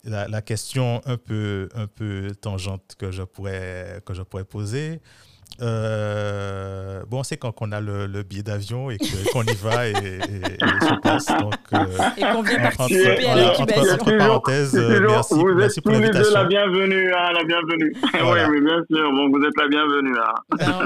la, 0.03 0.27
la, 0.27 0.41
question 0.41 1.01
un 1.05 1.17
peu, 1.17 1.69
un 1.75 1.87
peu 1.87 2.35
tangente 2.39 2.95
que 2.97 3.11
je 3.11 3.23
pourrais, 3.23 4.01
que 4.05 4.13
je 4.13 4.21
pourrais 4.21 4.43
poser. 4.43 4.99
Euh, 5.61 7.03
bon, 7.07 7.23
c'est 7.23 7.37
quand 7.37 7.53
on 7.61 7.71
a 7.71 7.79
le, 7.79 8.07
le 8.07 8.23
billet 8.23 8.43
d'avion 8.43 8.89
et 8.89 8.97
qu'on 9.31 9.43
y 9.43 9.55
va 9.55 9.87
et, 9.87 9.91
et, 9.91 9.95
et 9.95 10.19
se 10.19 10.99
passe. 11.01 11.27
Donc, 11.27 11.53
euh, 11.73 11.85
et 12.17 12.21
qu'on 12.21 12.41
vient 12.41 12.59
participer 12.59 13.27
à 13.27 13.35
l'incubation. 13.35 13.93
Entre, 13.93 14.17
parenthèses, 14.17 14.73
merci, 14.73 15.33
vous 15.33 15.53
merci 15.53 15.79
êtes 15.79 15.85
tous 15.85 15.91
les 15.91 16.09
deux 16.09 16.33
la 16.33 16.45
bienvenue. 16.45 17.13
Hein, 17.13 17.31
la 17.33 17.43
bienvenue. 17.43 17.93
Voilà. 18.23 18.49
oui, 18.49 18.57
mais 18.59 18.65
bien 18.65 18.83
sûr, 18.89 19.11
bon, 19.11 19.29
vous 19.29 19.43
êtes 19.43 19.57
la 19.57 19.67
bienvenue. 19.67 20.15
Hein. 20.17 20.33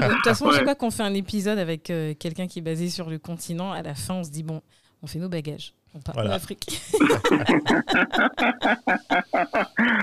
De 0.08 0.12
toute 0.14 0.24
façon, 0.24 0.46
ouais. 0.46 0.52
je 0.52 0.58
sais 0.58 0.64
pas 0.64 0.74
qu'on 0.74 0.90
fait 0.90 1.02
un 1.02 1.14
épisode 1.14 1.58
avec 1.58 1.90
euh, 1.90 2.14
quelqu'un 2.18 2.46
qui 2.46 2.58
est 2.58 2.62
basé 2.62 2.88
sur 2.88 3.08
le 3.08 3.18
continent. 3.18 3.72
À 3.72 3.82
la 3.82 3.94
fin, 3.94 4.14
on 4.14 4.24
se 4.24 4.30
dit, 4.30 4.42
bon, 4.42 4.60
on 5.02 5.06
fait 5.06 5.18
nos 5.18 5.28
bagages. 5.28 5.74
On 5.94 6.00
part 6.00 6.14
voilà. 6.14 6.30
en 6.30 6.34
Afrique. 6.34 6.80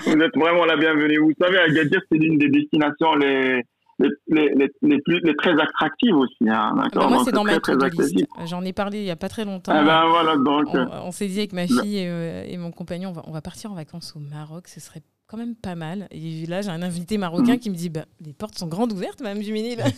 vous 0.06 0.14
êtes 0.14 0.36
vraiment 0.36 0.66
la 0.66 0.78
bienvenue. 0.78 1.20
Vous 1.20 1.34
savez, 1.40 1.60
Agadir, 1.60 2.02
c'est 2.12 2.18
l'une 2.18 2.38
des 2.38 2.50
destinations 2.50 3.16
les, 3.16 3.64
les, 4.00 4.10
les, 4.28 4.70
les, 4.82 5.02
plus, 5.02 5.20
les 5.22 5.36
très 5.36 5.52
attractives 5.52 6.16
aussi. 6.16 6.50
Hein, 6.50 6.74
ah 6.78 6.88
bah 6.94 7.08
moi, 7.08 7.22
c'est 7.24 7.32
dans 7.32 7.44
ma 7.44 7.54
liste. 7.54 8.26
J'en 8.46 8.64
ai 8.64 8.74
parlé 8.74 9.00
il 9.00 9.04
n'y 9.04 9.12
a 9.12 9.16
pas 9.16 9.30
très 9.30 9.46
longtemps. 9.46 9.72
Ah 9.74 9.84
ben, 9.84 10.08
voilà, 10.08 10.36
donc, 10.38 10.68
on, 10.74 11.08
on 11.08 11.12
s'est 11.12 11.28
dit 11.28 11.40
avec 11.40 11.54
ma 11.54 11.68
fille 11.68 12.00
et, 12.00 12.10
euh, 12.10 12.46
et, 12.48 12.58
mon 12.58 12.72
compagnon, 12.72 13.10
on 13.10 13.14
va, 13.14 13.24
on 13.28 13.32
va 13.32 13.42
partir 13.42 13.72
en 13.72 13.76
vacances 13.76 14.14
au 14.16 14.20
Maroc. 14.20 14.68
Ce 14.68 14.80
serait 14.80 15.02
quand 15.28 15.38
même 15.38 15.56
pas 15.56 15.76
mal. 15.76 16.08
Et 16.12 16.46
là, 16.46 16.62
j'ai 16.62 16.70
un 16.70 16.82
invité 16.82 17.18
marocain 17.18 17.56
mmh. 17.56 17.60
qui 17.60 17.70
me 17.70 17.76
dit 17.76 17.90
bah, 17.90 18.06
Les 18.24 18.34
portes 18.34 18.58
sont 18.58 18.68
grandes 18.68 18.92
ouvertes, 18.92 19.22
Madame 19.22 19.42
Jumini. 19.42 19.76
bah, 19.78 19.92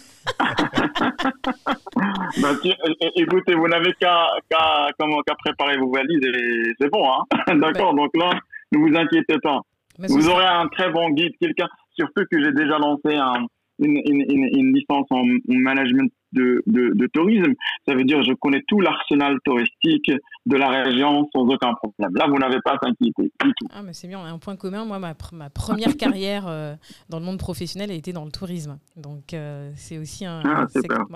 tu, 2.61 2.71
écoutez, 3.15 3.55
vous 3.55 3.67
n'avez 3.67 3.93
qu'à 3.99 4.27
qu 4.49 4.55
qu 4.55 5.33
préparer 5.43 5.77
vos 5.77 5.91
valises 5.91 6.23
et 6.23 6.73
c'est 6.79 6.89
bon. 6.89 7.03
Hein 7.11 7.23
D'accord 7.59 7.93
Donc 7.93 8.11
là, 8.15 8.31
ne 8.71 8.79
vous 8.79 8.95
inquiétez 8.95 9.39
pas. 9.39 9.61
Vous 9.99 10.29
aurez 10.29 10.45
un 10.45 10.67
très 10.67 10.91
bon 10.91 11.09
guide, 11.09 11.33
quelqu'un, 11.41 11.67
surtout 11.97 12.23
que 12.31 12.43
j'ai 12.43 12.51
déjà 12.51 12.77
lancé 12.77 13.15
un 13.15 13.47
une, 13.79 14.01
une, 14.05 14.49
une, 14.55 14.73
licence 14.73 15.05
en 15.09 15.23
management 15.47 16.11
de, 16.33 16.63
de, 16.67 16.91
de, 16.93 17.07
tourisme. 17.07 17.53
Ça 17.87 17.95
veut 17.95 18.03
dire 18.03 18.23
je 18.23 18.33
connais 18.33 18.61
tout 18.67 18.81
l'arsenal 18.81 19.37
touristique 19.45 20.11
de 20.45 20.55
la 20.55 20.69
région 20.69 21.29
sans 21.33 21.41
aucun 21.41 21.73
problème. 21.73 22.15
Là, 22.15 22.27
vous 22.27 22.37
n'avez 22.37 22.59
pas 22.63 22.73
à 22.73 22.77
s'inquiéter 22.83 23.23
du 23.23 23.53
tout. 23.57 23.67
Ah, 23.71 23.81
mais 23.83 23.93
c'est 23.93 24.07
bien, 24.07 24.19
on 24.19 24.23
a 24.23 24.29
un 24.29 24.39
point 24.39 24.55
commun. 24.55 24.85
Moi, 24.85 24.99
ma, 24.99 25.13
ma 25.33 25.49
première 25.49 25.95
carrière 25.97 26.45
euh, 26.47 26.75
dans 27.09 27.19
le 27.19 27.25
monde 27.25 27.39
professionnel 27.39 27.91
a 27.91 27.93
été 27.93 28.13
dans 28.13 28.25
le 28.25 28.31
tourisme. 28.31 28.79
Donc, 28.95 29.33
euh, 29.33 29.71
c'est 29.75 29.97
aussi 29.97 30.25
un, 30.25 30.41
ah, 30.45 30.65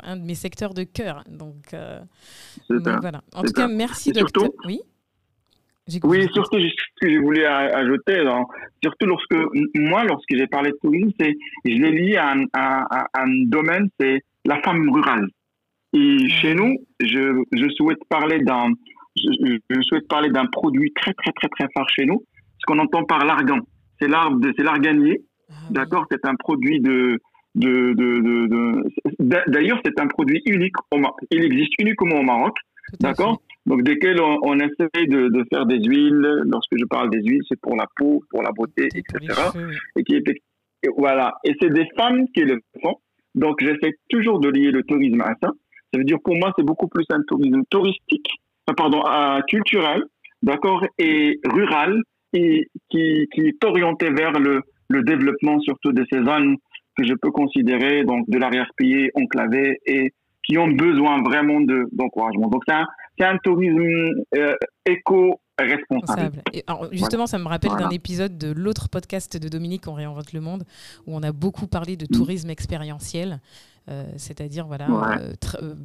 un, 0.04 0.12
un, 0.12 0.18
de 0.18 0.24
mes 0.24 0.36
secteurs 0.36 0.74
de 0.74 0.84
cœur. 0.84 1.24
Donc, 1.30 1.74
euh, 1.74 2.00
donc 2.70 3.02
voilà. 3.02 3.22
En 3.34 3.44
tout 3.44 3.54
cas, 3.54 3.68
merci, 3.68 4.12
docteur. 4.12 4.50
Oui? 4.66 4.82
Oui, 6.04 6.28
surtout 6.34 6.60
ce 6.60 6.74
que 7.02 7.12
je 7.12 7.20
voulais 7.20 7.46
ajouter, 7.46 8.24
surtout 8.84 9.06
lorsque 9.08 9.36
moi, 9.76 10.04
lorsque 10.04 10.30
j'ai 10.30 10.48
parlé 10.48 10.72
de 10.72 10.78
tourisme, 10.82 11.12
c'est 11.20 11.36
je 11.66 11.72
l'ai 11.72 11.92
lié 11.92 12.18
à 12.18 12.32
un, 12.32 12.46
à, 12.54 13.06
à 13.14 13.24
un 13.24 13.46
domaine, 13.46 13.90
c'est 14.00 14.22
la 14.46 14.62
femme 14.62 14.90
rurale. 14.90 15.28
Et 15.94 16.30
chez 16.30 16.54
nous, 16.54 16.78
je, 17.02 17.44
je 17.52 17.70
souhaite 17.76 18.00
parler 18.10 18.40
d'un 18.40 18.70
je, 19.18 19.58
je, 19.70 19.82
souhaite 19.82 20.08
parler 20.08 20.30
d'un 20.30 20.46
produit 20.46 20.94
très 20.94 21.14
très 21.14 21.32
très 21.34 21.50
très 21.50 21.68
fort 21.76 21.90
chez 21.90 22.06
nous, 22.06 22.24
ce 22.60 22.66
qu'on 22.66 22.80
entend 22.80 23.04
par 23.04 23.26
l'argan. 23.26 23.60
C'est 24.00 24.08
l'arbre, 24.08 24.40
c'est 24.58 24.64
l'arganier. 24.64 25.22
Ah, 25.50 25.54
D'accord, 25.72 26.06
c'est 26.10 26.26
un 26.26 26.36
produit 26.36 26.80
de 26.80 27.20
de, 27.56 27.94
de, 27.94 28.20
de, 28.22 28.48
de 28.48 29.52
d'ailleurs 29.52 29.82
c'est 29.84 30.00
un 30.00 30.08
produit 30.08 30.42
unique 30.46 30.76
au 30.92 31.02
il 31.32 31.44
existe 31.44 31.74
uniquement 31.80 32.20
au 32.20 32.24
Maroc 32.24 32.56
d'accord 33.02 33.42
donc 33.66 33.84
desquels 33.84 34.20
on, 34.20 34.40
on 34.44 34.60
essaie 34.60 35.06
de, 35.08 35.30
de, 35.30 35.46
faire 35.52 35.66
des 35.66 35.84
huiles. 35.84 36.44
Lorsque 36.46 36.78
je 36.78 36.86
parle 36.86 37.10
des 37.10 37.22
huiles, 37.22 37.44
c'est 37.48 37.60
pour 37.60 37.76
la 37.76 37.86
peau, 37.96 38.24
pour 38.30 38.42
la 38.42 38.52
beauté, 38.52 38.88
etc. 38.94 39.34
Et 39.96 40.04
qui 40.04 40.16
et 40.16 40.90
voilà. 40.98 41.36
Et 41.44 41.54
c'est 41.62 41.70
des 41.70 41.88
femmes 41.96 42.26
qui 42.34 42.42
le 42.42 42.60
font. 42.82 42.96
Donc 43.36 43.60
j'essaie 43.62 43.94
toujours 44.10 44.40
de 44.40 44.50
lier 44.50 44.72
le 44.72 44.84
tourisme 44.84 45.22
à 45.22 45.34
ça. 45.42 45.52
Ça 45.94 45.98
veut 45.98 46.04
dire 46.04 46.18
pour 46.24 46.36
moi 46.36 46.52
c'est 46.58 46.66
beaucoup 46.66 46.88
plus 46.88 47.06
un 47.10 47.22
tourisme 47.28 47.62
touristique, 47.70 48.28
pardon, 48.76 49.04
euh, 49.06 49.42
culturel, 49.48 50.04
d'accord, 50.42 50.86
et 50.98 51.40
rural, 51.46 52.02
et 52.34 52.68
qui, 52.90 53.28
qui 53.34 53.42
est 53.42 53.64
orienté 53.64 54.10
vers 54.10 54.32
le, 54.32 54.62
le 54.90 55.04
développement 55.04 55.60
surtout 55.60 55.92
de 55.92 56.06
ces 56.12 56.24
zones 56.24 56.58
que 56.98 57.06
je 57.06 57.14
peux 57.14 57.32
considérer 57.32 58.04
donc 58.04 58.30
de 58.30 58.38
l'arrière-pays 58.38 59.10
enclavé 59.16 59.80
et 59.86 60.14
qui 60.44 60.58
ont 60.58 60.68
besoin 60.68 61.22
vraiment 61.24 61.62
d'encouragement. 61.92 62.48
De, 62.48 62.52
donc 62.52 62.64
c'est 62.68 62.74
un, 62.74 62.88
un, 63.24 63.38
tourisme 63.38 64.24
euh, 64.36 64.56
éco-responsable. 64.86 66.42
justement, 66.92 67.10
voilà. 67.12 67.28
ça 67.28 67.38
me 67.38 67.48
rappelle 67.48 67.72
voilà. 67.72 67.86
d'un 67.86 67.92
épisode 67.92 68.38
de 68.38 68.52
l'autre 68.52 68.90
podcast 68.90 69.38
de 69.38 69.48
Dominique, 69.48 69.88
On 69.88 69.94
réinvente 69.94 70.34
le 70.34 70.42
monde, 70.42 70.64
où 71.08 71.16
on 71.16 71.24
a 71.24 71.32
beaucoup 71.32 71.68
parlé 71.68 71.98
de 71.98 72.06
tourisme 72.06 72.48
mmh. 72.48 72.52
expérientiel. 72.52 73.40
Euh, 73.90 74.06
c'est-à-dire 74.16 74.68
voilà, 74.68 74.90
ouais. 74.90 75.34
euh, 75.62 75.76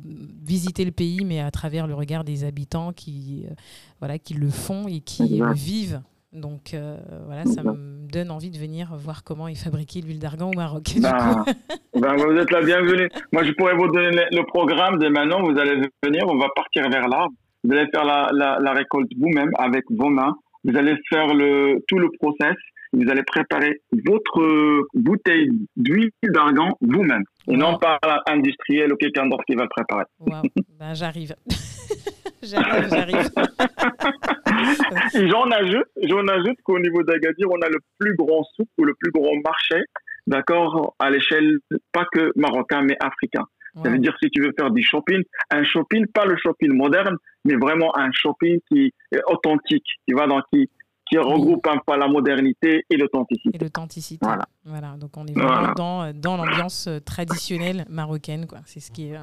visiter 0.44 0.84
le 0.84 0.90
pays, 0.90 1.24
mais 1.24 1.40
à 1.40 1.50
travers 1.50 1.86
le 1.86 1.94
regard 1.94 2.24
des 2.24 2.44
habitants 2.44 2.92
qui, 2.92 3.46
euh, 3.50 3.54
voilà, 4.00 4.18
qui 4.18 4.34
le 4.34 4.50
font 4.50 4.86
et 4.86 5.00
qui 5.00 5.38
le 5.38 5.52
vivent. 5.54 6.02
Donc 6.36 6.74
euh, 6.74 6.98
voilà, 7.24 7.46
ça 7.46 7.62
me 7.62 8.06
donne 8.12 8.30
envie 8.30 8.50
de 8.50 8.58
venir 8.58 8.94
voir 8.94 9.24
comment 9.24 9.48
est 9.48 9.54
fabriquée 9.54 10.02
l'huile 10.02 10.18
d'argan 10.18 10.50
au 10.50 10.54
Maroc. 10.54 10.84
Ben, 11.00 11.44
ben, 11.94 12.14
vous 12.14 12.36
êtes 12.36 12.50
la 12.50 12.60
bienvenue. 12.60 13.08
Moi, 13.32 13.44
je 13.44 13.52
pourrais 13.52 13.74
vous 13.74 13.88
donner 13.88 14.26
le 14.30 14.44
programme 14.44 14.98
dès 14.98 15.08
maintenant. 15.08 15.42
Vous 15.42 15.58
allez 15.58 15.80
venir, 16.04 16.24
on 16.28 16.36
va 16.36 16.48
partir 16.54 16.88
vers 16.90 17.08
là. 17.08 17.26
Vous 17.64 17.72
allez 17.72 17.88
faire 17.90 18.04
la, 18.04 18.28
la, 18.32 18.58
la 18.60 18.72
récolte 18.74 19.08
vous-même 19.18 19.50
avec 19.58 19.84
vos 19.90 20.10
mains. 20.10 20.34
Vous 20.64 20.76
allez 20.76 20.94
faire 21.08 21.32
le, 21.32 21.82
tout 21.88 21.98
le 21.98 22.10
process. 22.20 22.54
Vous 22.92 23.10
allez 23.10 23.22
préparer 23.22 23.80
votre 24.06 24.86
bouteille 24.94 25.48
d'huile 25.76 26.10
d'argan 26.22 26.68
vous-même. 26.82 27.24
Et 27.48 27.52
wow. 27.52 27.56
non 27.56 27.78
pas 27.78 27.98
l'industriel 28.28 28.92
ou 28.92 28.96
quelqu'un 28.96 29.26
d'autre 29.26 29.44
qui 29.46 29.54
va 29.54 29.62
le 29.62 29.68
préparer. 29.70 30.04
Wow. 30.20 30.42
ben, 30.78 30.92
j'arrive. 30.92 31.34
j'arrive, 32.42 32.88
j'arrive. 32.90 33.30
j'en 35.30 35.50
ajoute, 35.50 35.88
j'en 36.02 36.26
ajoute 36.28 36.58
qu'au 36.62 36.78
niveau 36.78 37.02
d'Agadir, 37.02 37.48
on 37.50 37.60
a 37.60 37.68
le 37.68 37.78
plus 37.98 38.14
grand 38.16 38.42
souk 38.54 38.68
ou 38.78 38.84
le 38.84 38.94
plus 38.94 39.12
grand 39.12 39.36
marché, 39.44 39.80
d'accord, 40.26 40.94
à 40.98 41.10
l'échelle 41.10 41.58
pas 41.92 42.06
que 42.12 42.32
marocain 42.36 42.82
mais 42.82 42.96
africain. 43.00 43.44
Ouais. 43.74 43.84
Ça 43.84 43.90
veut 43.90 43.98
dire 43.98 44.16
si 44.22 44.30
tu 44.30 44.42
veux 44.42 44.52
faire 44.58 44.70
du 44.70 44.82
shopping, 44.82 45.22
un 45.50 45.64
shopping, 45.64 46.06
pas 46.06 46.24
le 46.24 46.36
shopping 46.36 46.72
moderne, 46.72 47.16
mais 47.44 47.56
vraiment 47.56 47.96
un 47.96 48.10
shopping 48.12 48.58
qui 48.70 48.92
est 49.12 49.20
authentique, 49.26 49.86
tu 50.08 50.14
vois, 50.14 50.26
dans 50.26 50.40
qui 50.52 50.70
qui 51.08 51.18
regroupe 51.18 51.64
un 51.68 51.78
peu 51.86 51.96
la 51.96 52.08
modernité 52.08 52.84
et 52.90 52.96
l'authenticité. 52.96 53.50
Et 53.54 53.58
l'authenticité. 53.62 54.26
Voilà. 54.26 54.46
voilà. 54.64 54.96
Donc 54.98 55.16
on 55.16 55.24
est 55.26 55.34
vraiment 55.34 55.72
voilà. 55.72 55.74
dans, 55.76 56.12
dans 56.12 56.36
l'ambiance 56.36 56.88
traditionnelle 57.04 57.84
marocaine, 57.88 58.46
quoi. 58.46 58.58
C'est 58.64 58.80
ce 58.80 58.90
qui 58.90 59.10
est 59.10 59.18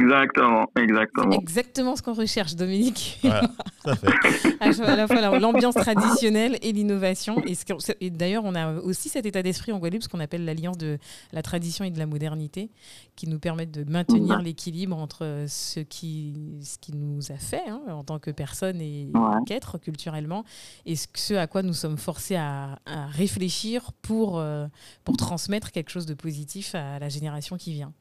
Exactement, 0.00 0.66
exactement. 0.78 1.32
exactement 1.32 1.96
ce 1.96 2.02
qu'on 2.02 2.14
recherche, 2.14 2.54
Dominique. 2.54 3.18
Voilà, 3.22 3.42
ça 3.84 3.96
fait. 3.96 4.82
à 4.82 4.96
la 4.96 5.06
fois 5.06 5.38
l'ambiance 5.38 5.74
traditionnelle 5.74 6.58
et 6.62 6.72
l'innovation. 6.72 7.42
Et, 7.46 7.56
et 8.00 8.10
d'ailleurs, 8.10 8.44
on 8.44 8.54
a 8.54 8.74
aussi 8.74 9.08
cet 9.08 9.26
état 9.26 9.42
d'esprit 9.42 9.72
en 9.72 9.78
Guadeloupe, 9.78 10.02
ce 10.02 10.08
qu'on 10.08 10.20
appelle 10.20 10.44
l'alliance 10.44 10.78
de 10.78 10.98
la 11.32 11.42
tradition 11.42 11.84
et 11.84 11.90
de 11.90 11.98
la 11.98 12.06
modernité, 12.06 12.70
qui 13.16 13.28
nous 13.28 13.38
permettent 13.38 13.72
de 13.72 13.90
maintenir 13.90 14.38
mmh. 14.38 14.42
l'équilibre 14.42 14.96
entre 14.96 15.44
ce 15.48 15.80
qui, 15.80 16.58
ce 16.62 16.78
qui 16.78 16.92
nous 16.94 17.32
a 17.32 17.36
fait 17.36 17.68
hein, 17.68 17.80
en 17.88 18.04
tant 18.04 18.18
que 18.18 18.30
personne 18.30 18.80
et 18.80 19.10
ouais. 19.12 19.44
qu'être 19.46 19.78
culturellement, 19.78 20.44
et 20.86 20.96
ce 20.96 21.34
à 21.34 21.46
quoi 21.46 21.62
nous 21.62 21.72
sommes 21.72 21.98
forcés 21.98 22.36
à, 22.36 22.78
à 22.86 23.06
réfléchir 23.06 23.92
pour, 24.02 24.38
euh, 24.38 24.66
pour 25.04 25.16
transmettre 25.16 25.72
quelque 25.72 25.90
chose 25.90 26.06
de 26.06 26.14
positif 26.14 26.74
à 26.74 26.98
la 26.98 27.08
génération 27.08 27.56
qui 27.56 27.72
vient. 27.72 27.92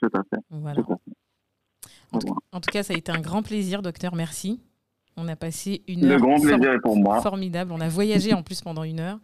Tout 0.00 0.10
à 0.14 0.22
fait. 0.30 0.40
Voilà. 0.50 0.82
Tout 0.82 0.92
à 0.92 0.96
fait. 0.96 1.12
En, 2.10 2.18
tout, 2.18 2.36
en, 2.52 2.60
tout, 2.60 2.70
cas, 2.70 2.82
ça 2.82 2.94
a 2.94 2.96
été 2.96 3.12
un 3.12 3.20
grand 3.20 3.42
plaisir, 3.42 3.82
docteur. 3.82 4.14
Merci. 4.14 4.60
On 5.16 5.28
a 5.28 5.36
passé 5.36 5.82
une 5.88 6.04
heure. 6.04 6.12
Le 6.12 6.20
grand 6.20 6.40
plaisir 6.40 6.72
est 6.72 6.80
pour 6.80 6.96
moi. 6.96 7.20
Formidable. 7.20 7.72
On 7.72 7.80
a 7.80 7.88
voyagé 7.88 8.32
en 8.32 8.42
plus 8.42 8.60
pendant 8.60 8.84
une 8.84 9.00
heure. 9.00 9.18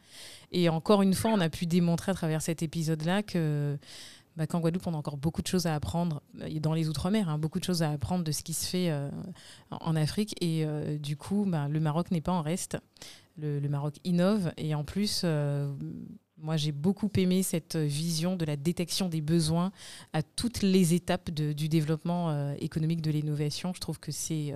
Et 0.53 0.69
encore 0.69 1.03
une 1.03 1.15
fois, 1.15 1.31
on 1.33 1.41
a 1.41 1.49
pu 1.49 1.67
démontrer 1.67 2.13
à 2.13 2.15
travers 2.15 2.43
cet 2.43 2.63
épisode-là 2.63 3.23
que 3.23 3.79
bah, 4.37 4.47
qu'en 4.49 4.59
Guadeloupe, 4.59 4.87
on 4.87 4.95
a 4.95 4.97
encore 4.97 5.17
beaucoup 5.17 5.43
de 5.43 5.47
choses 5.47 5.67
à 5.67 5.75
apprendre, 5.75 6.21
et 6.45 6.59
dans 6.59 6.75
les 6.75 6.89
Outre-mer, 6.89 7.29
hein, 7.29 7.39
beaucoup 7.39 7.61
de 7.61 7.65
choses 7.65 7.83
à 7.85 7.91
apprendre 7.91 8.25
de 8.25 8.33
ce 8.33 8.43
qui 8.43 8.53
se 8.53 8.67
fait 8.69 8.91
euh, 8.91 9.09
en 9.71 9.95
Afrique. 9.95 10.35
Et 10.41 10.65
euh, 10.65 10.99
du 10.99 11.17
coup, 11.17 11.45
bah, 11.47 11.69
le 11.69 11.79
Maroc 11.79 12.11
n'est 12.11 12.21
pas 12.21 12.33
en 12.33 12.43
reste. 12.43 12.77
Le, 13.37 13.61
le, 13.61 13.69
Maroc 13.69 13.95
innove. 14.05 14.53
Et 14.57 14.75
en 14.75 14.85
plus, 14.85 15.23
euh, 15.25 15.73
Moi, 16.45 16.59
j'ai 16.59 16.73
beaucoup 16.73 17.09
aimé 17.17 17.43
cette 17.43 17.75
vision 17.75 18.37
de 18.37 18.45
la 18.45 18.57
détection 18.57 19.09
des 19.09 19.23
besoins 19.23 19.73
à 20.13 20.23
toutes 20.23 20.61
les 20.61 20.93
étapes 20.93 21.31
du 21.31 21.71
développement 21.71 22.29
euh, 22.29 22.53
économique 22.59 23.01
de 23.01 23.11
l'innovation. 23.11 23.73
Je 23.75 23.81
trouve 23.81 23.99
que 23.99 24.13
c'est 24.13 24.53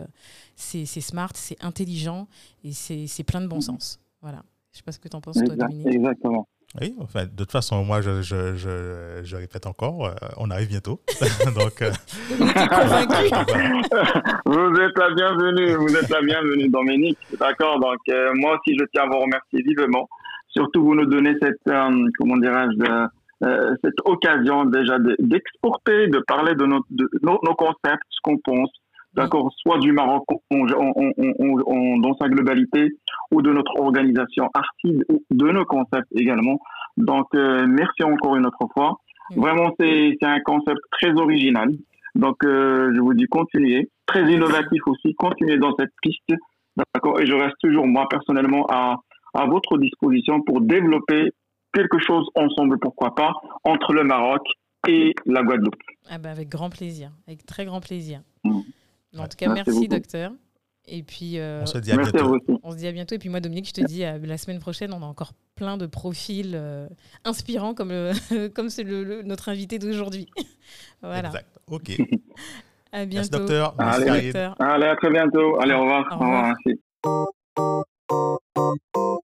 c'est 0.54 0.84
smart, 0.84 1.32
c'est 1.34 1.56
intelligent 1.64 2.28
et 2.62 2.72
c'est 2.72 3.24
plein 3.24 3.40
de 3.40 3.46
bon 3.46 3.62
sens. 3.62 3.98
Voilà. 4.20 4.42
Je 4.72 4.74
ne 4.74 4.76
sais 4.76 4.82
pas 4.82 4.92
ce 4.92 4.98
que 4.98 5.08
tu 5.08 5.16
en 5.16 5.22
penses, 5.22 5.38
toi, 5.42 5.56
Dominique. 5.56 5.86
Exactement. 5.86 6.46
Oui, 6.78 6.94
enfin, 7.00 7.24
de 7.24 7.34
toute 7.34 7.50
façon, 7.50 7.82
moi, 7.82 8.02
je, 8.02 8.20
je, 8.20 8.54
je, 8.54 9.22
je 9.24 9.36
répète 9.36 9.66
encore, 9.66 10.04
euh, 10.04 10.12
on 10.36 10.50
arrive 10.50 10.68
bientôt. 10.68 11.00
Donc, 11.56 11.80
euh, 11.80 11.90
vous 14.44 14.78
êtes 14.78 14.98
la 14.98 15.14
bienvenue, 15.14 15.76
vous 15.76 15.96
êtes 15.96 16.10
la 16.10 16.20
bienvenue, 16.20 16.68
Dominique. 16.68 17.16
D'accord. 17.40 17.80
Donc, 17.80 17.96
euh, 18.10 18.32
moi 18.34 18.58
aussi, 18.58 18.76
je 18.78 18.84
tiens 18.92 19.04
à 19.04 19.06
vous 19.06 19.18
remercier 19.18 19.62
vivement. 19.62 20.06
Surtout, 20.48 20.82
vous 20.82 20.94
nous 20.94 21.06
donnez 21.06 21.34
cette, 21.40 21.62
comment 22.18 22.36
dirais-je, 22.36 23.06
cette 23.82 24.00
occasion 24.04 24.64
déjà 24.64 24.98
d'exporter, 25.18 26.08
de, 26.08 26.18
parler 26.26 26.54
de, 26.54 26.64
nos, 26.64 26.80
de 26.90 27.08
nos, 27.22 27.38
nos 27.42 27.54
concepts, 27.54 28.02
ce 28.08 28.20
qu'on 28.22 28.38
pense, 28.38 28.70
d'accord, 29.14 29.52
soit 29.58 29.78
du 29.78 29.92
Maroc 29.92 30.24
dans 30.50 32.14
sa 32.20 32.28
globalité, 32.28 32.92
ou 33.30 33.42
de 33.42 33.52
notre 33.52 33.78
organisation 33.78 34.48
Arcide, 34.54 35.04
ou 35.08 35.22
de 35.30 35.50
nos 35.50 35.64
concepts 35.64 36.08
également. 36.12 36.58
Donc, 36.96 37.26
euh, 37.34 37.66
merci 37.66 38.02
encore 38.02 38.36
une 38.36 38.46
autre 38.46 38.66
fois. 38.72 38.96
Vraiment, 39.36 39.70
c'est 39.78 40.16
un 40.22 40.40
concept 40.40 40.80
très 40.92 41.12
original. 41.12 41.68
Donc, 42.14 42.42
euh, 42.44 42.90
je 42.94 43.00
vous 43.00 43.14
dis 43.14 43.26
continuez. 43.26 43.88
Très 44.06 44.24
innovatif 44.30 44.80
aussi. 44.86 45.14
Continuez 45.14 45.58
dans 45.58 45.74
cette 45.78 45.92
piste. 46.02 46.32
D'accord. 46.76 47.20
Et 47.20 47.26
je 47.26 47.34
reste 47.34 47.56
toujours, 47.62 47.86
moi, 47.86 48.06
personnellement, 48.08 48.66
à, 48.70 48.96
à 49.34 49.46
votre 49.46 49.78
disposition 49.78 50.42
pour 50.42 50.60
développer 50.60 51.32
quelque 51.72 51.98
chose 51.98 52.26
ensemble, 52.34 52.78
pourquoi 52.78 53.14
pas, 53.14 53.32
entre 53.64 53.92
le 53.92 54.04
Maroc 54.04 54.42
et 54.86 55.14
la 55.26 55.42
Guadeloupe. 55.42 55.76
Ah 56.08 56.18
ben 56.18 56.30
avec 56.30 56.48
grand 56.48 56.70
plaisir. 56.70 57.10
Avec 57.26 57.44
très 57.46 57.64
grand 57.64 57.80
plaisir. 57.80 58.22
Mm. 58.44 58.60
En 59.18 59.28
tout 59.28 59.36
cas, 59.36 59.52
merci, 59.52 59.88
docteur. 59.88 60.32
Et 60.90 61.02
puis, 61.02 61.38
euh, 61.38 61.62
on 61.62 61.66
se 61.66 61.78
dit 61.78 61.92
à 61.92 61.96
bientôt. 61.96 62.38
On 62.62 62.72
se 62.72 62.76
dit 62.76 62.86
à 62.86 62.92
bientôt. 62.92 63.14
Et 63.14 63.18
puis 63.18 63.28
moi, 63.28 63.40
Dominique, 63.40 63.68
je 63.68 63.74
te 63.74 63.86
dis, 63.86 64.04
euh, 64.04 64.18
la 64.22 64.38
semaine 64.38 64.58
prochaine, 64.58 64.92
on 64.94 65.02
a 65.02 65.06
encore 65.06 65.32
plein 65.54 65.76
de 65.76 65.86
profils 65.86 66.52
euh, 66.54 66.88
inspirants 67.24 67.74
comme, 67.74 67.92
comme 68.54 68.70
c'est 68.70 68.84
le, 68.84 69.22
notre 69.22 69.50
invité 69.50 69.78
d'aujourd'hui. 69.78 70.28
voilà. 71.02 71.28
Exact. 71.28 71.58
OK. 71.66 71.90
à 72.92 73.04
bientôt. 73.04 73.14
Merci, 73.14 73.30
docteur. 73.30 73.74
Merci, 73.78 74.02
Allez, 74.08 74.22
docteur. 74.22 74.56
Allez, 74.60 74.86
à 74.86 74.96
très 74.96 75.10
bientôt. 75.10 75.60
Allez, 75.60 75.74
au 75.74 75.80
revoir. 75.80 76.06
Au 76.10 76.18
revoir. 76.18 76.54
Au 77.04 77.84
revoir. 78.08 79.17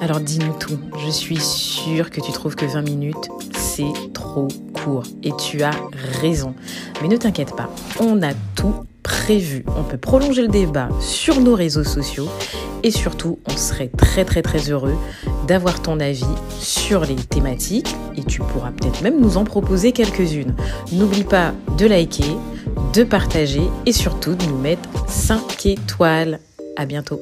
Alors 0.00 0.20
dis-nous 0.20 0.54
tout. 0.58 0.78
Je 1.04 1.10
suis 1.10 1.38
sûre 1.38 2.10
que 2.10 2.20
tu 2.20 2.32
trouves 2.32 2.56
que 2.56 2.64
20 2.64 2.82
minutes, 2.82 3.28
c'est 3.54 3.92
trop 4.14 4.48
court. 4.72 5.02
Et 5.22 5.32
tu 5.36 5.62
as 5.62 5.72
raison. 6.20 6.54
Mais 7.02 7.08
ne 7.08 7.16
t'inquiète 7.16 7.54
pas, 7.54 7.68
on 8.00 8.22
a 8.22 8.32
tout 8.54 8.74
prévu. 9.02 9.64
On 9.76 9.84
peut 9.84 9.98
prolonger 9.98 10.42
le 10.42 10.48
débat 10.48 10.88
sur 11.00 11.40
nos 11.40 11.54
réseaux 11.54 11.84
sociaux. 11.84 12.28
Et 12.82 12.90
surtout, 12.90 13.38
on 13.46 13.56
serait 13.56 13.88
très 13.88 14.24
très 14.24 14.40
très 14.40 14.70
heureux 14.70 14.94
d'avoir 15.46 15.82
ton 15.82 16.00
avis 16.00 16.24
sur 16.58 17.04
les 17.04 17.16
thématiques. 17.16 17.94
Et 18.16 18.22
tu 18.22 18.40
pourras 18.40 18.70
peut-être 18.70 19.02
même 19.02 19.20
nous 19.20 19.36
en 19.36 19.44
proposer 19.44 19.92
quelques-unes. 19.92 20.54
N'oublie 20.92 21.24
pas 21.24 21.52
de 21.76 21.86
liker, 21.86 22.36
de 22.92 23.04
partager 23.04 23.62
et 23.86 23.92
surtout 23.92 24.34
de 24.34 24.44
nous 24.46 24.58
mettre 24.58 24.88
5 25.08 25.66
étoiles. 25.66 26.40
À 26.76 26.86
bientôt. 26.86 27.20